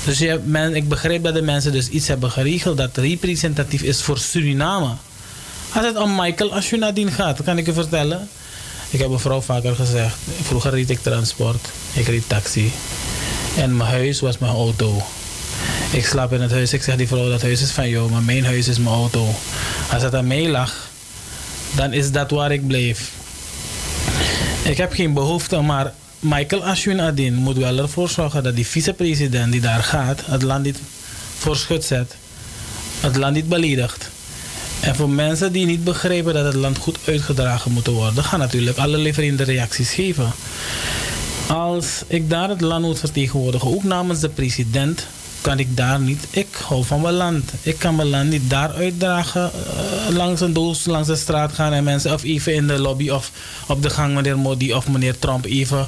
[0.05, 4.01] Dus je, men, ik begrijp dat de mensen dus iets hebben geregeld dat representatief is
[4.01, 4.93] voor Suriname.
[5.73, 8.29] Als het om Michael Ashunadin gaat, kan ik je vertellen.
[8.89, 10.15] Ik heb mevrouw vaker gezegd.
[10.41, 11.67] Vroeger reed ik transport.
[11.93, 12.71] Ik reed taxi.
[13.57, 15.01] En mijn huis was mijn auto.
[15.91, 16.73] Ik slaap in het huis.
[16.73, 19.27] Ik zeg die vrouw, dat huis is van jou, maar mijn huis is mijn auto.
[19.91, 20.89] Als het aan mij lag,
[21.75, 23.11] dan is dat waar ik blijf.
[24.63, 29.51] Ik heb geen behoefte, maar Michael Ashwin Adin moet wel ervoor zorgen dat die vicepresident
[29.51, 30.77] die daar gaat, het land niet
[31.37, 32.15] voor schut zet.
[32.99, 34.09] Het land niet beledigt.
[34.79, 38.77] En voor mensen die niet begrijpen dat het land goed uitgedragen moet worden, gaan natuurlijk
[38.77, 40.31] allerlei vreemde reacties geven.
[41.51, 45.07] Als ik daar het land moet vertegenwoordigen, ook namens de president,
[45.41, 46.27] kan ik daar niet.
[46.29, 47.51] Ik hou van mijn land.
[47.61, 49.51] Ik kan mijn land niet daar uitdragen.
[49.53, 52.13] eh, langs een doos, langs de straat gaan en mensen.
[52.13, 53.31] Of even in de lobby of
[53.67, 55.87] op de gang meneer Modi of meneer Trump even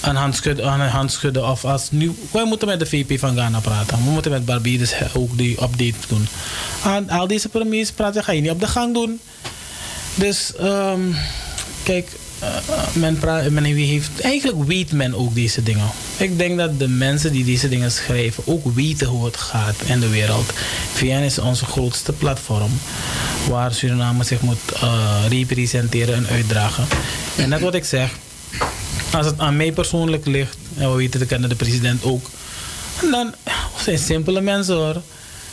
[0.00, 0.66] een hand schudden.
[0.66, 2.14] Een hand schudden of als nu.
[2.30, 4.04] Wij moeten met de VP van Ghana praten.
[4.04, 6.28] We moeten met Barbados ook die update doen.
[6.84, 9.20] Aan al deze premiers praten ga je niet op de gang doen.
[10.14, 11.00] Dus ehm,
[11.82, 12.10] kijk,
[12.92, 15.90] men, praat, heeft, eigenlijk weet men ook deze dingen.
[16.16, 20.00] Ik denk dat de mensen die deze dingen schrijven ook weten hoe het gaat in
[20.00, 20.52] de wereld.
[20.92, 22.70] VN is onze grootste platform
[23.48, 26.86] waar Suriname zich moet eh, representeren en uitdragen.
[27.36, 28.10] En net wat ik zeg,
[29.12, 32.30] als het aan mij persoonlijk ligt, en we weten, dat kennen de president ook,
[33.10, 33.34] dan
[33.84, 35.02] zijn simpele mensen hoor.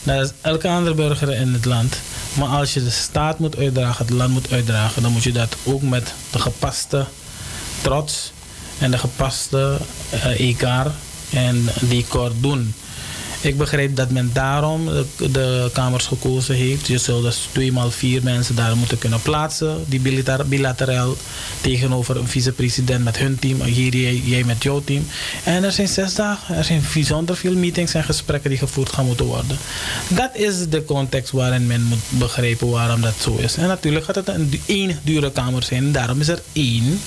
[0.03, 1.95] Dat is elke andere burger in het land.
[2.33, 5.55] Maar als je de staat moet uitdragen, het land moet uitdragen, dan moet je dat
[5.63, 7.05] ook met de gepaste
[7.81, 8.31] trots
[8.79, 9.77] en de gepaste
[10.37, 10.91] egaar
[11.29, 12.73] en decor doen.
[13.43, 16.87] Ik begrijp dat men daarom de, Kamers gekozen heeft.
[16.87, 19.83] Je zult dus twee maal vier mensen daar moeten kunnen plaatsen.
[19.87, 21.15] Die bilater- bilateraal
[21.61, 23.61] tegenover een vicepresident met hun team.
[23.61, 25.05] Hier jij, jij met jouw team.
[25.43, 26.55] En er zijn zes dagen.
[26.55, 29.57] Er zijn bijzonder veel meetings en gesprekken die gevoerd gaan moeten worden.
[30.07, 33.55] Dat is de context waarin men moet begrijpen waarom dat zo is.
[33.55, 35.91] En natuurlijk gaat het een één dure kamer zijn.
[35.91, 36.99] Daarom is er één.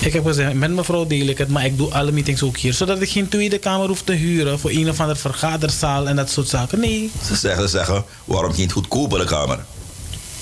[0.00, 2.72] Ik heb gezegd, met mevrouw deel ik het, maar ik doe alle meetings ook hier.
[2.72, 6.30] Zodat ik geen tweede kamer hoef te huren voor een of andere vergaderzaal en dat
[6.30, 6.80] soort zaken.
[6.80, 7.10] Nee.
[7.24, 9.58] Ze zeggen, zeggen waarom geen goedkopere kamer?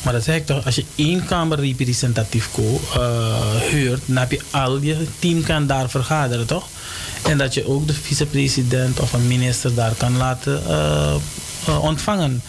[0.03, 4.31] Maar dat zeg ik toch, als je één kamer representatief ko, eh, huurt, dan heb
[4.31, 6.67] je al je team kan daar vergaderen, toch?
[7.23, 11.15] En dat je ook de vicepresident of een minister daar kan laten eh,
[11.67, 12.43] eh, ontvangen.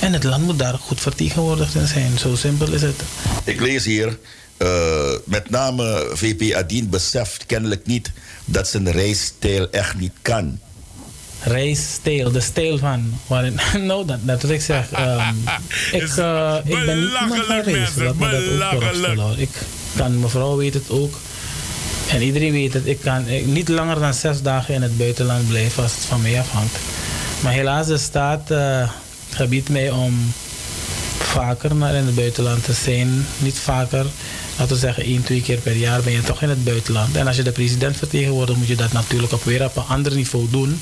[0.00, 2.18] En het land moet daar goed vertegenwoordigd in zijn.
[2.18, 3.02] Zo simpel is het.
[3.44, 4.18] Ik lees hier,
[4.56, 8.12] eh, met name VP Adien beseft kennelijk niet
[8.44, 10.58] dat zijn reisstijl echt niet kan.
[11.42, 13.18] Reisstijl, de stijl van.
[13.26, 14.92] Waarin, nou, dat, dat ik zeg.
[14.92, 15.34] ehm,
[16.00, 18.04] ik, eh, ik ben niet iemand van reizen.
[18.04, 19.38] Laat me dat ook vooropstellen, hoor.
[19.38, 19.50] Ik
[19.96, 21.18] kan, mevrouw weet het ook.
[22.08, 22.86] En iedereen weet het.
[22.86, 26.22] Ik kan ik, niet langer dan zes dagen in het buitenland blijven als het van
[26.22, 26.78] mij afhangt.
[27.40, 28.90] Maar helaas, de staat eh,
[29.30, 30.32] gebiedt mij om
[31.18, 33.26] vaker naar in het buitenland te zijn.
[33.38, 34.06] Niet vaker,
[34.58, 37.16] laten we zeggen één, twee keer per jaar ben je toch in het buitenland.
[37.16, 40.14] En als je de president vertegenwoordigt, moet je dat natuurlijk op weer op een ander
[40.14, 40.80] niveau doen.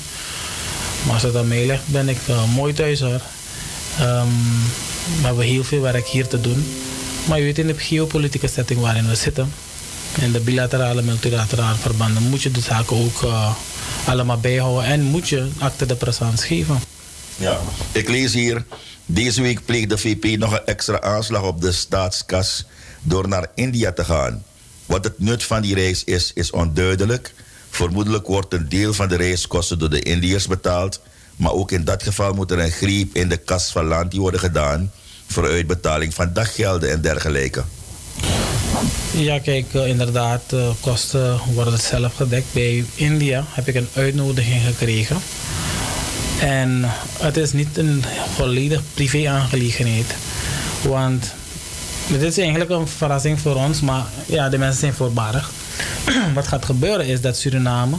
[1.03, 3.21] Maar als het aan mij ben ik eh, mooi thuis hoor.
[3.99, 4.27] Ehm,
[5.19, 6.65] we hebben heel veel werk hier te doen.
[7.27, 9.53] Maar je weet in de geopolitieke setting waarin we zitten,
[10.21, 13.55] in de bilaterale, multilaterale verbanden, moet je de zaken ook eh,
[14.05, 16.79] allemaal bijhouden en moet je acte de présence geven.
[17.35, 17.59] Ja.
[17.91, 18.65] Ik lees hier,
[19.05, 22.65] deze week pleegt de VP nog een extra aanslag op de staatskas
[23.03, 24.43] door naar India te gaan.
[24.85, 27.33] Wat het nut van die reis is, is onduidelijk.
[27.69, 31.01] Vermoedelijk wordt een deel van de reiskosten door de Indiërs betaald.
[31.35, 34.39] Maar ook in dat geval moet er een greep in de kas van Lanti worden
[34.39, 34.91] gedaan
[35.27, 37.63] voor uitbetaling van daggelden en dergelijke.
[39.11, 42.45] Ja, kijk, eh, inderdaad, eh, kosten worden zelf gedekt.
[42.51, 45.17] Bij India heb ik een uitnodiging gekregen.
[46.39, 48.03] En het is niet een
[48.35, 50.15] volledig privé-aangelegenheid.
[50.81, 51.33] Want
[52.07, 55.51] dit is eigenlijk een verrassing voor ons, maar ja, de mensen zijn voorbarig.
[56.33, 57.95] Wat gaat gebeuren is dat Suriname,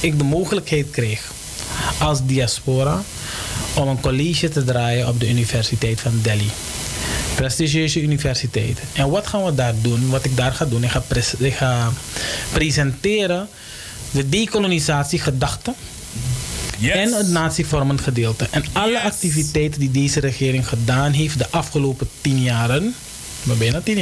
[0.00, 1.30] ik de mogelijkheid kreeg
[1.98, 3.02] als diaspora
[3.74, 6.50] om een college te draaien op de Universiteit van Delhi
[7.34, 8.78] prestigieuze universiteit.
[8.92, 10.10] En wat gaan we daar doen?
[10.10, 11.92] Wat ik daar ga doen, ik ga, pres- ik ga
[12.52, 13.48] presenteren
[14.10, 15.74] de decolonisatiegedachte
[16.80, 18.46] en het natievormend gedeelte.
[18.50, 22.94] En alle activiteiten die deze regering gedaan heeft de afgelopen tien jaren,
[23.42, 23.96] maar bijna tien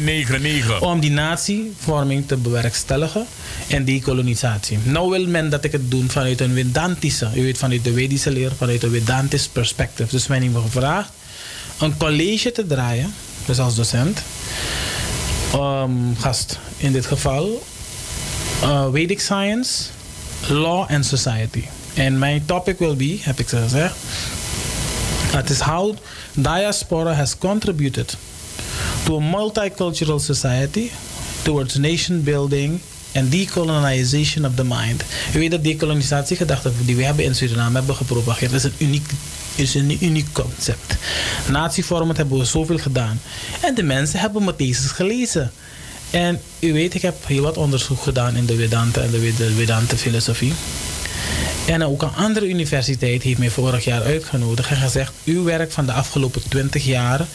[0.00, 0.80] 9, 9.
[0.80, 3.26] om die natievorming te bewerkstelligen
[3.68, 4.78] en decolonisatie.
[4.82, 8.30] Nou wil men dat ik het doe vanuit een Vedantische, u weet vanuit de Vedische
[8.30, 10.08] leer, vanuit een Vedantisch perspectief.
[10.08, 11.10] Dus men heeft me gevraagd
[11.78, 13.14] een college te draaien,
[13.46, 14.22] dus als docent,
[15.54, 17.62] um, gast in dit geval,
[18.62, 19.82] uh, Vedic Science,
[20.48, 21.64] Law and Society.
[21.94, 23.94] En mijn topic will be, heb ik gezegd,
[25.30, 25.96] het is how
[26.34, 28.16] diaspora has contributed
[29.04, 30.90] to a multicultural society
[31.42, 32.80] towards nation building
[33.14, 35.04] and decolonization of the mind.
[35.34, 39.10] U weet dat decolonisatiegedachte die we hebben in Suriname hebben gepropageerd is een uniek,
[39.54, 40.96] is een uniek concept.
[41.50, 43.20] Natievormend hebben we zoveel gedaan.
[43.60, 45.52] En de mensen hebben mijn thesis gelezen.
[46.10, 49.96] En u weet, ik heb heel wat onderzoek gedaan in de Vedanta en de Vedanta
[49.96, 50.52] filosofie.
[51.66, 55.86] En ook een andere universiteit heeft mij vorig jaar uitgenodigd en gezegd: Uw werk van
[55.86, 57.26] de afgelopen 20 jaar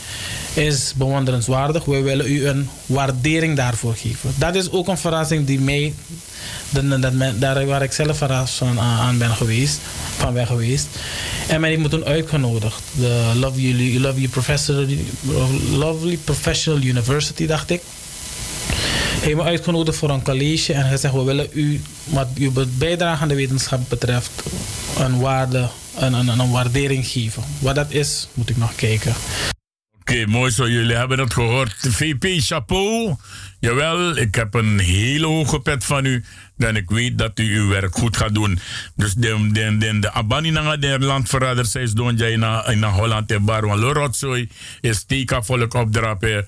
[0.54, 1.86] is bewonderenswaardig.
[1.86, 4.34] Wij willen u een waardering daarvoor geven.
[4.38, 5.94] Dat is ook een verrassing die mij,
[7.40, 9.80] daar waar ik zelf verrast van aan, aan ben geweest,
[10.18, 10.88] van ben geweest.
[11.48, 12.82] En mij heeft toen uitgenodigd.
[12.92, 14.86] De Lovely, Lovely, Professor,
[15.72, 17.82] Lovely Professional University, dacht ik
[19.26, 23.36] me uitgenodigd voor een college en gezegd: We willen u, wat uw bijdrage aan de
[23.36, 24.44] wetenschap betreft,
[24.98, 27.44] een waarde, een, een, een waardering geven.
[27.60, 29.14] Wat dat is, moet ik nog kijken.
[30.00, 30.70] Oké, mooi zo.
[30.70, 31.76] Jullie hebben het gehoord.
[31.80, 33.16] VP Chapeau.
[33.60, 36.24] Jawel, ik heb een hele hoge pet van u.
[36.58, 38.60] En ik weet dat u uw werk goed gaat doen.
[38.96, 43.46] Dus de, de, de, de abani nanga de landverraders is doen na in Holland en
[43.46, 43.66] bar.
[43.66, 44.50] Want Lorotsoy
[44.82, 46.48] is teka volk opdrapen.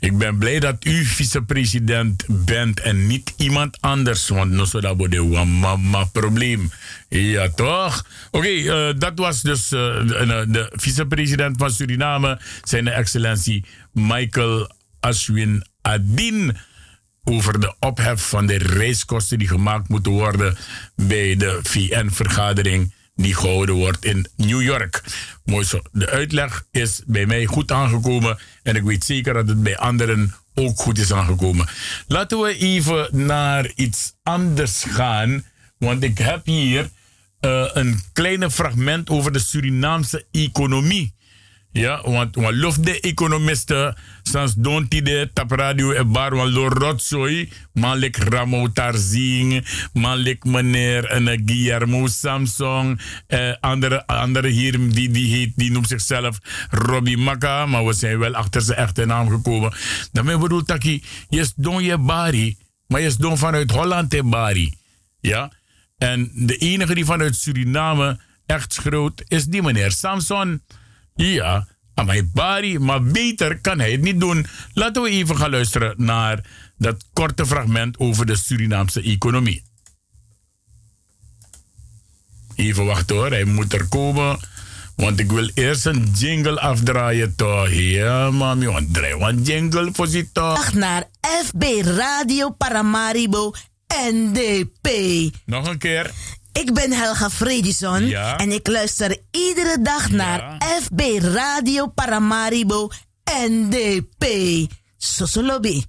[0.00, 4.28] Ik ben blij dat u vicepresident bent en niet iemand anders.
[4.28, 6.70] Want no so dat bude mama probleem.
[7.08, 8.06] Ja, toch?
[8.30, 15.66] Oké, eh, dat was dus eh, de, de vicepresident van Suriname, zijn excellentie Michael Ashwin
[15.82, 16.56] Adin.
[17.24, 20.56] Over de ophef van de reiskosten die gemaakt moeten worden
[20.96, 25.02] bij de VN-vergadering die gehouden wordt in New York.
[25.44, 25.82] Mooi zo.
[25.92, 30.34] De uitleg is bij mij goed aangekomen en ik weet zeker dat het bij anderen
[30.54, 31.68] ook goed is aangekomen.
[32.06, 35.44] Laten we even naar iets anders gaan,
[35.78, 36.90] want ik heb hier
[37.40, 41.14] eh, een kleine fragment over de Surinaamse economie.
[41.72, 46.68] Ja, want want lof de economisten, sans don de tap radio e bar, want lo
[46.68, 54.92] rotzooi, man lik Ramo Tarzing, man meneer en eh, Guillermo Samsung, eh, andere, andere hier,
[54.92, 56.38] die, die, die noemt zichzelf
[56.70, 59.72] Robbie Maka, maar we zijn wel achter zijn echte naam gekomen.
[60.12, 64.74] Daarmee bedoel Taki, je is don je bari, maar je don vanuit Holland te bari.
[65.20, 65.52] Ja,
[65.98, 70.62] en de enige die vanuit Suriname echt schreeuwt, is die meneer Samson.
[71.26, 74.46] Ja, maar Bari, maar beter kan hij het niet doen.
[74.72, 76.44] Laten we even gaan luisteren naar
[76.76, 79.62] dat korte fragment over de Surinaamse economie.
[82.54, 84.38] Even wachten hoor, hij moet er komen.
[84.96, 87.70] Want ik wil eerst een jingle afdraaien toch.
[87.70, 90.72] Ja, mami, want draai een jingle voor zit toch.
[90.72, 91.04] Naar
[91.44, 93.52] FB Radio Paramaribo
[94.12, 94.88] NDP.
[95.44, 96.10] Nog een keer.
[96.60, 98.36] Ik ben Helga Fredison Ja.
[98.36, 102.88] en ik luister iedere dag naar FB Radio Paramaribo
[103.48, 104.24] NDP.
[104.96, 105.84] Sosolobi.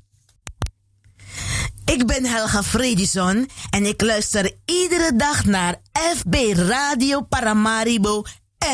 [1.85, 5.75] Ik ben Helga Fredison en ik luister iedere dag naar
[6.15, 8.23] FB Radio Paramaribo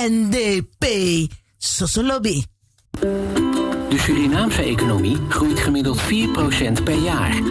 [0.10, 0.86] NDP.
[1.58, 2.44] Sosolobi.
[3.90, 7.42] De Surinaamse economie groeit gemiddeld 4% per jaar.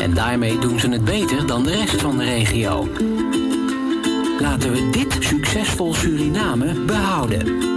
[0.00, 2.88] En daarmee doen ze het beter dan de rest van de regio.
[4.40, 7.68] Laten we dit succesvol Suriname behouden.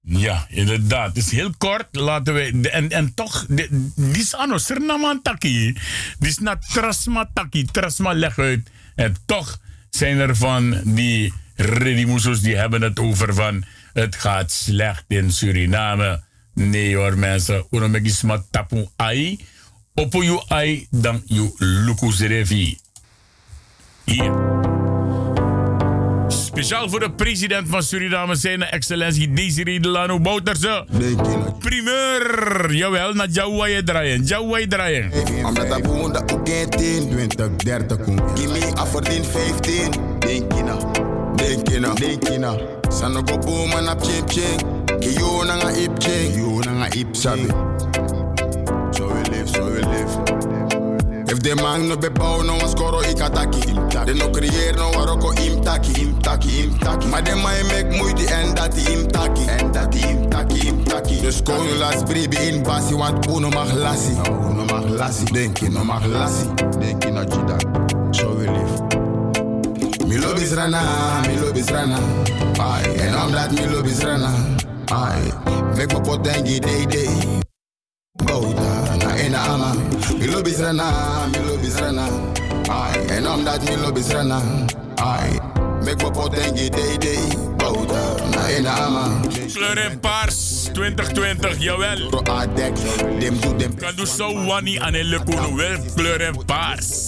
[0.00, 1.08] Ja, inderdaad.
[1.08, 1.86] Het is heel kort.
[1.90, 2.68] Laten we.
[2.70, 5.72] En, en toch, die is ano Surinaman taki.
[6.18, 7.64] Die is na Trasma taki.
[7.64, 8.70] Trasma leg uit.
[8.94, 9.58] En toch
[9.90, 13.64] zijn er van die Redimusos die hebben het over van.
[13.92, 16.22] Het gaat slecht in Suriname.
[16.54, 17.66] Nee hoor mensen.
[17.70, 19.38] Unomekisma tapu ai.
[19.96, 22.78] Opo you ai dan you lukus revi.
[24.04, 24.32] Hier.
[26.28, 30.86] Speciaal voor de president van Suriname, zijn excellentie Desiree Delano Bouterse.
[31.58, 32.74] Primeur!
[32.74, 34.24] Jawel, naar Jawai draaien.
[34.24, 35.10] Jawai draaien.
[35.44, 38.18] Omdat dat boon dat ook 10, 20, 30 kom.
[38.34, 39.90] Gimme afverdien 15.
[40.18, 40.80] Denk je nou,
[41.36, 42.60] denk je nou, denk je nou.
[42.88, 44.62] Sano go boom en ap ching ching.
[45.00, 46.34] Ki yo nanga ip ching.
[46.34, 47.46] Yo nanga ip sabi.
[51.28, 53.74] If de man no be bouw, no one skoro ikataki.
[54.06, 55.92] De no creëer no waroko imtaki.
[56.00, 57.06] Imtaki, imtaki.
[57.08, 59.44] Maar de mij make moeite en dat imtaki.
[59.46, 61.20] En dat imtaki, imtaki.
[61.20, 64.14] Dus kon je las bribi in basi, want uno mag lassi.
[64.50, 65.24] Uno mag lassi.
[65.24, 66.46] Denk je, no mag lassi.
[66.78, 67.56] Denk je, no jida.
[68.36, 70.06] We live.
[70.06, 70.80] Mi lobby is rana,
[71.26, 71.98] mi lobby is rana.
[72.58, 74.30] Ai, en omdat mi lobby is rana.
[74.92, 75.32] Ai,
[75.76, 77.10] make my potengi day day.
[78.24, 79.74] Bouda, na ena ama.
[80.18, 81.28] Mi lobby is rana,
[81.80, 82.08] rana.
[82.68, 84.40] Ai, en omdat mi lobby is rana.
[85.84, 87.22] Make potengi day day.
[87.56, 89.20] Bouda, na ena ama.
[89.52, 92.10] Kleur in paars 2020, jawel.
[93.78, 97.06] Kan dus zo wani aan lekoen wel kleur in paars.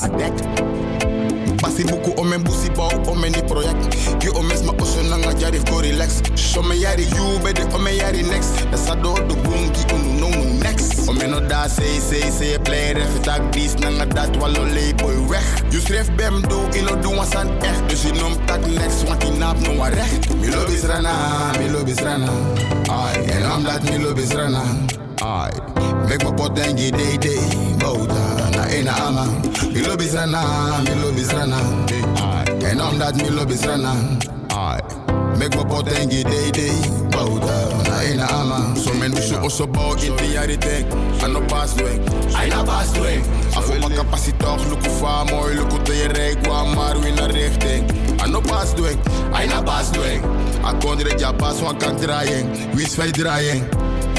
[1.69, 5.35] Basi buku o men busi o men ni project Ki o mes ma oso nanga
[5.37, 9.37] jari go relax So me yari you bede me yari next That's a do do
[9.45, 13.23] boom ki unu no no next O men no da say say say play ref
[13.23, 17.35] tak dis nanga dat walo lay boy weg You schrift bem do, ino do was
[17.37, 17.89] aan echt.
[17.89, 20.35] Dus je noemt dat next, want die naap no wat recht.
[20.41, 22.29] Mi lobby is rana, mi lobby is rana.
[22.91, 24.63] Ai, en omdat mi lobby is rana.
[25.23, 25.51] Ai,
[26.09, 27.39] mek me pot day day.
[27.79, 28.38] Bouta,
[28.69, 29.27] na ena ama.
[29.73, 30.83] Mi lobby is rana,
[31.17, 31.57] is rana.
[32.21, 33.95] Ai, en omdat mi lobby is rana.
[34.55, 34.81] Ai.
[35.39, 36.77] Mek me pot en gi day day.
[37.11, 38.77] Bouta, na ama.
[38.77, 40.93] So men so oso bouw in de jaren denk.
[41.23, 42.01] Ano pas doing,
[42.37, 43.23] ai na pas doing.
[43.57, 47.85] Afo pa capaciteit, luku fa mooi, luku te je rijk, wa maar wie naar richting.
[48.23, 48.99] Ano pas doing,
[49.33, 50.23] ai na pas doing.
[50.65, 53.69] A kondre ja pas wan kan draaien, wie is wij draaien.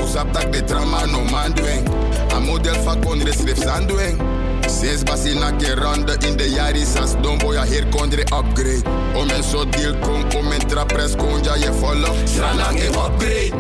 [0.04, 1.88] Usap tak de drama no man doing.
[2.34, 4.39] A model fa kondre schrift aan doing.
[4.70, 8.86] Sinds basi na ronde in de jari sas don boya hier kondre upgrade.
[9.16, 12.14] O men so deal kon, o men tra press kon ja je follow.
[12.26, 13.54] Srana ke upgrade.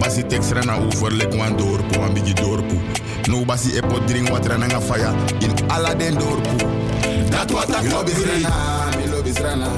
[0.00, 2.76] Basi tek srana over lek wan dorpu, wan bigi dorpu.
[3.28, 6.56] No basi epo drink wat rana fire in ala den dorpu.
[7.30, 9.68] Dat wat ik lobby srana, mi lobby srana.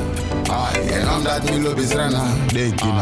[0.51, 2.93] Ai, en omdat mi lobby srana, denk je.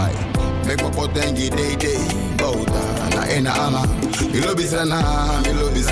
[0.67, 2.01] Mek me pot en gi day day,
[2.37, 2.83] bouta,
[3.15, 3.83] na ena ama.
[4.33, 5.01] Mi lobby srana,
[5.43, 5.83] mi lobby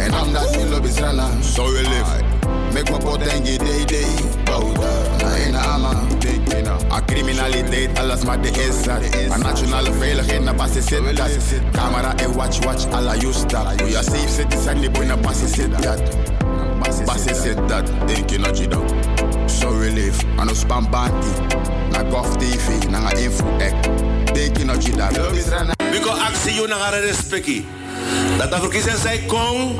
[0.00, 0.16] srana.
[0.16, 2.24] En omdat mi lobby srana, so we live.
[2.72, 4.06] Mek me pot en gi day day,
[4.44, 5.92] bouta, na ena ama.
[6.20, 6.76] Je na.
[6.92, 9.32] A criminaliteit, alles maar de is dat.
[9.32, 11.30] A nationale veiligheid, na basis zit dat.
[11.72, 13.74] Camera en watch, watch, alla justa.
[13.76, 16.00] We are safe citizen, die boy na basis zit dat.
[17.04, 18.84] Basis zit dat, denk je na Jido.
[19.46, 21.28] So we live, ano spam banti.
[21.90, 23.74] Na Gov TV, na nga info ek.
[24.34, 25.06] Denk je na Jido.
[25.90, 27.66] Biko actie yo nangara respecti.
[28.38, 29.78] Dat Afrika zijn zij kon.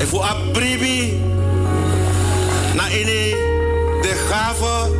[0.00, 1.20] En voor abribi.
[2.74, 3.34] Na ini
[4.02, 4.90] de gave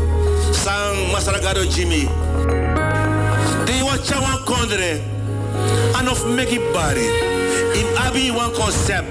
[0.51, 2.09] sang Masaragado Jimmy.
[3.65, 5.01] Die wat chawan kondre.
[5.93, 7.09] Anof meki bari.
[7.73, 9.09] In abi wan concept.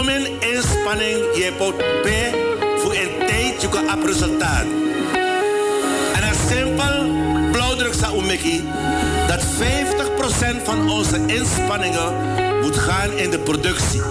[0.00, 2.48] Om een inspanning je pot pe
[2.78, 4.66] voor een tijd je kan op resultaat.
[6.14, 6.94] En een simpel
[7.52, 8.64] blauwdruk sa umeki
[9.26, 9.62] dat 50%
[10.64, 12.14] van onze inspanningen
[12.60, 14.00] moet gaan in de productie.
[14.00, 14.04] 25%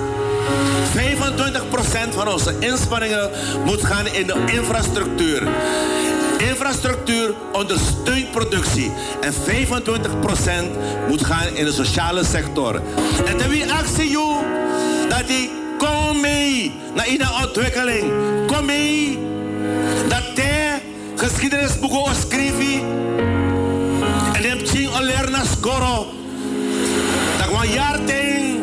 [2.09, 3.29] van onze inspanningen
[3.65, 5.47] moet gaan in de infrastructuur.
[6.37, 8.91] Infrastructuur ondersteunt productie.
[9.21, 9.37] En 25%
[11.07, 12.81] moet gaan in de sociale sector.
[13.25, 14.33] En dan wie actie jou
[15.09, 18.11] dat die kom mee naar in de ontwikkeling.
[18.47, 19.19] Kom mee
[20.07, 20.77] dat de
[21.15, 23.08] geschiedenisboeken schrijven.
[25.19, 26.05] En dan heb je alleen naar scoren.
[27.37, 28.59] Dat we een jaar ting,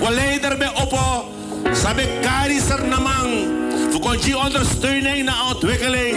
[0.00, 1.32] we leider bij oppo.
[1.72, 3.46] Sabe kari ser namang.
[3.90, 6.16] Voor kon je ondersteuning naar ontwikkeling.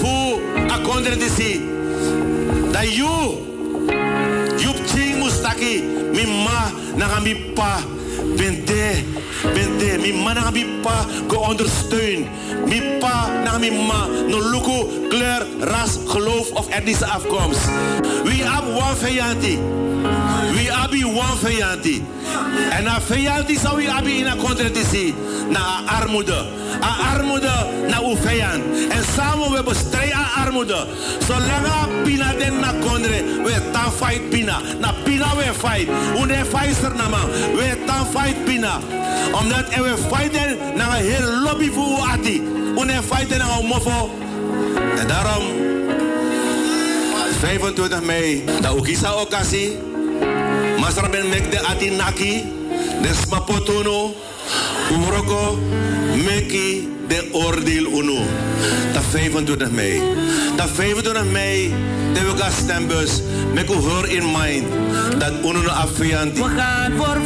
[0.00, 1.60] Voor akonder disi.
[2.72, 3.38] Dat you,
[4.56, 5.82] you ting mustaki.
[6.12, 7.78] Mi ma na mi pa.
[8.36, 9.04] Bente,
[9.54, 12.26] bente, mi ma na mi pa go ondersteun.
[12.66, 17.66] Mi pa na mi ma no luku, kleur, ras, geloof of etnische afkomst.
[18.24, 19.58] We have one vijanti.
[20.54, 22.02] We have one vijanti.
[22.70, 25.14] En na vijanti zou we hebben in een contradictie.
[25.48, 26.44] Na armoede.
[26.82, 27.52] A armoede
[27.88, 28.62] na uw vijand.
[28.88, 30.86] En samen we bestrijden armoede.
[31.26, 34.60] Zolang pina den na kondre, we tan fight pina.
[34.80, 35.88] Na pina we fight.
[36.16, 37.30] Une fighter na man.
[37.30, 38.80] We tan fight pina.
[39.32, 42.42] Omdat we fighten na een heel lobby voor u ati.
[42.76, 44.10] Une fighten na een mofo.
[44.98, 45.42] En daarom
[47.40, 49.91] 25 mei, da ukisa okasi.
[50.82, 52.42] Masra ben mek de ati naki,
[53.02, 54.14] de smapotono,
[54.90, 55.58] umroko,
[56.24, 58.24] meki de oordeel uno.
[58.92, 60.02] Dat 25 mei.
[60.56, 61.74] Dat 25 mei,
[62.14, 63.22] de we gaan stembus,
[63.54, 64.66] mek u hoor in mind,
[65.18, 66.42] dat uno no affianti.
[66.42, 67.18] We gaan voor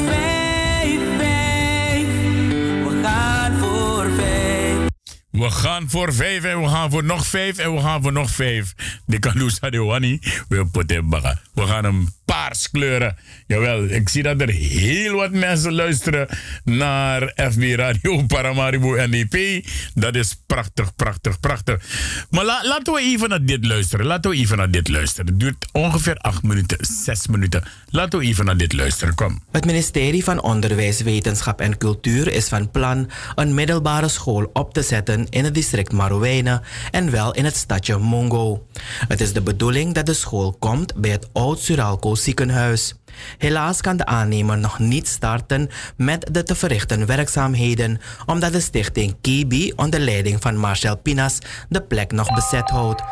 [5.36, 8.30] We gaan voor vijf en we gaan voor nog vijf en we gaan voor nog
[8.30, 8.74] vijf.
[9.06, 10.18] De Kalusa de Wani,
[10.48, 11.38] we poten baga.
[11.54, 13.16] We gaan hem paars kleuren.
[13.46, 16.28] Jawel, ik zie dat er heel wat mensen luisteren
[16.64, 19.66] naar FB Radio Paramaribo NDP.
[19.94, 21.82] Dat is prachtig, prachtig, prachtig.
[22.30, 24.06] Maar la- laten we even naar dit luisteren.
[24.06, 25.26] Laten we even naar dit luisteren.
[25.26, 27.62] Het duurt ongeveer acht minuten, zes minuten.
[27.90, 29.14] Laten we even naar dit luisteren.
[29.14, 29.42] Kom.
[29.52, 34.82] Het ministerie van Onderwijs, Wetenschap en Cultuur is van plan een middelbare school op te
[34.82, 38.66] zetten in het district Marowijnen en wel in het stadje Mongo.
[39.08, 42.94] Het is de bedoeling dat de school komt bij het Oud-Suralco ziekenhuis.
[43.38, 49.16] Helaas kan de aannemer nog niet starten met de te verrichten werkzaamheden, omdat de stichting
[49.20, 51.38] Kibi onder leiding van Marcel Pinas
[51.68, 53.02] de plek nog bezet houdt.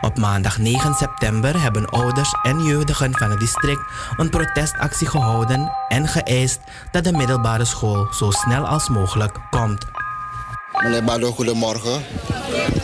[0.00, 3.82] Op maandag 9 september hebben ouders en jeugdigen van het district
[4.16, 6.60] een protestactie gehouden en geëist
[6.90, 9.86] dat de middelbare school zo snel als mogelijk komt.
[10.82, 12.02] Meneer Bado, goedemorgen.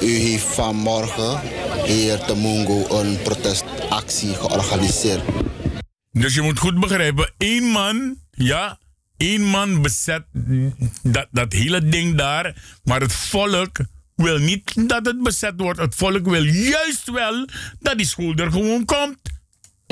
[0.00, 1.40] U heeft vanmorgen
[1.84, 5.22] hier te Mungo een protestactie georganiseerd.
[6.12, 8.78] Dus je moet goed begrijpen, één man, ja,
[9.16, 10.24] één man bezet
[11.02, 13.78] dat, dat hele ding daar, maar het volk
[14.14, 15.78] wil niet dat het bezet wordt.
[15.78, 17.46] Het volk wil juist wel
[17.80, 19.18] dat die school er gewoon komt.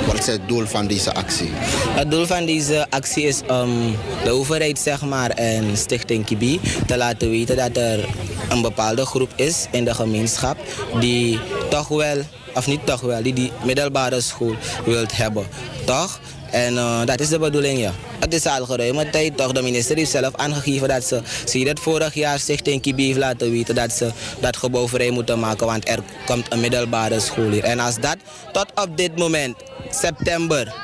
[0.07, 1.51] Wat is het doel van deze actie?
[1.95, 6.97] Het doel van deze actie is om de overheid zeg maar, en Stichting Kibi te
[6.97, 8.09] laten weten dat er
[8.49, 10.57] een bepaalde groep is in de gemeenschap
[11.01, 11.39] die
[11.71, 12.17] toch wel,
[12.55, 14.55] of niet toch wel, die die middelbare school
[14.85, 15.47] wilt hebben.
[15.85, 16.21] Toch?
[16.51, 17.93] En uh, dat is de bedoeling, ja.
[18.19, 19.53] Het is al geruime tijd toch.
[19.53, 23.51] De minister heeft zelf aangegeven dat ze, zie dat vorig jaar Stichting Kibi heeft laten
[23.51, 24.11] weten dat ze
[24.41, 27.65] dat gebouw vrij moeten maken, want er komt een middelbare school hier.
[27.65, 28.17] En als dat
[28.53, 29.57] tot op dit moment,
[29.91, 30.75] september,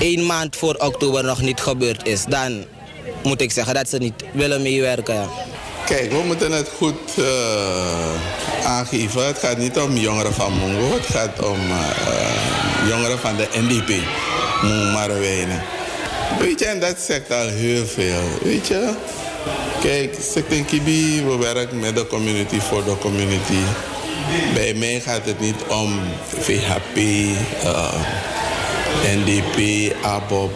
[0.00, 2.64] één maand voor oktober nog niet gebeurd is, dan
[3.22, 5.28] moet ik zeggen dat ze niet willen meewerken.
[5.86, 7.26] Kijk, we moeten het goed uh,
[8.64, 9.26] aangeven.
[9.26, 13.88] Het gaat niet om jongeren van Mongo, het gaat om uh, jongeren van de NDP,
[14.92, 15.62] Marowijnen.
[16.38, 18.22] Weet je, en dat zegt al heel veel.
[18.42, 18.92] Weet je,
[19.80, 23.62] kijk, Stichting Kibi, we werken met de community voor de community.
[24.54, 26.00] Bij mij gaat het niet om
[26.38, 26.96] VHP,
[27.64, 27.92] uh,
[29.16, 30.52] NDP, ABOP.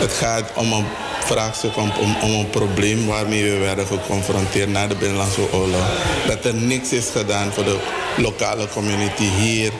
[0.00, 0.86] Het gaat om een
[1.24, 5.88] vraagstuk om, om, om, een probleem waarmee we werden geconfronteerd na de Binnenlandse Oorlog.
[6.26, 7.78] Dat er niks is gedaan voor de
[8.16, 9.72] lokale community hier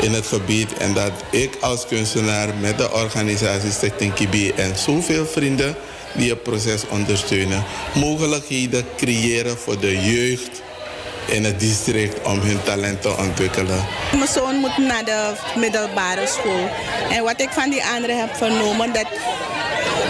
[0.00, 0.72] in het gebied.
[0.74, 5.74] En dat ik als kunstenaar met de organisatie Stichting Kibi en zoveel vrienden
[6.12, 10.62] die het proces ondersteunen, mogelijkheden creëren voor de jeugd
[11.26, 13.84] in het district om hun talent te ontwikkelen.
[14.12, 16.68] Mijn zoon moet naar de middelbare school.
[17.10, 19.06] En wat ik van die anderen heb vernomen, dat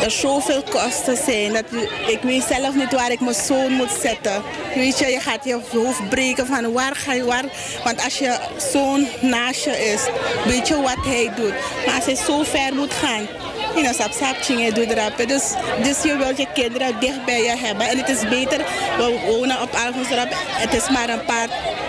[0.02, 1.52] er zoveel kosten zijn.
[1.52, 1.64] Dat,
[2.06, 4.42] ik weet zelf niet waar ik mijn zoon moet zetten.
[4.74, 7.44] Weet je, je gaat je hoofd breken van waar ga je waar.
[7.84, 8.38] Want als je
[8.72, 10.02] zoon naast je is,
[10.44, 11.54] weet je wat hij doet.
[11.86, 13.26] Maar als hij zo ver moet gaan,
[13.74, 15.28] know, rappen.
[15.28, 15.42] Dus,
[15.82, 17.88] dus je wilt je kinderen dicht bij je hebben.
[17.88, 18.58] En het is beter,
[18.96, 20.28] we wonen op Alphonsrap.
[20.32, 21.48] Het is maar een paar,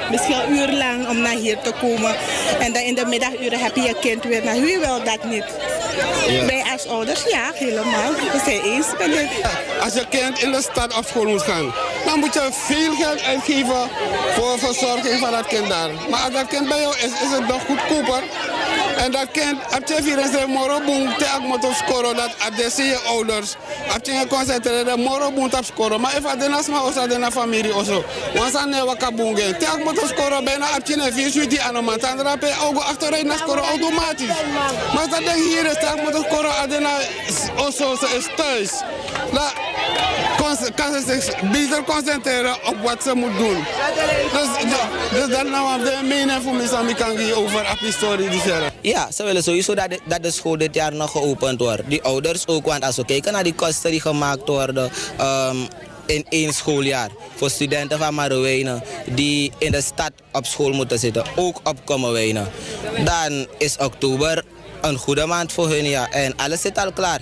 [0.09, 2.15] misschien een uur lang om naar hier te komen.
[2.59, 4.59] En dan in de middaguren heb je je kind weer naar.
[4.59, 5.45] Wie wil dat niet?
[6.27, 6.45] Ja.
[6.45, 8.11] Wij als ouders, ja, helemaal.
[8.11, 9.29] We zijn eens met dit.
[9.81, 11.73] Als je kind in de stad op school moet gaan,
[12.05, 13.89] dan moet je veel geld uitgeven
[14.35, 15.89] voor verzorging van dat kind daar.
[16.09, 18.23] Maar als dat kind bij jou is, is het nog goedkoper.
[18.97, 22.35] En dat kind, als je vier en moro boom, te ak moet op scoren, dat
[22.39, 23.55] adesse je ouders.
[23.87, 26.01] Als je concentreren, moro boom op scoren.
[26.01, 28.03] Maar if adenas ma osa dena familie oso,
[28.33, 29.57] want dan ne waka boongen.
[29.59, 32.39] Te ak op scoren, bijna als je vier suiti aan een maand, dan
[32.79, 34.37] achteruit naar scoren automatisch.
[34.93, 36.97] Maar dat ding hier is, te ak op scoren, adena
[38.17, 38.71] is thuis.
[39.31, 39.51] La,
[40.75, 43.63] kan ze zich beter concentreren op wat ze moet doen.
[44.31, 44.69] Dus,
[45.11, 48.41] dus dat nou de mening voor kan geven over de historie die.
[48.81, 51.81] Ja, ze willen sowieso dat de, dat de school dit jaar nog geopend wordt.
[51.85, 54.91] Die ouders ook, want als we kijken naar die kosten die gemaakt worden
[55.21, 55.67] um,
[56.05, 57.09] in één schooljaar.
[57.35, 62.47] Voor studenten van Marowijnen die in de stad op school moeten zitten, ook op Kommerwijnen.
[63.03, 64.43] Dan is oktober
[64.81, 66.11] een goede maand voor hun, ja.
[66.11, 67.19] En alles zit al klaar,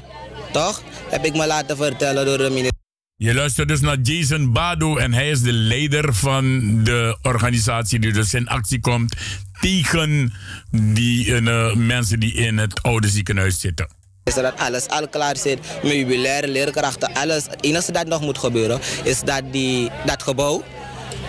[0.52, 0.82] toch?
[1.10, 2.79] Heb ik me laten vertellen door de minister.
[3.22, 8.14] Je luistert dus naar Jason Bado en hij is de leider van de organisatie die
[8.14, 9.16] dus in actie komt
[9.62, 10.34] tegen
[10.72, 13.88] die uh, mensen die in het oude ziekenhuis zitten.
[14.24, 17.44] Is dat alles al klaar zit, meubilair, leerkrachten, alles.
[17.44, 20.64] Het enige dat nog moet gebeuren is dat die, dat gebouw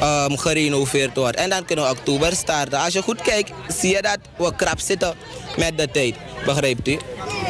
[0.03, 1.37] um, gerenoveerd wordt.
[1.37, 2.79] En dan kunnen we oktober starten.
[2.79, 5.15] Als je goed kijkt, zie je dat we krap zitten
[5.57, 6.15] met de tijd.
[6.45, 6.99] Begrijpt u?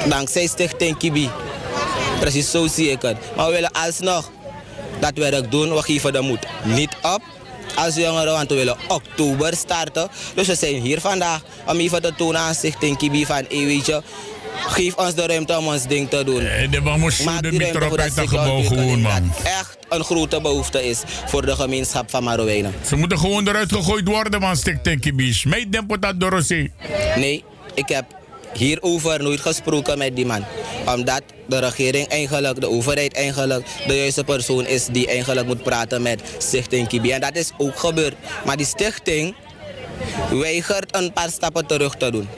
[0.08, 1.30] Dankzij Stichting Kibi.
[2.20, 3.16] Precies zo zie ik het.
[3.36, 4.30] Maar we willen alsnog
[5.00, 5.74] dat werk doen.
[5.74, 7.22] We geven de moed niet op
[7.74, 10.08] als jongeren, want we willen oktober starten.
[10.34, 13.86] Dus we zijn hier vandaag om even te tonen aan Stichting Kibi van, hey, weet
[13.86, 14.02] je,
[14.66, 16.40] geef ons de ruimte om ons ding te doen.
[16.40, 19.32] Eh, de Maak die ruimte voor dat gebouw gewoon, man.
[19.44, 22.74] echt een grote behoefte is voor de gemeenschap van Marowijnen.
[22.86, 25.32] Ze moeten gewoon eruit gegooid worden, man, Stichting Kibi.
[25.32, 26.42] Smijt dem dat door
[27.16, 27.44] Nee,
[27.74, 28.04] ik heb
[28.52, 30.44] hierover nooit gesproken met die man.
[30.86, 36.02] Omdat de regering eigenlijk, de overheid eigenlijk, de juiste persoon is die eigenlijk moet praten
[36.02, 37.10] met Stichting Kibi.
[37.10, 38.14] En dat is ook gebeurd.
[38.44, 39.34] Maar die stichting
[40.30, 42.28] weigert een paar stappen terug te doen.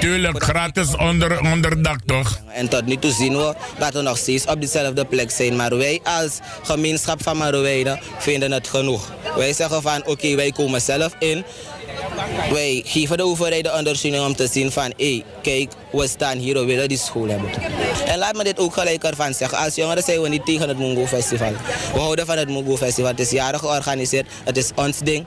[0.00, 2.40] Tuurlijk, gratis onder, onderdak toch?
[2.48, 5.56] En tot nu toe zien we dat we nog steeds op diezelfde plek zijn.
[5.56, 9.12] Maar wij als gemeenschap van Marowijnen vinden het genoeg.
[9.36, 11.44] Wij zeggen van oké, wij komen zelf in.
[12.52, 16.54] Wij geven de overheid de ondersteuning om te zien van hé, kijk, we staan hier,
[16.54, 17.50] we willen die school hebben.
[18.06, 19.58] En laat me dit ook gelijk ervan zeggen.
[19.58, 21.52] Als jongeren zijn we niet tegen het Mungo Festival.
[21.92, 23.10] We houden van het Mungo Festival.
[23.10, 24.26] Het is jaren georganiseerd.
[24.44, 25.26] Het is ons ding.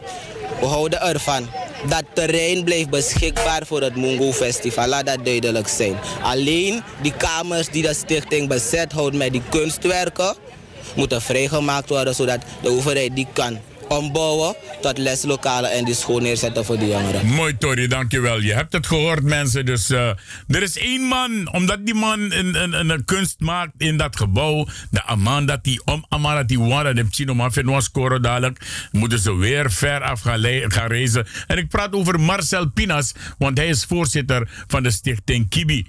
[0.60, 1.48] We houden ervan
[1.89, 4.88] dat terrein blijft beschikbaar voor het Mungo Festival.
[4.88, 5.95] Laat dat duidelijk zijn.
[6.22, 10.35] Alleen die kamers die de stichting bezet houdt met die kunstwerken,
[10.95, 13.60] moeten vrijgemaakt worden zodat de overheid die kan
[13.91, 17.26] ombouwen tot leslokalen en die school neerzetten voor de jongeren.
[17.26, 18.41] Mooi, Tori, dankjewel.
[18.41, 19.65] Je hebt het gehoord, mensen.
[19.65, 20.09] Dus eh,
[20.47, 24.68] er is één man, omdat die man een, een, een, kunst maakt in dat gebouw.
[24.89, 28.88] De Aman dat die om Aman dat die waren, de Chino Mafin was scoren dadelijk.
[28.91, 30.41] Moeten ze weer ver af gaan,
[30.72, 31.27] gaan reizen.
[31.47, 35.85] En ik praat over Marcel Pinas, want hij is voorzitter van de stichting Kibi.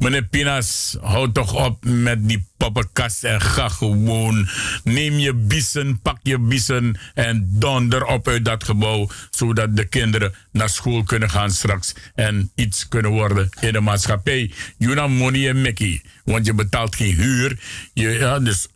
[0.00, 4.48] Meneer Pinas, houd toch op met die poppenkast en ga gewoon.
[4.84, 9.08] Neem je bissen, pak je bissen en donder op uit dat gebouw.
[9.30, 14.52] Zodat de kinderen naar school kunnen gaan straks en iets kunnen worden in de maatschappij.
[14.78, 16.02] Juna money en Mickey.
[16.24, 17.58] Want je betaalt geen huur.
[17.94, 18.68] Je, ja, dus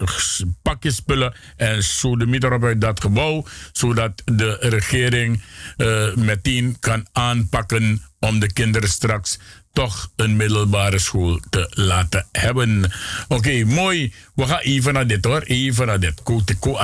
[0.63, 3.45] pak je spullen en zo de op uit dat gebouw.
[3.73, 5.43] Zodat de regering
[5.77, 9.39] uh, meteen kan aanpakken om de kinderen straks
[9.75, 12.93] toch een middelbare school te laten hebben.
[13.29, 14.13] Oké, mooi.
[14.35, 15.43] We gaan even naar dit hoor.
[15.43, 16.23] Even naar dit.
[16.23, 16.79] Ko, ko,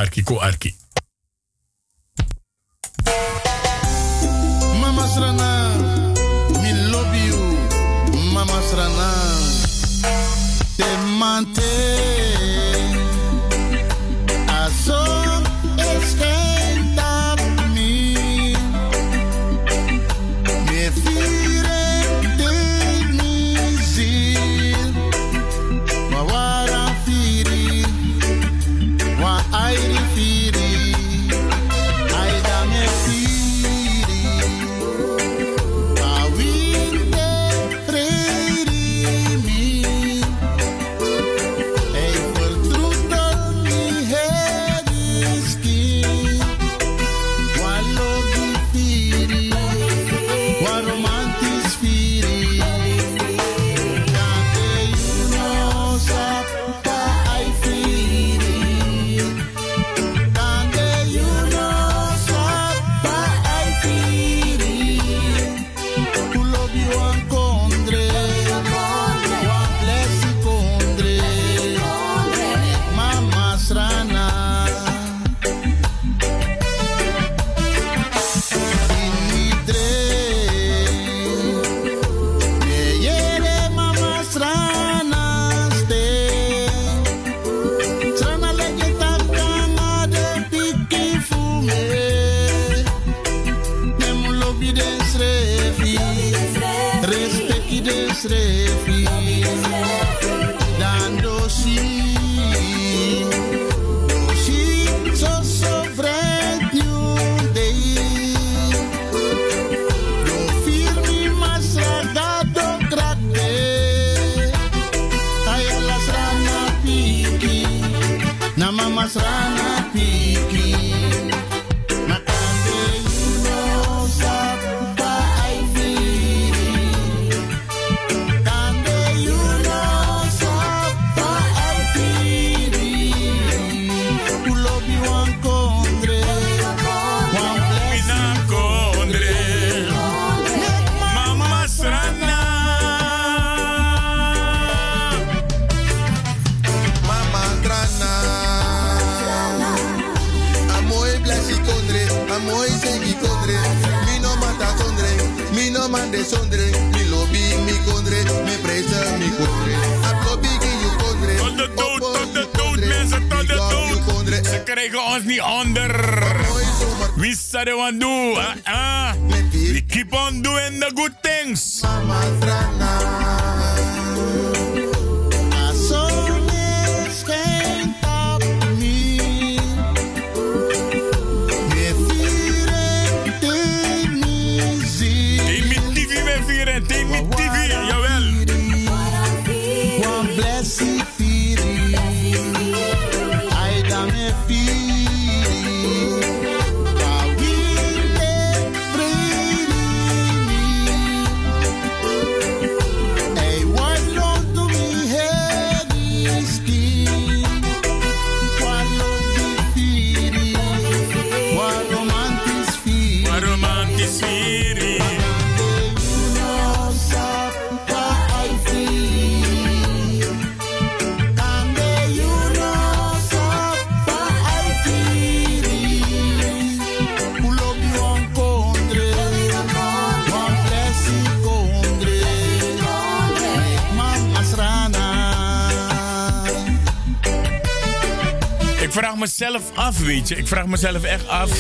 [238.91, 240.37] Ik vraag mezelf af, weet je.
[240.37, 241.51] Ik vraag mezelf echt af.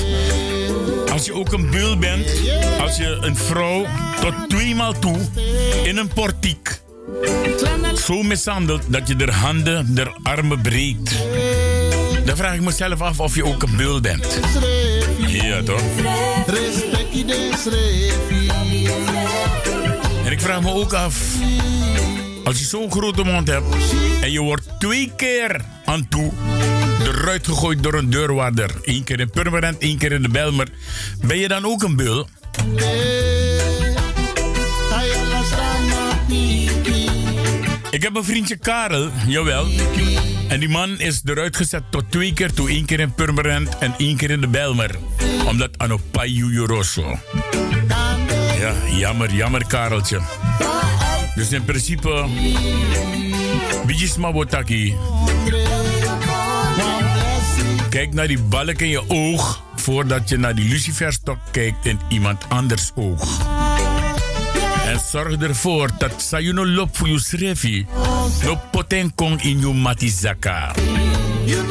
[1.13, 2.27] Als je ook een bul bent.
[2.81, 3.87] Als je een vrouw
[4.21, 5.19] tot tweemaal toe
[5.85, 6.81] in een portiek.
[8.07, 11.15] Zo mishandelt dat je de handen, de armen breekt.
[12.25, 14.41] Dan vraag ik mezelf af of je ook een bul bent.
[15.27, 15.83] Ja, toch?
[20.25, 21.17] En ik vraag me ook af.
[22.45, 23.75] Als je zo'n grote mond hebt
[24.21, 26.33] en je wordt twee keer aan toe
[27.01, 28.71] eruit gegooid door een deurwaarder.
[28.83, 30.69] Eén keer in Purmerend, één keer in de Belmer.
[31.21, 32.25] Ben je dan ook een pipi.
[37.91, 39.67] Ik heb een vriendje Karel, jawel.
[40.49, 42.69] En die man is eruit gezet tot twee keer toe.
[42.69, 44.91] één keer in Purmerend en één keer in de Belmer.
[45.47, 47.19] Omdat Anopayu Joroso.
[48.59, 50.21] Ja, jammer, jammer Kareltje.
[51.35, 52.27] Dus in principe...
[53.87, 54.95] Bijisma Botaki.
[57.91, 59.63] Kijk naar die balk in je oog...
[59.77, 63.41] voordat je naar die luciferstok kijkt in iemand anders oog.
[64.87, 67.85] En zorg ervoor dat sa you no lop voor je schreefje.
[68.45, 70.75] No poten kong in je matizaka.
[71.45, 71.67] You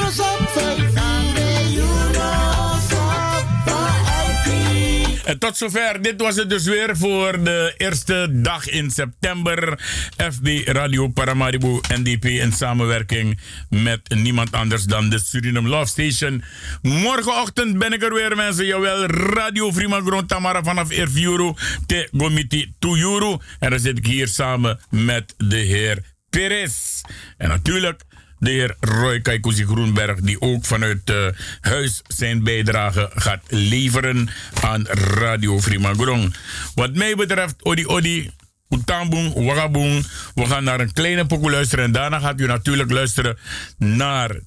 [5.39, 6.01] tot zover.
[6.01, 9.79] Dit was het dus weer voor de eerste dag in september.
[10.17, 13.39] FB Radio Paramaribo NDP in samenwerking
[13.69, 16.43] met niemand anders dan de Suriname Love Station.
[16.81, 18.65] Morgenochtend ben ik er weer mensen.
[18.65, 21.55] Jawel, Radio Vrima Grond Tamara vanaf Erviuro
[21.85, 23.37] te Gomiti Tuyuru.
[23.59, 27.01] En dan zit ik hier samen met de heer Perez.
[27.37, 28.01] En natuurlijk
[28.39, 31.27] de heer Roy Kaikuzi Groenberg, die ook vanuit uh,
[31.61, 34.29] huis zijn bijdrage gaat leveren
[34.61, 36.35] aan Radio Frimagrong.
[36.75, 38.31] Wat mij betreft, Odi Odi,
[38.69, 40.05] Utambung, Wagabung.
[40.35, 43.37] We gaan naar een kleine pokoe luisteren en daarna gaat u natuurlijk luisteren
[43.77, 44.39] naar,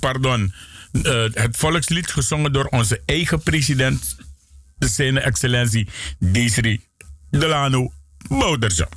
[0.00, 0.52] pardon,
[0.92, 4.16] uh, het volkslied gezongen door onze eigen president,
[4.78, 5.88] zijn excellentie
[6.18, 6.80] Desri
[7.30, 7.92] Delano
[8.28, 8.88] Bouderse.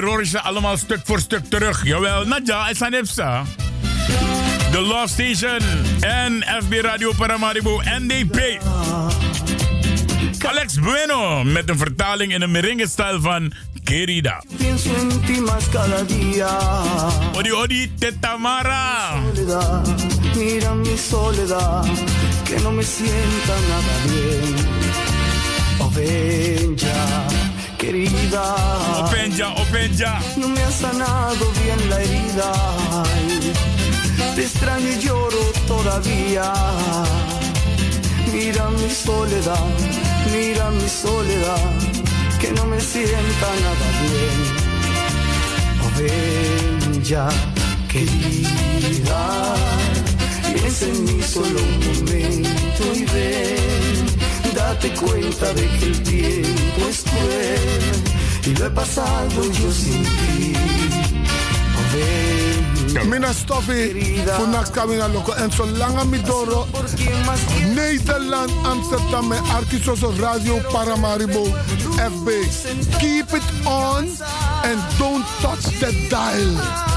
[0.00, 1.84] Hier ze allemaal stuk voor stuk terug.
[1.84, 3.44] Jawel, Nadja en Sanepsa.
[4.72, 5.58] The Love Station
[6.00, 8.60] en FB Radio Paramaribo NDP.
[10.46, 13.52] Alex Bueno met een vertaling in een merengue-stijl van
[13.84, 14.42] Querida.
[17.36, 19.14] Odi Odi Tetamara.
[20.34, 21.86] Mira mi soledad,
[22.44, 24.54] que no me sienta nada bien.
[25.78, 27.26] Oh, ven ya,
[27.80, 28.44] querida.
[29.00, 30.20] Openja.
[30.36, 32.52] No me ha sanado bien la herida.
[33.04, 33.52] Ay,
[34.34, 36.52] te extraño y lloro todavía.
[38.32, 39.66] Mira mi soledad,
[40.32, 41.70] mira mi soledad,
[42.40, 44.70] que no me sienta nada bien.
[45.98, 47.28] Ven ya,
[47.88, 49.54] querida,
[50.54, 54.06] piensa en mí solo un momento y ven,
[54.54, 57.92] date cuenta de que el tiempo es cruel
[58.46, 60.54] y lo he pasado yo sin ti.
[63.06, 65.32] Mina Stoffie, vandaag coming aan loco.
[65.32, 66.66] En zolang ik doro,
[67.74, 71.44] Nederland, Amsterdam, Arkisoso Radio Paramaribo,
[71.96, 72.28] FB.
[72.98, 74.08] Keep it on
[74.62, 76.89] and don't touch that dial.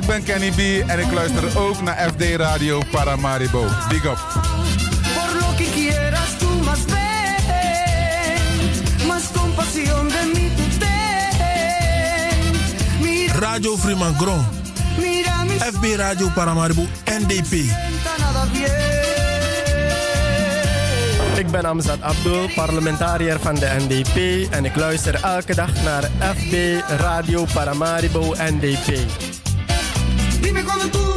[0.00, 3.66] Ik ben Kenny B en ik luister ook naar FD Radio Paramaribo.
[3.88, 4.18] Big up.
[5.14, 5.64] Radio lo que
[15.72, 17.52] FB Radio Paramaribo, NDP.
[21.36, 26.02] Ik ben Amzad Abdul, parlementariër van de NDP en ik luister elke dag naar
[26.36, 29.27] FB Radio Paramaribo NDP.
[30.40, 31.07] Dime cuando tú,